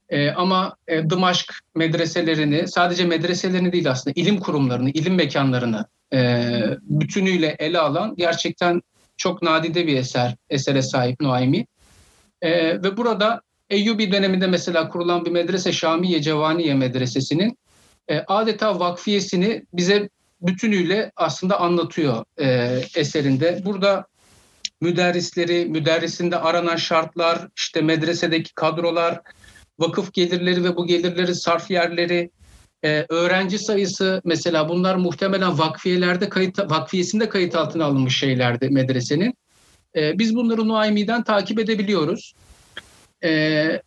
[0.09, 7.55] E, ama e, Dımaşk medreselerini, sadece medreselerini değil aslında ilim kurumlarını, ilim mekanlarını e, bütünüyle
[7.59, 8.81] ele alan gerçekten
[9.17, 11.65] çok nadide bir eser, esere sahip Nuaymi.
[12.41, 12.51] E,
[12.83, 17.57] ve burada Eyyubi döneminde mesela kurulan bir medrese Şamiye Cevaniye Medresesi'nin
[18.07, 20.09] e, adeta vakfiyesini bize
[20.41, 23.61] bütünüyle aslında anlatıyor e, eserinde.
[23.65, 24.05] Burada
[24.81, 29.21] müderrisleri, müderrisinde aranan şartlar, işte medresedeki kadrolar,
[29.79, 32.29] vakıf gelirleri ve bu gelirleri sarf yerleri,
[32.83, 39.33] e, öğrenci sayısı mesela bunlar muhtemelen vakfiyelerde kayıt vakfiyesinde kayıt altına alınmış şeylerdi medresenin.
[39.95, 42.33] E, biz bunları Nuaymi'den takip edebiliyoruz.
[43.23, 43.81] E,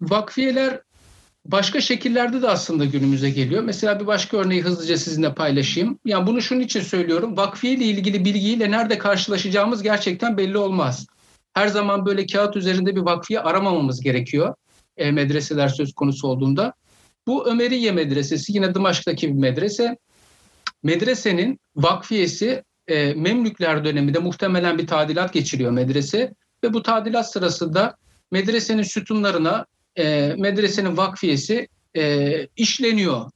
[0.00, 0.80] vakfiyeler
[1.52, 3.62] başka şekillerde de aslında günümüze geliyor.
[3.62, 5.98] Mesela bir başka örneği hızlıca sizinle paylaşayım.
[6.04, 7.36] Yani bunu şunun için söylüyorum.
[7.36, 11.06] Vakfiye ile ilgili bilgiyle nerede karşılaşacağımız gerçekten belli olmaz.
[11.54, 14.54] Her zaman böyle kağıt üzerinde bir vakfiye aramamamız gerekiyor.
[14.96, 16.72] E, medreseler söz konusu olduğunda.
[17.26, 19.96] Bu Ömeriye Medresesi yine Dımaşk'taki bir medrese.
[20.82, 27.96] Medresenin vakfiyesi e, Memlükler döneminde muhtemelen bir tadilat geçiriyor medrese ve bu tadilat sırasında
[28.32, 29.66] medresenin sütunlarına
[29.98, 33.30] e, medresenin vakfiyesi e, işleniyor.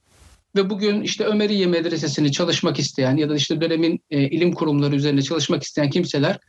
[0.55, 5.21] Ve bugün işte Ömeriye Medresesi'ni çalışmak isteyen ya da işte dönemin e, ilim kurumları üzerinde
[5.21, 6.39] çalışmak isteyen kimseler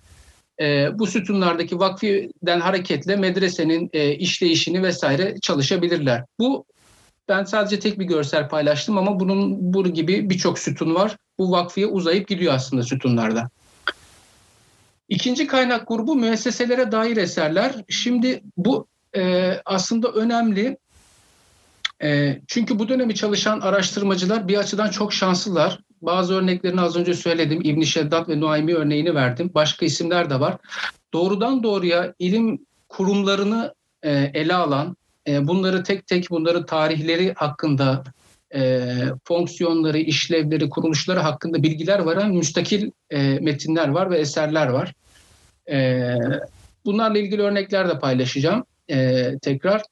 [0.61, 6.25] e, bu sütunlardaki vakfiden hareketle medresenin e, işleyişini vesaire çalışabilirler.
[6.39, 6.65] Bu
[7.29, 11.17] ben sadece tek bir görsel paylaştım ama bunun bu gibi birçok sütun var.
[11.39, 13.51] Bu vakfiye uzayıp gidiyor aslında sütunlarda.
[15.09, 17.85] İkinci kaynak grubu müesseselere dair eserler.
[17.89, 18.87] Şimdi bu
[19.17, 20.77] e, aslında önemli.
[22.03, 25.79] E, çünkü bu dönemi çalışan araştırmacılar bir açıdan çok şanslılar.
[26.03, 27.61] Bazı örneklerini az önce söyledim.
[27.65, 29.51] İbn Şeddat ve Nuaymi örneğini verdim.
[29.55, 30.57] Başka isimler de var.
[31.13, 34.97] Doğrudan doğruya ilim kurumlarını e, ele alan,
[35.29, 38.05] e, bunları tek tek bunları tarihleri hakkında
[38.55, 38.83] e,
[39.25, 44.95] fonksiyonları, işlevleri, kuruluşları hakkında bilgiler veren müstakil e, metinler var ve eserler var.
[45.71, 46.15] E,
[46.85, 49.83] bunlarla ilgili örnekler de paylaşacağım e, tekrar.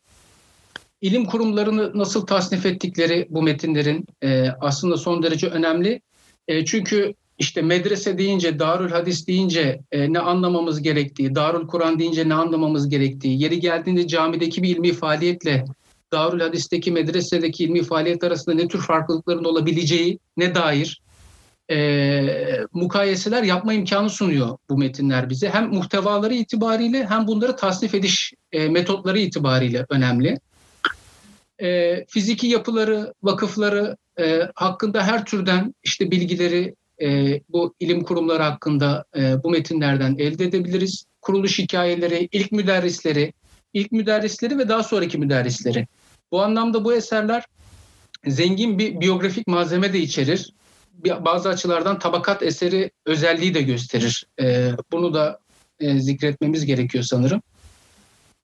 [1.01, 6.01] İlim kurumlarını nasıl tasnif ettikleri bu metinlerin e, aslında son derece önemli.
[6.48, 12.28] E, çünkü işte medrese deyince, Darül Hadis deyince e, ne anlamamız gerektiği, Darül Kur'an deyince
[12.28, 15.64] ne anlamamız gerektiği, yeri geldiğinde camideki bir ilmi faaliyetle
[16.12, 21.02] Darül Hadis'teki medresedeki ilmi faaliyet arasında ne tür farklılıkların olabileceği ne dair
[21.70, 25.48] e, mukayeseler yapma imkanı sunuyor bu metinler bize.
[25.48, 30.38] Hem muhtevaları itibariyle hem bunları tasnif ediş e, metotları itibariyle önemli.
[31.62, 39.05] e, fiziki yapıları, vakıfları e, hakkında her türden işte bilgileri e, bu ilim kurumları hakkında
[39.16, 41.05] e, bu metinlerden elde edebiliriz.
[41.22, 43.32] Kuruluş hikayeleri, ilk müderrisleri,
[43.74, 45.86] ilk müderrisleri ve daha sonraki müderrisleri.
[46.32, 47.44] Bu anlamda bu eserler
[48.26, 50.52] zengin bir biyografik malzeme de içerir.
[51.05, 54.27] Bazı açılardan tabakat eseri özelliği de gösterir.
[54.40, 55.39] E, bunu da
[55.81, 57.43] e, zikretmemiz gerekiyor sanırım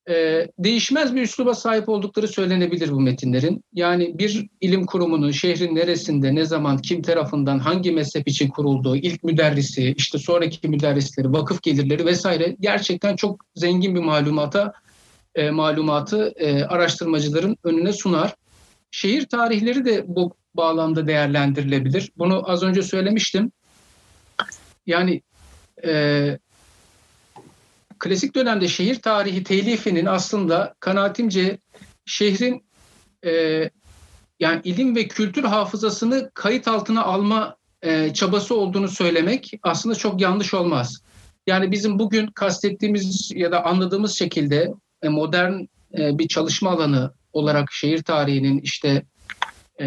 [0.09, 3.65] e, değişmez bir üsluba sahip oldukları söylenebilir bu metinlerin.
[3.73, 9.25] Yani bir ilim kurumunun şehrin neresinde, ne zaman, kim tarafından, hangi mezhep için kurulduğu, ilk
[9.25, 14.73] müderrisi, işte sonraki müderrisleri, vakıf gelirleri vesaire gerçekten çok zengin bir malumata
[15.35, 18.35] e, malumatı e, araştırmacıların önüne sunar.
[18.91, 22.13] Şehir tarihleri de bu bağlamda değerlendirilebilir.
[22.17, 23.53] Bunu az önce söylemiştim.
[24.87, 25.23] Yani
[25.85, 26.39] e,
[27.99, 31.59] klasik dönemde şehir tarihi telifinin aslında kanaatimce
[32.07, 32.65] şehrin
[33.25, 33.31] e,
[34.41, 40.55] yani ilim ve kültür hafızasını kayıt altına alma e, çabası olduğunu söylemek aslında çok yanlış
[40.55, 41.03] olmaz.
[41.47, 44.73] Yani bizim bugün kastettiğimiz ya da anladığımız şekilde
[45.03, 45.53] e, modern
[45.99, 49.03] e, bir çalışma alanı olarak şehir tarihinin işte
[49.81, 49.87] e,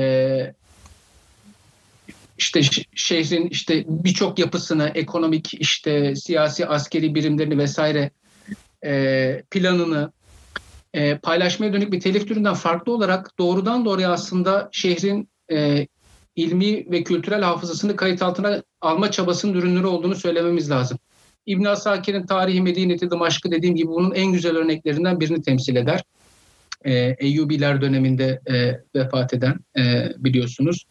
[2.40, 2.62] işte
[2.96, 8.12] şehrin işte birçok yapısını, ekonomik, işte siyasi, askeri birimlerini vesaire
[8.86, 10.12] e, planını
[10.94, 15.88] e, paylaşmaya dönük bir telif türünden farklı olarak doğrudan doğruya aslında şehrin e,
[16.36, 20.98] ilmi ve kültürel hafızasını kayıt altına alma çabasının ürünleri olduğunu söylememiz lazım.
[21.46, 26.04] İbn Asakir'in Tarihi Medineti Dımaşkı dediğim gibi bunun en güzel örneklerinden birini temsil eder.
[26.86, 30.86] E, Eyyubiler döneminde e, vefat eden e, biliyorsunuz.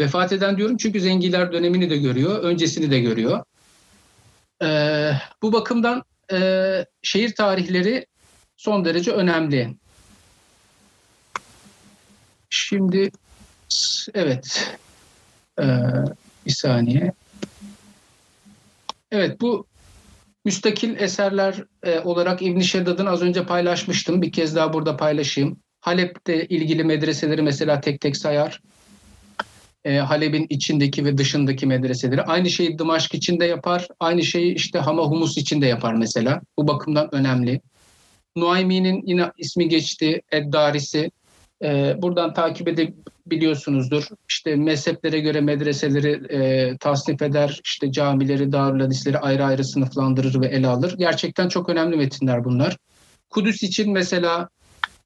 [0.00, 3.44] Vefat eden diyorum çünkü Zengiler dönemini de görüyor, öncesini de görüyor.
[4.62, 5.12] Ee,
[5.42, 6.02] bu bakımdan
[6.32, 6.38] e,
[7.02, 8.06] şehir tarihleri
[8.56, 9.76] son derece önemli.
[12.50, 13.10] Şimdi
[14.14, 14.76] evet
[15.60, 15.64] ee,
[16.46, 17.12] bir saniye.
[19.10, 19.66] Evet bu
[20.44, 24.22] müstakil eserler e, olarak İbn Şeddad'ın az önce paylaşmıştım.
[24.22, 25.60] Bir kez daha burada paylaşayım.
[25.80, 28.60] Halep'te ilgili medreseleri mesela tek tek sayar
[29.86, 32.22] e, Halep'in içindeki ve dışındaki medreseleri.
[32.22, 33.88] Aynı şeyi Dımaşk içinde yapar.
[34.00, 36.40] Aynı şeyi işte Hama Humus içinde yapar mesela.
[36.58, 37.60] Bu bakımdan önemli.
[38.36, 40.22] Nuaymi'nin yine ismi geçti.
[40.32, 41.10] Eddarisi.
[41.64, 44.08] E, buradan takip edebiliyorsunuzdur.
[44.28, 47.60] İşte mezheplere göre medreseleri e, tasnif eder.
[47.64, 48.90] İşte camileri, darül
[49.22, 50.94] ayrı ayrı sınıflandırır ve ele alır.
[50.98, 52.76] Gerçekten çok önemli metinler bunlar.
[53.30, 54.48] Kudüs için mesela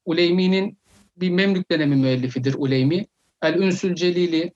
[0.05, 0.79] Uleymi'nin
[1.17, 3.07] bir Memlük dönemi müellifidir Uleymi.
[3.43, 4.53] El-Ünsül Celili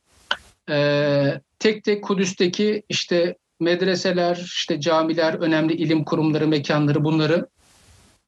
[0.70, 7.48] e, tek tek Kudüs'teki işte medreseler, işte camiler, önemli ilim kurumları, mekanları bunları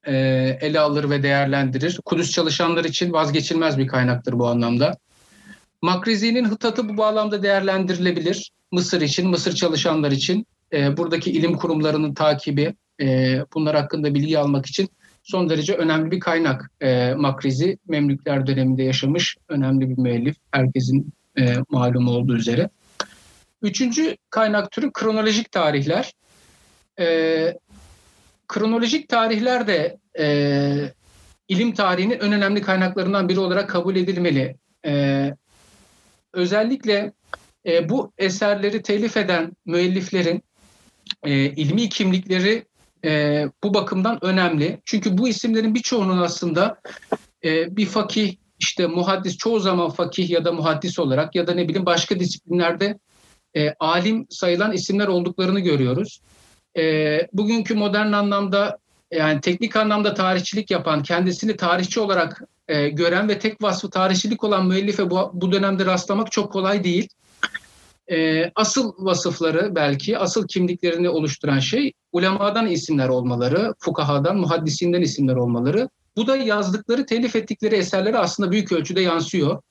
[0.06, 0.14] e,
[0.60, 2.00] ele alır ve değerlendirir.
[2.04, 4.96] Kudüs çalışanlar için vazgeçilmez bir kaynaktır bu anlamda.
[5.82, 8.50] Makrizi'nin hıtatı bu bağlamda değerlendirilebilir.
[8.72, 14.66] Mısır için, Mısır çalışanlar için e, buradaki ilim kurumlarının takibi, e, bunlar hakkında bilgi almak
[14.66, 14.88] için
[15.22, 16.70] son derece önemli bir kaynak.
[16.80, 20.36] E, Makrizi, Memlükler döneminde yaşamış önemli bir müellif.
[20.52, 22.70] Herkesin e, malum olduğu üzere.
[23.62, 26.12] Üçüncü kaynak türü kronolojik tarihler.
[26.98, 27.58] E,
[28.48, 30.26] kronolojik tarihler de e,
[31.48, 34.56] ilim tarihinin en önemli kaynaklarından biri olarak kabul edilmeli.
[34.86, 35.32] E,
[36.32, 37.12] özellikle
[37.66, 40.42] e, bu eserleri telif eden müelliflerin
[41.22, 42.64] e, ilmi kimlikleri
[43.04, 44.80] e, bu bakımdan önemli.
[44.84, 46.80] Çünkü bu isimlerin birçoğunun aslında
[47.44, 51.68] e, bir fakih işte muhaddis çoğu zaman fakih ya da muhaddis olarak ya da ne
[51.68, 52.98] bileyim başka disiplinlerde
[53.56, 56.20] e, alim sayılan isimler olduklarını görüyoruz.
[56.76, 58.78] E, bugünkü modern anlamda
[59.12, 64.66] yani teknik anlamda tarihçilik yapan, kendisini tarihçi olarak e, gören ve tek vasfı tarihçilik olan
[64.66, 67.08] müellife bu, bu dönemde rastlamak çok kolay değil.
[68.10, 75.88] E, asıl vasıfları belki, asıl kimliklerini oluşturan şey ulemadan isimler olmaları, fukahadan, muhaddisinden isimler olmaları
[76.16, 79.62] bu da yazdıkları, telif ettikleri eserlere aslında büyük ölçüde yansıyor.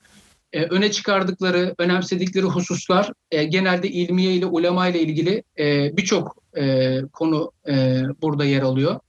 [0.54, 7.02] E, öne çıkardıkları, önemsedikleri hususlar e, genelde ilmiye ile ulema ile ilgili e, birçok e,
[7.14, 9.00] konu e, burada yer alıyor.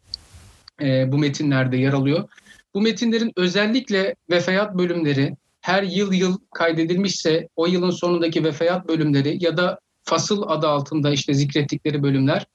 [0.83, 2.29] E, bu metinlerde yer alıyor.
[2.75, 9.57] Bu metinlerin özellikle vefayat bölümleri her yıl yıl kaydedilmişse o yılın sonundaki vefayat bölümleri ya
[9.57, 12.47] da fasıl adı altında işte zikrettikleri bölümler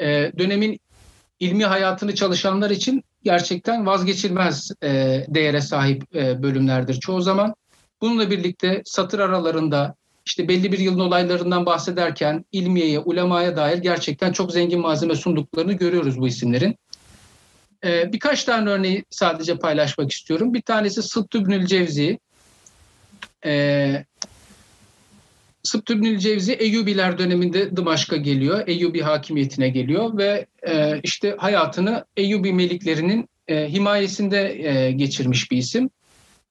[0.00, 0.80] e, dönemin
[1.40, 4.88] ilmi hayatını çalışanlar için gerçekten vazgeçilmez e,
[5.28, 7.54] değere sahip e, bölümlerdir çoğu zaman.
[8.00, 9.94] Bununla birlikte satır aralarında
[10.26, 16.20] işte belli bir yılın olaylarından bahsederken ilmiyeye, ulemaya dair gerçekten çok zengin malzeme sunduklarını görüyoruz
[16.20, 16.78] bu isimlerin.
[17.84, 20.54] E, birkaç tane örneği sadece paylaşmak istiyorum.
[20.54, 22.18] Bir tanesi Sıttübnül Cevzi.
[23.44, 24.04] E,
[25.66, 28.62] Sıttübnül Cevzi Eyyubiler döneminde Dımaşk'a geliyor.
[28.66, 35.90] Eyyubi hakimiyetine geliyor ve e, işte hayatını Eyyubi meliklerinin e, himayesinde e, geçirmiş bir isim.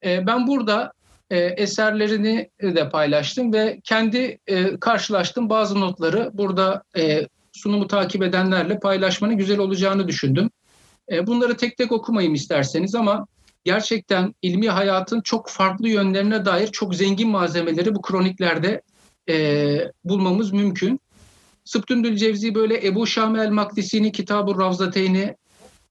[0.03, 0.91] Ben burada
[1.31, 6.83] eserlerini de paylaştım ve kendi e, karşılaştığım bazı notları burada
[7.51, 10.49] sunumu takip edenlerle paylaşmanın güzel olacağını düşündüm.
[11.23, 13.27] Bunları tek tek okumayayım isterseniz ama
[13.63, 18.81] gerçekten ilmi hayatın çok farklı yönlerine dair çok zengin malzemeleri bu kroniklerde
[19.29, 21.01] e, bulmamız mümkün.
[21.65, 25.35] Sıptündül Cevzi böyle Ebu Şami el Makdisi'nin Kitab-ı Ravzateyni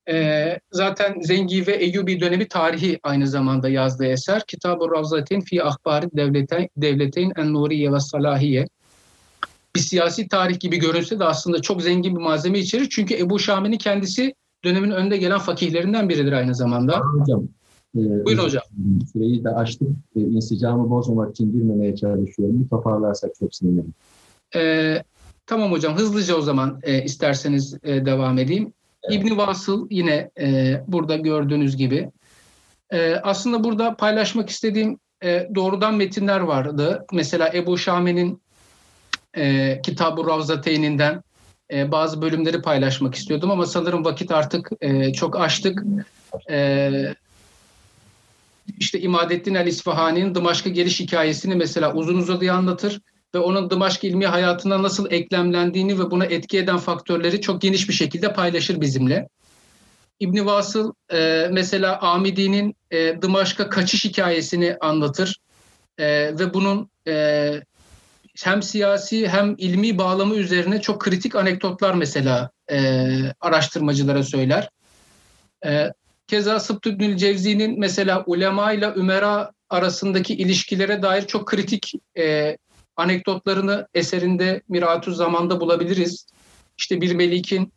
[0.09, 4.43] e, zaten Zengi ve Eyyubi dönemi tarihi aynı zamanda yazdığı eser.
[4.47, 8.69] Kitab-ı Ravzateyn fi ahbari devleteyn, devleteyn en nuriye ve salahiye.
[9.77, 12.89] Bir siyasi tarih gibi görünse de aslında çok zengin bir malzeme içerir.
[12.90, 14.35] Çünkü Ebu Şami'nin kendisi
[14.65, 17.01] dönemin önde gelen fakihlerinden biridir aynı zamanda.
[17.01, 17.48] Hocam,
[17.97, 18.62] e, Buyurun hocam.
[19.12, 19.89] Süreyi de açtık.
[20.16, 22.65] E, insicamı bozmamak için girmemeye çalışıyorum.
[22.65, 23.95] Bir toparlarsak çok sevinirim.
[24.55, 25.03] E,
[25.47, 28.73] tamam hocam hızlıca o zaman e, isterseniz e, devam edeyim.
[29.11, 32.11] İbni Vasıl yine e, burada gördüğünüz gibi.
[32.91, 37.07] E, aslında burada paylaşmak istediğim e, doğrudan metinler vardı.
[37.12, 38.41] Mesela Ebu Şame'nin
[39.37, 41.23] e, Kitab-ı Ravzateyni'nden
[41.73, 45.83] e, bazı bölümleri paylaşmak istiyordum ama sanırım vakit artık e, çok açtık.
[46.51, 46.91] E,
[48.78, 53.01] işte İmadettin el-İsfahani'nin Dımaşk'a geliş hikayesini mesela uzun uzadıya anlatır
[53.35, 57.95] ve onun Dımaşk ilmi hayatına nasıl eklemlendiğini ve buna etki eden faktörleri çok geniş bir
[57.95, 59.28] şekilde paylaşır bizimle.
[60.20, 65.41] İbni Vasıl e, mesela Amidi'nin e, Dımaşk'a kaçış hikayesini anlatır
[65.99, 66.07] e,
[66.39, 67.62] ve bunun e,
[68.45, 73.09] hem siyasi hem ilmi bağlamı üzerine çok kritik anekdotlar mesela e,
[73.41, 74.69] araştırmacılara söyler.
[75.66, 75.93] E,
[76.26, 82.56] keza Sıbtübnül Cevzi'nin mesela ulema ile ümera arasındaki ilişkilere dair çok kritik e,
[82.96, 86.26] anekdotlarını eserinde Miratü Zaman'da bulabiliriz.
[86.78, 87.72] İşte bir melikin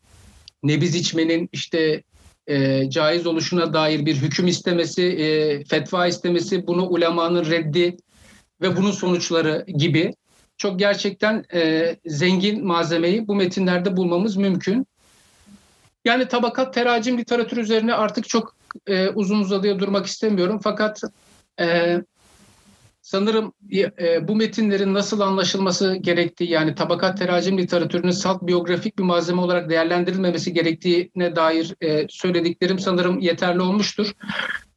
[0.63, 2.03] nebiz içmenin işte
[2.47, 7.97] e, caiz oluşuna dair bir hüküm istemesi, e, fetva istemesi, bunu ulemanın reddi
[8.61, 10.13] ve bunun sonuçları gibi
[10.57, 14.87] çok gerçekten e, zengin malzemeyi bu metinlerde bulmamız mümkün.
[16.05, 18.55] Yani tabakat teracim literatür üzerine artık çok
[18.87, 20.59] e, uzun uzadıya durmak istemiyorum.
[20.63, 21.01] Fakat
[21.59, 21.97] e,
[23.01, 29.41] sanırım e, bu metinlerin nasıl anlaşılması gerektiği yani tabakat teracim literatürünün salt biyografik bir malzeme
[29.41, 34.11] olarak değerlendirilmemesi gerektiğine dair e, söylediklerim sanırım yeterli olmuştur.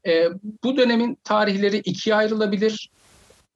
[0.07, 0.29] E,
[0.65, 2.91] bu dönemin tarihleri ikiye ayrılabilir.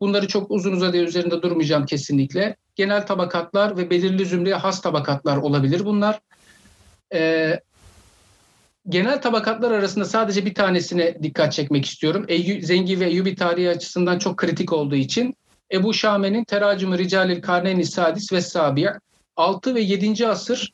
[0.00, 2.56] Bunları çok uzun uzadıya üzerinde durmayacağım kesinlikle.
[2.74, 6.20] Genel tabakatlar ve belirli zümreye has tabakatlar olabilir bunlar.
[7.14, 7.60] Ee,
[8.88, 12.24] genel tabakatlar arasında sadece bir tanesine dikkat çekmek istiyorum.
[12.28, 15.36] Eyyü, Zengi ve Eyyubi tarihi açısından çok kritik olduğu için
[15.72, 18.92] Ebu Şame'nin Teracüm-ü Ricalil Karneyn-i Sadis ve Sabiye
[19.36, 20.28] 6 ve 7.
[20.28, 20.72] asır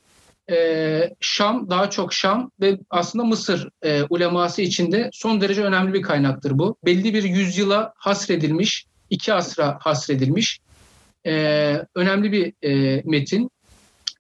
[0.51, 6.03] e, Şam, daha çok Şam ve aslında Mısır e, uleması içinde son derece önemli bir
[6.03, 6.77] kaynaktır bu.
[6.85, 10.61] Belli bir yüzyıla hasredilmiş, iki asra hasredilmiş
[11.27, 11.33] e,
[11.95, 13.51] önemli bir e, metin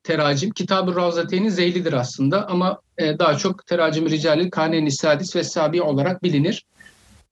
[0.02, 0.50] teracim.
[0.50, 6.22] Kitab-ı Ravzateyn'in zeylidir aslında ama e, daha çok teracim ricali Kane-i Sadis ve Sabi olarak
[6.22, 6.64] bilinir.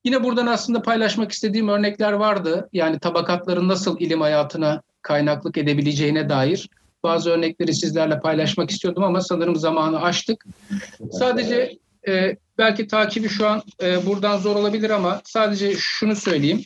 [0.04, 2.68] Yine buradan aslında paylaşmak istediğim örnekler vardı.
[2.72, 6.68] Yani tabakatların nasıl ilim hayatına kaynaklık edebileceğine dair
[7.02, 10.44] bazı örnekleri sizlerle paylaşmak istiyordum ama sanırım zamanı aştık.
[11.12, 11.78] Sadece
[12.08, 16.64] e, belki takibi şu an e, buradan zor olabilir ama sadece şunu söyleyeyim.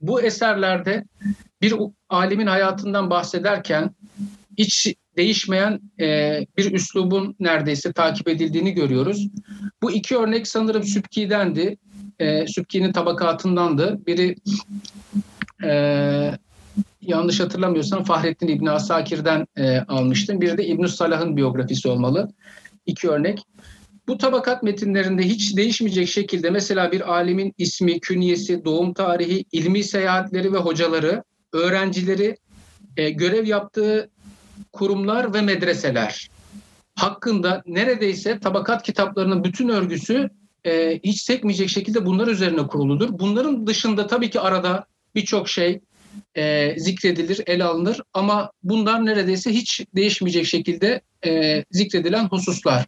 [0.00, 1.04] Bu eserlerde
[1.62, 1.74] bir
[2.08, 3.90] alimin hayatından bahsederken
[4.58, 9.28] hiç değişmeyen e, bir üslubun neredeyse takip edildiğini görüyoruz.
[9.82, 11.76] Bu iki örnek sanırım Sübki'dendi.
[12.18, 14.06] E, Sübki'nin tabakatındandı.
[14.06, 14.36] Biri
[15.64, 15.70] e,
[17.00, 20.40] yanlış hatırlamıyorsam Fahrettin İbni Asakir'den e, almıştım.
[20.40, 22.28] Biri de ibn Salah'ın biyografisi olmalı.
[22.86, 23.42] İki örnek.
[24.08, 30.52] Bu tabakat metinlerinde hiç değişmeyecek şekilde mesela bir alimin ismi, künyesi, doğum tarihi, ilmi seyahatleri
[30.52, 31.22] ve hocaları,
[31.52, 32.36] öğrencileri,
[32.96, 34.10] e, görev yaptığı
[34.72, 36.30] kurumlar ve medreseler
[36.94, 40.30] hakkında neredeyse tabakat kitaplarının bütün örgüsü
[40.64, 43.08] e, hiç sekmeyecek şekilde bunlar üzerine kuruludur.
[43.12, 45.80] Bunların dışında tabii ki arada birçok şey
[46.34, 52.86] e, zikredilir, ele alınır ama bunlar neredeyse hiç değişmeyecek şekilde e, zikredilen hususlar.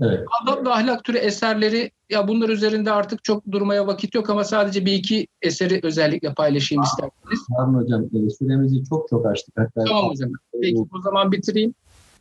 [0.00, 0.24] Evet.
[0.42, 4.86] Adab ve ahlak türü eserleri ya bunlar üzerinde artık çok durmaya vakit yok ama sadece
[4.86, 7.46] bir iki eseri özellikle paylaşayım Aa, isterseniz.
[7.56, 8.04] Tamam hocam.
[8.04, 9.54] E, süremizi çok çok açtık.
[9.58, 10.30] Hatta tamam hocam.
[10.62, 11.74] Peki o zaman bitireyim.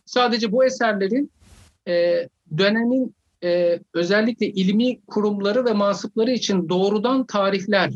[0.06, 1.32] Sadece bu eserlerin
[1.88, 2.28] e,
[2.58, 7.92] dönemin e, özellikle ilmi kurumları ve mansıpları için doğrudan tarihler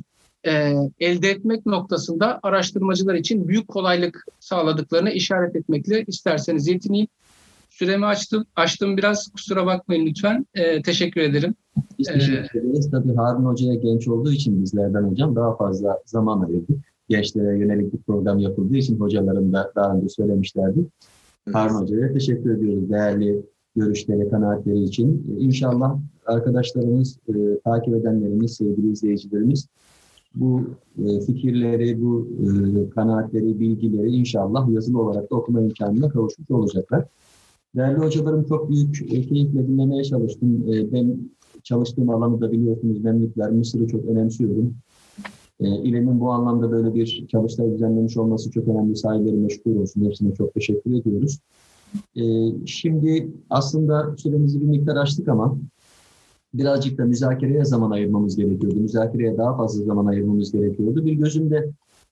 [0.46, 7.08] e, elde etmek noktasında araştırmacılar için büyük kolaylık sağladıklarını işaret etmekle isterseniz yetineyim.
[7.80, 10.46] Süremi açtım, açtım biraz kusura bakmayın lütfen.
[10.54, 11.56] E, teşekkür ederim.
[12.00, 12.92] Biz teşekkür ederiz.
[12.92, 16.78] Tabii Harun Hoca'ya genç olduğu için bizlerden hocam daha fazla zaman ayırdık.
[17.10, 20.80] Gençlere yönelik bir program yapıldığı için hocalarım da daha önce söylemişlerdi.
[20.80, 21.56] Evet.
[21.56, 23.42] Harun Hoca'ya teşekkür ediyoruz değerli
[23.76, 25.38] görüşleri, kanaatleri için.
[25.40, 27.34] İnşallah arkadaşlarımız, e,
[27.66, 29.68] takip edenlerimiz, sevgili izleyicilerimiz
[30.36, 30.64] bu
[31.06, 37.06] e, fikirleri, bu e, kanaatleri, bilgileri inşallah yazılı olarak da okuma imkanına kavuşmuş olacaklar.
[37.76, 40.74] Değerli hocalarım çok büyük e, keyifle dinlemeye çalıştım.
[40.74, 41.18] E, ben
[41.64, 44.76] çalıştığım alanı da biliyorsunuz memlükler, Mısır'ı çok önemsiyorum.
[45.60, 48.96] E, İLEM'in bu anlamda böyle bir çalıştay düzenlemiş olması çok önemli.
[48.96, 50.06] Sahileri meşgul olsun.
[50.06, 51.40] Hepsine çok teşekkür ediyoruz.
[52.66, 55.58] Şimdi aslında süremizi bir miktar açtık ama
[56.54, 58.80] birazcık da müzakereye zaman ayırmamız gerekiyordu.
[58.80, 61.06] Müzakereye daha fazla zaman ayırmamız gerekiyordu.
[61.06, 61.70] Bir gözümde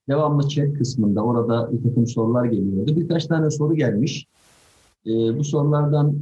[0.10, 2.96] devamlı chat kısmında orada bir takım sorular geliyordu.
[2.96, 4.28] Birkaç tane soru gelmiş.
[5.08, 6.16] E, bu sorulardan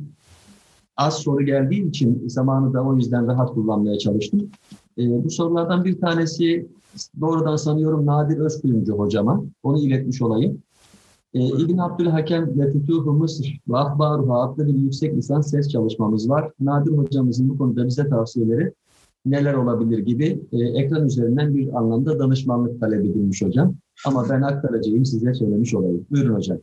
[0.98, 4.50] az soru geldiği için zamanı da o yüzden rahat kullanmaya çalıştım.
[4.98, 6.68] E, bu sorulardan bir tanesi
[7.22, 9.44] doğrudan sanıyorum Nadir Özkuyumcu hocama.
[9.64, 10.64] Onu iletmiş olayım.
[11.34, 16.52] E, İbn Abdülhakem ve Fütuhu Mısır ve Ahbaruha adlı bir yüksek lisans ses çalışmamız var.
[16.60, 18.74] Nadir hocamızın bu konuda bize tavsiyeleri
[19.26, 23.76] neler olabilir gibi e, ekran üzerinden bir anlamda danışmanlık talep edilmiş hocam.
[24.06, 26.06] Ama ben aktaracağım size söylemiş olayım.
[26.12, 26.58] Buyurun hocam.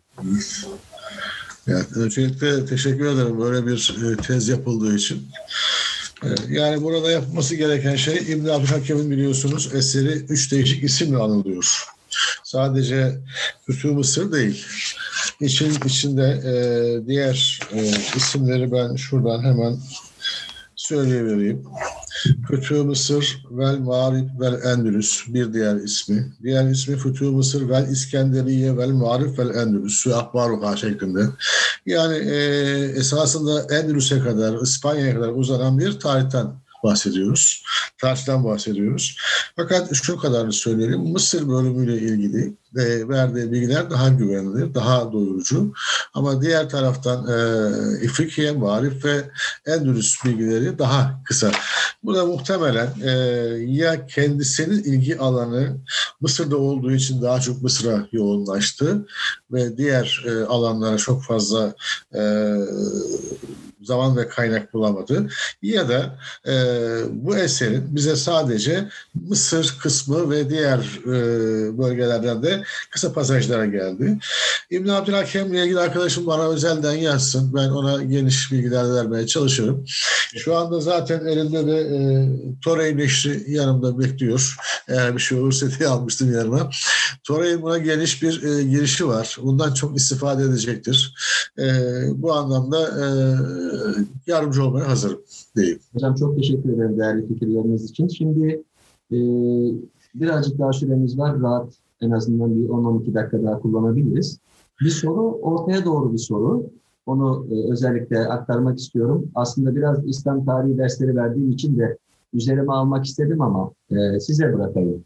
[1.67, 5.29] Yani öncelikle teşekkür ederim böyle bir e, tez yapıldığı için.
[6.25, 11.85] E, yani burada yapılması gereken şey İbn Abdülhakem'in biliyorsunuz eseri üç değişik isimle anılıyor.
[12.43, 13.19] Sadece
[13.67, 14.67] Fütuh Mısır değil.
[15.41, 16.55] İçin içinde e,
[17.07, 19.79] diğer e, isimleri ben şuradan hemen
[20.77, 21.65] söyleyivereyim.
[22.49, 26.33] Fütuh Mısır vel Marif vel Endülüs bir diğer ismi.
[26.43, 31.25] Diğer ismi Fütuh Mısır vel İskenderiye vel Marif vel Endülüs ve Akbaruha şeklinde.
[31.87, 32.37] Yani e,
[32.97, 37.65] esasında Endülüs'e kadar, İspanya'ya kadar uzanan bir tarihten bahsediyoruz.
[37.99, 39.17] Tarihten bahsediyoruz.
[39.57, 41.01] Fakat şu kadarını söyleyelim.
[41.01, 45.73] Mısır bölümüyle ilgili e, verdiği bilgiler daha güvenilir, daha doyurucu.
[46.15, 49.31] Ama diğer taraftan e, İfrikiye, Marif ve
[49.67, 51.51] Endülüs bilgileri daha kısa.
[52.03, 53.11] Bu da muhtemelen e,
[53.67, 55.77] ya kendisinin ilgi alanı
[56.21, 59.07] Mısır'da olduğu için daha çok Mısır'a yoğunlaştı
[59.53, 61.75] ve diğer e, alanlara çok fazla
[62.15, 62.21] e,
[63.85, 65.29] zaman ve kaynak bulamadı.
[65.63, 66.55] Ya da e,
[67.11, 71.13] bu eserin bize sadece Mısır kısmı ve diğer e,
[71.79, 74.19] bölgelerden de kısa pasajlara geldi.
[74.71, 77.55] İbn Abdülhakem ile ilgili arkadaşım bana özelden yazsın.
[77.55, 79.85] Ben ona geniş bilgiler vermeye çalışırım.
[80.37, 81.99] Şu anda zaten elimde de e,
[82.65, 84.57] Torey Neşri yanımda bekliyor.
[84.89, 86.71] Eğer bir şey olursa diye almıştım yanıma.
[87.25, 89.37] Torey'in buna geniş bir e, girişi var.
[89.43, 91.15] Bundan çok istifade edecektir.
[91.59, 91.65] E,
[92.15, 93.07] bu anlamda e,
[94.27, 95.21] yardımcı olmaya hazırım
[95.57, 95.79] diyeyim.
[95.93, 98.09] Hocam çok teşekkür ederim değerli fikirleriniz için.
[98.09, 98.63] Şimdi
[99.13, 99.19] e,
[100.15, 101.41] birazcık daha süremiz var.
[101.41, 104.39] Rahat en azından bir 10-12 dakika daha kullanabiliriz.
[104.81, 106.67] Bir soru ortaya doğru bir soru.
[107.07, 109.31] Onu e, özellikle aktarmak istiyorum.
[109.35, 111.99] Aslında biraz İslam tarihi dersleri verdiğim için de
[112.33, 115.05] üzerime almak istedim ama e, size bırakayım.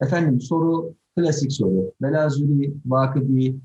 [0.00, 1.92] Efendim soru klasik soru.
[2.02, 3.56] Velazuri, Vakıdi,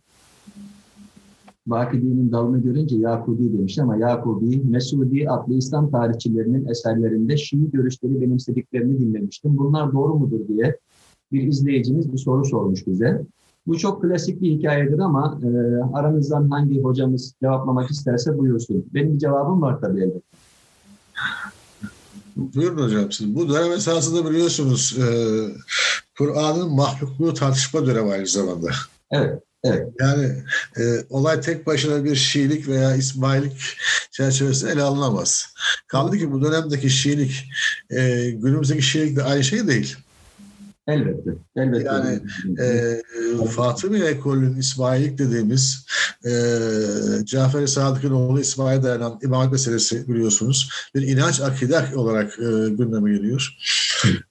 [1.72, 9.00] Vakidi'nin dalını görünce Yakubi demiş ama Yakubi, Mesudi adlı İslam tarihçilerinin eserlerinde Şii görüşleri benimsediklerini
[9.00, 9.58] dinlemiştim.
[9.58, 10.78] Bunlar doğru mudur diye
[11.32, 13.26] bir izleyicimiz bir soru sormuş bize.
[13.68, 15.48] Bu çok klasik bir hikayedir ama e,
[15.94, 18.86] aranızdan hangi hocamız cevaplamak isterse buyursun.
[18.94, 20.22] Benim bir cevabım var tabii elbette.
[22.36, 23.36] Buyurun hocam siz.
[23.36, 25.06] Bu dönem esasında biliyorsunuz e,
[26.18, 28.70] Kur'an'ın mahlukluğu tartışma dönemi aynı zamanda.
[29.12, 29.44] Evet.
[29.64, 29.88] Evet.
[30.00, 30.44] Yani
[30.78, 33.78] e, olay tek başına bir Şiilik veya İsmaillik
[34.12, 35.54] çerçevesinde ele alınamaz.
[35.88, 37.50] Kaldı ki bu dönemdeki Şiilik
[37.90, 39.98] e, günümüzdeki Şiilik de aynı şey değil.
[40.92, 41.32] Elbette.
[41.56, 41.86] elbette.
[41.86, 42.20] Yani
[42.60, 45.86] e, Fatımi ekolünün İsmailik dediğimiz
[46.26, 46.32] e,
[47.26, 50.70] Cafer-i Sadık'ın oğlu İsmail'e dayanan imamet meselesi biliyorsunuz.
[50.96, 53.58] Bir inanç akide olarak e, gündeme geliyor.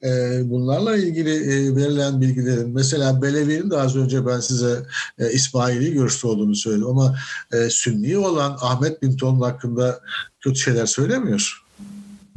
[0.05, 4.83] E, bunlarla ilgili e, verilen bilgilerin mesela Belevi'nin de az önce ben size
[5.19, 7.17] e, İsmaili görüşte olduğunu söyledim ama
[7.53, 10.01] e, Sünni olan Ahmet bin Ton'un hakkında
[10.41, 11.60] kötü şeyler söylemiyor.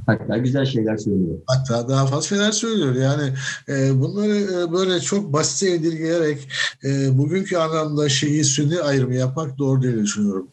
[0.06, 1.38] Hatta güzel şeyler söylüyor.
[1.48, 2.96] Hatta daha fazla şeyler söylüyor.
[2.96, 3.34] Yani
[3.70, 6.48] e, bunları e, böyle çok basite indirgeyerek
[6.86, 10.48] e, bugünkü anlamda Şii Sünni ayrımı yapmak doğru değil düşünüyorum.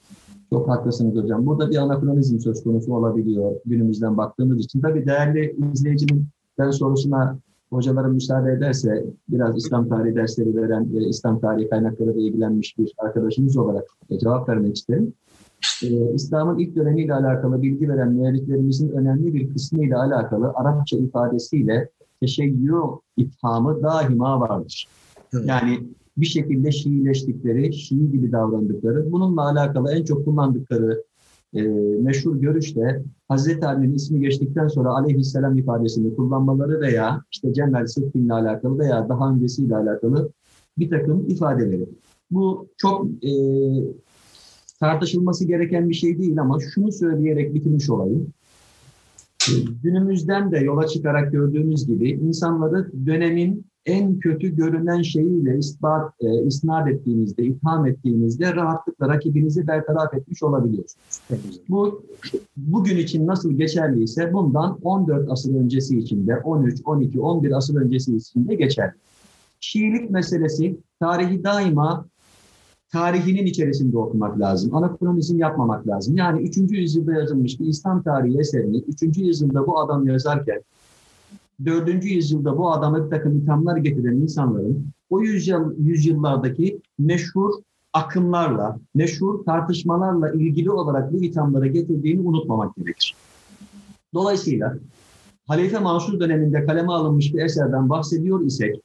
[0.53, 1.47] Çok haklısınız hocam.
[1.47, 4.81] Burada bir anakronizm söz konusu olabiliyor günümüzden baktığımız için.
[4.81, 6.29] Tabii değerli izleyicimin
[6.59, 7.39] ben sorusuna
[7.71, 13.57] hocalarım müsaade ederse biraz İslam tarihi dersleri veren ve İslam tarihi kaynaklarıyla ilgilenmiş bir arkadaşımız
[13.57, 13.85] olarak
[14.21, 15.15] cevap vermek isterim.
[15.83, 21.89] Ee, İslam'ın ilk dönemiyle alakalı bilgi veren müelliflerimizin önemli bir kısmı ile alakalı Arapça ifadesiyle
[22.21, 22.81] teşeyyü
[23.17, 24.89] ithamı daima vardır.
[25.45, 25.79] Yani
[26.17, 31.05] bir şekilde Şiileştikleri, Şii gibi davrandıkları, bununla alakalı en çok kullandıkları
[31.55, 31.63] e,
[32.03, 38.29] meşhur görüş de Hazreti Ali'nin ismi geçtikten sonra aleyhisselam ifadesini kullanmaları veya işte Cemel Sıdkı'nın
[38.29, 40.31] alakalı veya daha öncesiyle alakalı
[40.79, 41.89] bir takım ifadeleri.
[42.31, 43.31] Bu çok e,
[44.81, 48.33] tartışılması gereken bir şey değil ama şunu söyleyerek bitirmiş olayım.
[49.49, 49.53] E,
[49.83, 56.89] günümüzden de yola çıkarak gördüğümüz gibi insanları dönemin en kötü görünen şeyiyle ispat, e, isnat
[56.89, 61.21] ettiğinizde, itham ettiğinizde rahatlıkla rakibinizi bertaraf etmiş olabiliyorsunuz.
[61.69, 62.03] Bu
[62.57, 68.55] bugün için nasıl geçerliyse bundan 14 asır öncesi içinde, 13, 12, 11 asır öncesi içinde
[68.55, 68.93] geçerli.
[69.61, 72.07] Şiilik meselesi tarihi daima
[72.93, 74.75] tarihinin içerisinde okumak lazım.
[74.75, 76.17] Anakronizm yapmamak lazım.
[76.17, 76.57] Yani 3.
[76.57, 79.19] yüzyılda yazılmış bir İslam tarihi eserini 3.
[79.19, 80.63] yüzyılda bu adam yazarken
[81.65, 82.05] 4.
[82.05, 87.51] yüzyılda bu adama bir takım ithamlar getiren insanların o yüzyıl, yüzyıllardaki meşhur
[87.93, 93.15] akımlarla, meşhur tartışmalarla ilgili olarak bu ithamları getirdiğini unutmamak gerekir.
[94.15, 94.77] Dolayısıyla
[95.47, 98.81] Halife Mansur döneminde kaleme alınmış bir eserden bahsediyor isek,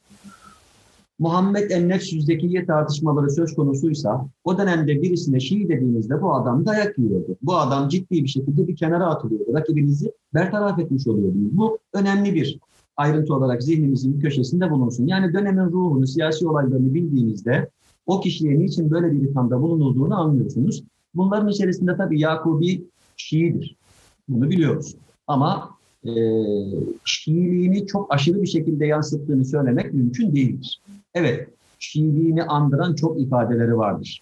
[1.20, 7.38] Muhammed Ennefs yüzdekiye tartışmaları söz konusuysa o dönemde birisine Şii dediğinizde bu adam dayak yiyordu.
[7.42, 9.54] Bu adam ciddi bir şekilde bir kenara atılıyordu.
[9.54, 11.58] Rakibinizi bertaraf etmiş oluyordunuz.
[11.58, 12.60] Bu önemli bir
[12.98, 15.08] ayrıntı olarak zihnimizin köşesinde bulunsun.
[15.08, 17.70] Yani dönemin ruhunu, siyasi olaylarını bildiğinizde
[18.06, 20.84] o kişiye niçin böyle bir ithamda bulunulduğunu anlıyorsunuz.
[21.14, 22.84] Bunların içerisinde tabii Yakubi
[23.18, 23.76] Şii'dir.
[24.28, 24.96] Bunu biliyoruz.
[25.28, 25.70] Ama
[26.06, 26.12] e,
[27.06, 30.82] Şiiliğini çok aşırı bir şekilde yansıttığını söylemek mümkün değildir.
[31.16, 31.48] Evet,
[31.80, 34.22] Şiiliğini andıran çok ifadeleri vardır.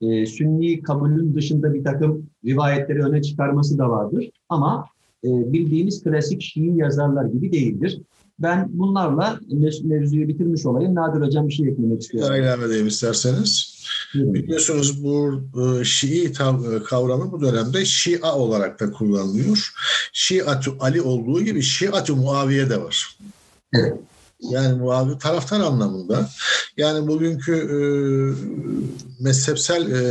[0.00, 4.30] E, Sünni kabulün dışında bir takım rivayetleri öne çıkarması da vardır.
[4.48, 4.86] Ama
[5.24, 8.00] e, bildiğimiz klasik Şii yazarlar gibi değildir.
[8.38, 9.40] Ben bunlarla
[9.84, 10.94] mevzuyu bitirmiş olayım.
[10.94, 12.34] Nadir Hocam bir şey eklemek istiyorum.
[12.34, 13.78] İlave edeyim isterseniz.
[14.14, 15.42] Biliyorsunuz bu
[15.80, 16.32] e, Şii
[16.84, 19.72] kavramı bu dönemde Şia olarak da kullanılıyor.
[20.12, 23.18] Şiatu Ali olduğu gibi Şiatu Muaviye de var.
[23.74, 23.94] Evet.
[24.40, 26.28] Yani muhavi taraftar anlamında.
[26.76, 27.78] Yani bugünkü e,
[29.20, 30.02] mezhepsel e,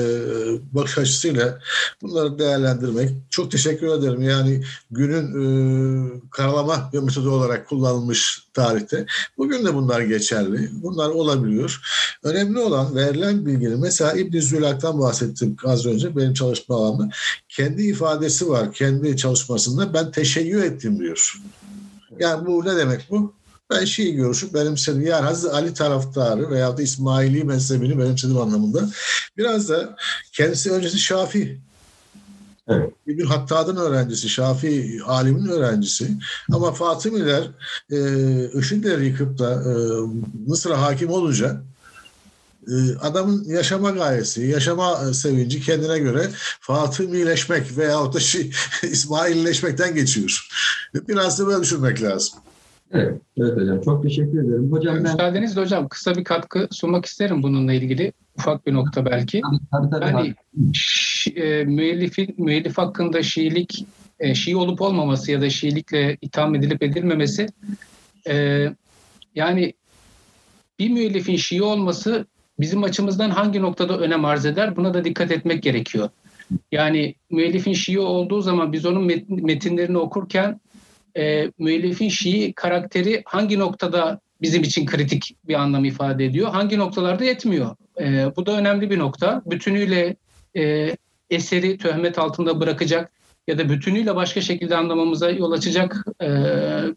[0.73, 1.59] bakış açısıyla
[2.01, 3.09] bunları değerlendirmek.
[3.29, 4.21] Çok teşekkür ederim.
[4.21, 9.05] Yani günün e, karalama bir metodu olarak kullanılmış tarihte.
[9.37, 10.69] Bugün de bunlar geçerli.
[10.71, 11.81] Bunlar olabiliyor.
[12.23, 17.09] Önemli olan verilen bilginin mesela İbn Zülak'tan bahsettim az önce benim çalışma alanında.
[17.49, 21.41] Kendi ifadesi var kendi çalışmasında ben teşeyyü ettim diyor.
[22.19, 23.36] Yani bu ne demek bu?
[23.69, 25.01] Ben Şii görüşü benimsedim.
[25.01, 28.89] Yani Hazreti Ali taraftarı veya da İsmaili mezhebini benimsedim anlamında.
[29.37, 29.95] Biraz da
[30.31, 31.59] kendisi öncesi Şafi.
[32.67, 32.93] Evet.
[33.07, 36.17] İbn Hattad'ın öğrencisi, Şafi alimin öğrencisi.
[36.51, 37.43] Ama Fatımiler
[37.91, 37.97] e,
[38.59, 39.73] IŞİD'leri yıkıp da e,
[40.47, 41.61] Mısır'a hakim olunca
[42.67, 46.29] e, adamın yaşama gayesi, yaşama sevinci kendine göre
[46.59, 48.51] Fatımileşmek veyahut da şey,
[48.83, 50.47] İsmailleşmekten geçiyor.
[51.07, 52.39] Biraz da böyle düşünmek lazım.
[52.91, 53.81] Evet, evet hocam.
[53.81, 54.71] Çok teşekkür ederim.
[54.71, 55.01] Hocam ben...
[55.01, 58.13] Müsaadenizle hocam kısa bir katkı sunmak isterim bununla ilgili.
[58.37, 59.41] Ufak bir nokta belki.
[59.71, 60.35] Tabii, tabii, yani
[60.73, 63.85] şi, e, müellifin, müellif hakkında Şiilik,
[64.19, 67.47] e, Şii olup olmaması ya da Şiilikle itham edilip edilmemesi
[68.29, 68.67] e,
[69.35, 69.73] yani
[70.79, 72.25] bir müellifin Şii olması
[72.59, 74.75] bizim açımızdan hangi noktada önem arz eder?
[74.75, 76.09] Buna da dikkat etmek gerekiyor.
[76.71, 80.59] Yani müellifin Şii olduğu zaman biz onun metinlerini okurken
[81.17, 87.23] e, müellifin Şii karakteri hangi noktada bizim için kritik bir anlam ifade ediyor, hangi noktalarda
[87.23, 87.75] yetmiyor.
[87.99, 89.41] E, bu da önemli bir nokta.
[89.45, 90.15] Bütünüyle
[90.57, 90.95] e,
[91.29, 93.11] eseri töhmet altında bırakacak
[93.47, 96.27] ya da bütünüyle başka şekilde anlamamıza yol açacak e,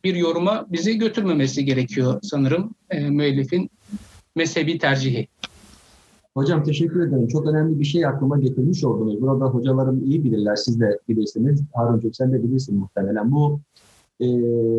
[0.05, 3.71] bir yoruma bizi götürmemesi gerekiyor sanırım e, müellifin
[4.37, 5.29] mezhebi tercihi.
[6.35, 7.29] Hocam teşekkür ederim.
[7.29, 9.21] Çok önemli bir şey aklıma getirmiş oldunuz.
[9.21, 11.63] Burada hocalarım iyi bilirler, siz de bilirsiniz.
[11.75, 13.33] Haruncuğum sen de bilirsin muhtemelen.
[13.33, 13.61] Bu
[14.21, 14.27] e,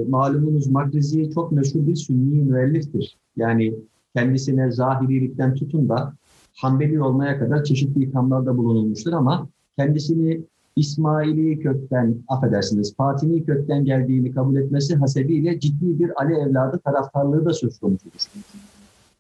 [0.10, 3.18] malumunuz Makrizi çok meşhur bir sünni müelliftir.
[3.38, 3.74] Yani
[4.16, 6.14] kendisine zahirilikten tutun da
[6.58, 9.48] Hanbeli olmaya kadar çeşitli ithamlarda bulunulmuştur ama
[9.78, 10.42] kendisini
[10.76, 17.54] İsmaili kökten, affedersiniz, Fatimi kökten geldiğini kabul etmesi hasebiyle ciddi bir Ali evladı taraftarlığı da
[17.54, 18.28] söz konusudur.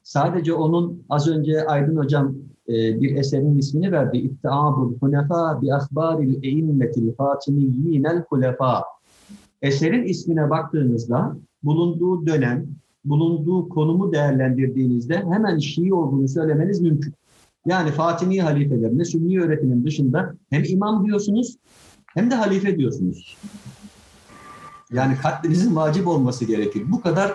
[0.03, 2.35] Sadece onun az önce Aydın Hocam
[2.69, 4.17] e, bir eserin ismini verdi.
[4.17, 8.83] İttiabul hunefa bi ahbaril eimmetil fatimiyyinel hulefa.
[9.61, 12.65] Eserin ismine baktığınızda bulunduğu dönem,
[13.05, 17.13] bulunduğu konumu değerlendirdiğinizde hemen Şii olduğunu söylemeniz mümkün.
[17.65, 21.57] Yani Fatimi halifelerine Sünni öğretinin dışında hem imam diyorsunuz
[22.07, 23.37] hem de halife diyorsunuz.
[24.93, 26.83] Yani katlinizin vacip olması gerekir.
[26.87, 27.33] Bu kadar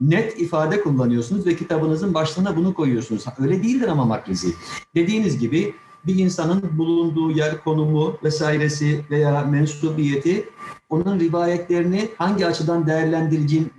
[0.00, 3.24] net ifade kullanıyorsunuz ve kitabınızın başlığına bunu koyuyorsunuz.
[3.38, 4.48] Öyle değildir ama makrizi.
[4.94, 5.74] Dediğiniz gibi
[6.06, 10.44] bir insanın bulunduğu yer, konumu vesairesi veya mensubiyeti
[10.92, 12.86] onun rivayetlerini hangi açıdan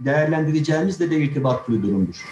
[0.05, 2.25] değerlendireceğimizle de irtibatlı bir durumdur.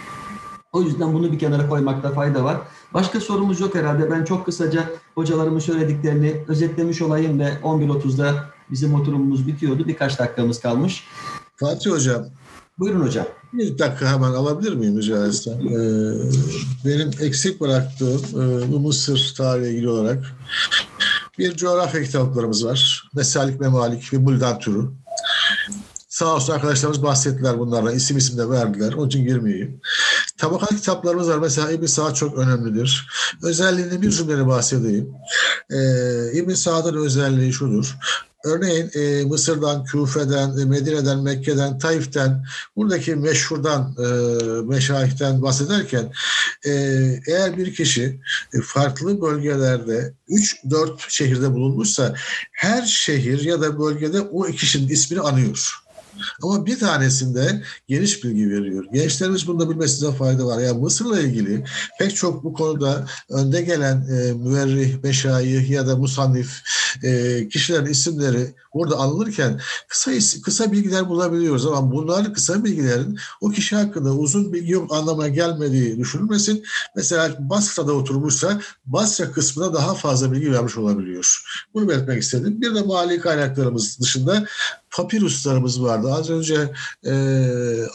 [0.73, 2.57] O yüzden bunu bir kenara koymakta fayda var.
[2.93, 4.11] Başka sorumuz yok herhalde.
[4.11, 9.87] Ben çok kısaca hocalarımın söylediklerini özetlemiş olayım ve 11.30'da bizim oturumumuz bitiyordu.
[9.87, 11.03] Birkaç dakikamız kalmış.
[11.55, 12.25] Fatih Hocam.
[12.79, 13.25] Buyurun hocam.
[13.53, 15.53] Bir dakika hemen alabilir miyim rica etsem?
[15.53, 15.73] Ee,
[16.85, 20.35] benim eksik bıraktığım e, bu Mısır tarihi ilgili olarak
[21.37, 23.09] bir coğrafya kitaplarımız var.
[23.15, 24.89] Mesalik Memalik ve Buldan türü.
[26.09, 27.95] Sağ olsun arkadaşlarımız bahsettiler bunlardan.
[27.95, 28.93] İsim isim de verdiler.
[28.93, 29.81] Onun için girmeyeyim.
[30.37, 31.37] Tabakat kitaplarımız var.
[31.37, 33.07] Mesela İbn Sa'd çok önemlidir.
[33.43, 35.09] Özelliğini bir cümleyle bahsedeyim.
[35.71, 37.97] Ee, İbn Sa'd'ın özelliği şudur.
[38.43, 42.45] Örneğin e, Mısır'dan, Küfe'den, e, Medine'den, Mekke'den, Taif'ten,
[42.75, 44.05] buradaki meşhurdan, e,
[44.61, 46.11] meşayihten bahsederken
[46.65, 46.71] e,
[47.27, 48.19] eğer bir kişi
[48.53, 52.15] e, farklı bölgelerde 3-4 şehirde bulunmuşsa
[52.51, 55.80] her şehir ya da bölgede o kişinin ismini anıyor.
[56.41, 58.85] Ama bir tanesinde geniş bilgi veriyor.
[58.93, 60.59] Gençlerimiz bunu da bilmesine fayda var.
[60.59, 61.63] Yani Mısır'la ilgili
[61.99, 66.61] pek çok bu konuda önde gelen e, müverrih, meşayih ya da musannif
[67.03, 70.11] e, kişilerin isimleri burada anılırken kısa
[70.43, 75.97] kısa bilgiler bulabiliyoruz ama bunlar kısa bilgilerin o kişi hakkında uzun bilgi yok anlamına gelmediği
[75.97, 76.63] düşünülmesin.
[76.95, 81.41] Mesela Basra'da oturmuşsa Basra kısmına daha fazla bilgi vermiş olabiliyor.
[81.73, 82.61] Bunu belirtmek istedim.
[82.61, 84.45] Bir de mali kaynaklarımız dışında
[84.91, 86.13] papiruslarımız vardı.
[86.13, 86.71] Az önce
[87.05, 87.13] e,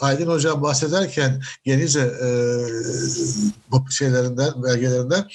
[0.01, 2.29] Aydın Hocam bahsederken Genize e,
[3.89, 5.27] şeylerinden, belgelerinden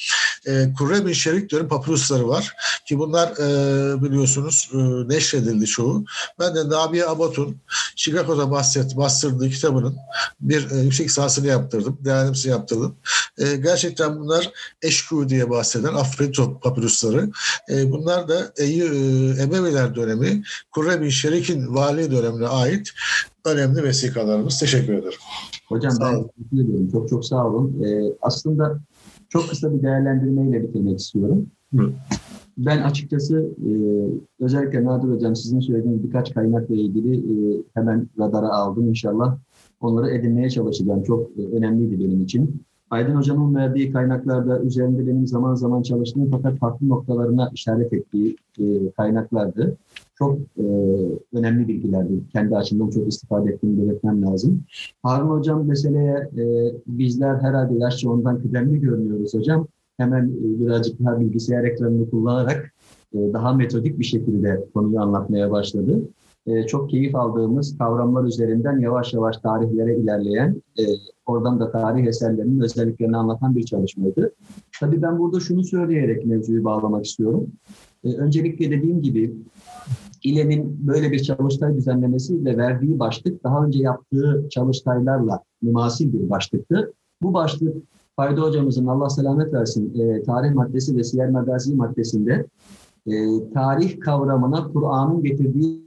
[0.47, 2.55] e, Kurre bin Şerik diyorum papirusları var.
[2.89, 4.79] Ki bunlar e, biliyorsunuz e,
[5.09, 6.05] neşredildi çoğu.
[6.39, 7.57] Ben de Nabiye Abot'un
[7.97, 9.97] Chicago'da bahset, bastırdığı kitabının
[10.41, 11.99] bir e, yüksek lisansını yaptırdım.
[12.01, 12.97] Değerlemesini yaptırdım.
[13.39, 14.51] E, gerçekten bunlar
[14.83, 17.31] Eşku diye bahseden Afrito papirusları.
[17.69, 18.65] E, bunlar da e,
[19.43, 22.91] Emeviler dönemi Kurre bin Şerik'in vali dönemine ait
[23.45, 24.61] önemli vesikalarımız.
[24.61, 25.19] Teşekkür ederim.
[25.69, 26.89] Hocam sağ ben teşekkür ediyorum.
[26.93, 27.83] Çok çok sağ olun.
[27.85, 28.81] Ee, aslında
[29.29, 31.47] çok kısa bir değerlendirmeyle bitirmek istiyorum.
[31.77, 31.93] Hı.
[32.59, 33.71] Ben açıkçası e,
[34.45, 39.37] özellikle Nadir Hocam sizin söylediğiniz birkaç kaynakla ilgili e, hemen radara aldım inşallah.
[39.81, 41.03] Onları edinmeye çalışacağım.
[41.03, 42.63] Çok e, önemliydi benim için.
[42.91, 48.65] Aydın Hocam'ın verdiği kaynaklarda üzerinde benim zaman zaman çalıştığım fakat farklı noktalarına işaret ettiği e,
[48.97, 49.77] kaynaklardı.
[50.23, 50.65] Çok e,
[51.33, 52.13] önemli bilgilerdi.
[52.33, 54.65] Kendi açımdan çok istifade ettiğimi belirtmem lazım.
[55.03, 56.45] Harun Hocam meseleye e,
[56.87, 59.67] bizler herhalde yaşça ondan kıdemli görünüyoruz hocam.
[59.97, 62.75] Hemen e, birazcık daha bilgisayar ekranını kullanarak
[63.15, 66.01] e, daha metodik bir şekilde konuyu anlatmaya başladı.
[66.47, 70.83] E, çok keyif aldığımız kavramlar üzerinden yavaş yavaş tarihlere ilerleyen, e,
[71.27, 74.33] oradan da tarih eserlerinin özelliklerini anlatan bir çalışmaydı.
[74.81, 77.47] Tabii ben burada şunu söyleyerek mevzuyu bağlamak istiyorum.
[78.05, 79.35] E, öncelikle dediğim gibi
[80.23, 86.93] İLEM'in böyle bir çalıştay düzenlemesi ve verdiği başlık daha önce yaptığı çalıştaylarla mümasil bir başlıktı.
[87.23, 87.77] Bu başlık
[88.17, 92.47] Fayda hocamızın Allah selamet versin e, tarih maddesi ve siyer magazi maddesinde
[93.07, 93.13] e,
[93.55, 95.83] tarih kavramına Kur'an'ın getirdiği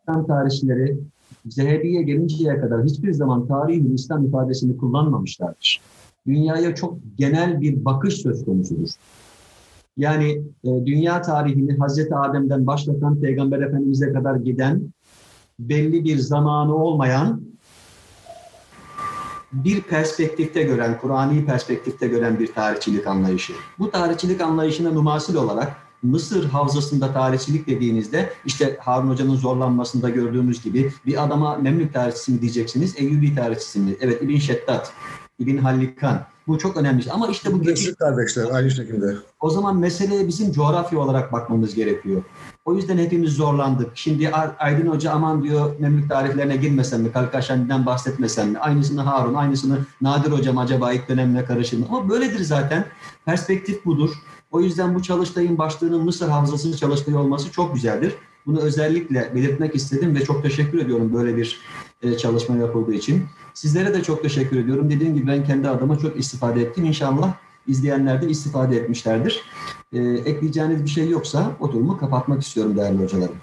[0.00, 0.98] İslam tarihçileri
[1.46, 5.80] Zehebi'ye gelinceye kadar hiçbir zaman tarihi İslam ifadesini kullanmamışlardır.
[6.26, 8.88] Dünyaya çok genel bir bakış söz konusudur.
[9.96, 14.82] Yani e, dünya tarihini Hazreti Adem'den başlatan Peygamber Efendimiz'e kadar giden
[15.58, 17.42] belli bir zamanı olmayan
[19.52, 23.52] bir perspektifte gören, Kur'an'i perspektifte gören bir tarihçilik anlayışı.
[23.78, 30.92] Bu tarihçilik anlayışına numasil olarak Mısır havzasında tarihçilik dediğinizde işte Harun Hoca'nın zorlanmasında gördüğümüz gibi
[31.06, 33.96] bir adama Memlük tarihçisi mi diyeceksiniz, Eyyubi tarihçisi mi?
[34.00, 34.92] Evet İbn Şeddat,
[35.38, 36.26] İbn Hallikan.
[36.46, 37.12] Bu çok önemli.
[37.12, 39.14] Ama işte bu geçiş kardeşler aynı şekilde.
[39.40, 42.22] O zaman meseleye bizim coğrafya olarak bakmamız gerekiyor.
[42.64, 43.90] O yüzden hepimiz zorlandık.
[43.94, 48.58] Şimdi Aydın Hoca aman diyor Memlük tarihlerine girmesen mi, Kalkaşani'den bahsetmesen mi?
[48.58, 51.86] Aynısını Harun, aynısını Nadir Hocam acaba ilk dönemine karışır mı?
[51.88, 52.84] Ama böyledir zaten.
[53.24, 54.10] Perspektif budur.
[54.50, 58.14] O yüzden bu çalıştayın başlığının Mısır Havzası çalıştayı olması çok güzeldir.
[58.46, 61.60] Bunu özellikle belirtmek istedim ve çok teşekkür ediyorum böyle bir
[62.02, 63.24] e, çalışma yapıldığı için.
[63.60, 64.90] Sizlere de çok teşekkür ediyorum.
[64.90, 66.84] Dediğim gibi ben kendi adıma çok istifade ettim.
[66.84, 67.34] İnşallah
[67.68, 69.42] izleyenler de istifade etmişlerdir.
[69.92, 73.34] E, ekleyeceğiniz bir şey yoksa oturumu kapatmak istiyorum değerli hocalarım.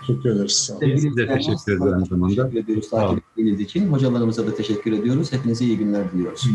[0.00, 0.52] Teşekkür ederiz.
[0.52, 0.80] Sağ olun.
[0.80, 2.34] Sevgili Biz de teşekkür ederiz aynı zamanda.
[2.34, 3.92] Teşekkür ediyoruz takip ettiğiniz için.
[3.92, 5.32] Hocalarımıza da teşekkür ediyoruz.
[5.32, 6.46] Hepinize iyi günler diliyoruz.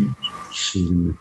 [0.76, 1.14] İyi günler.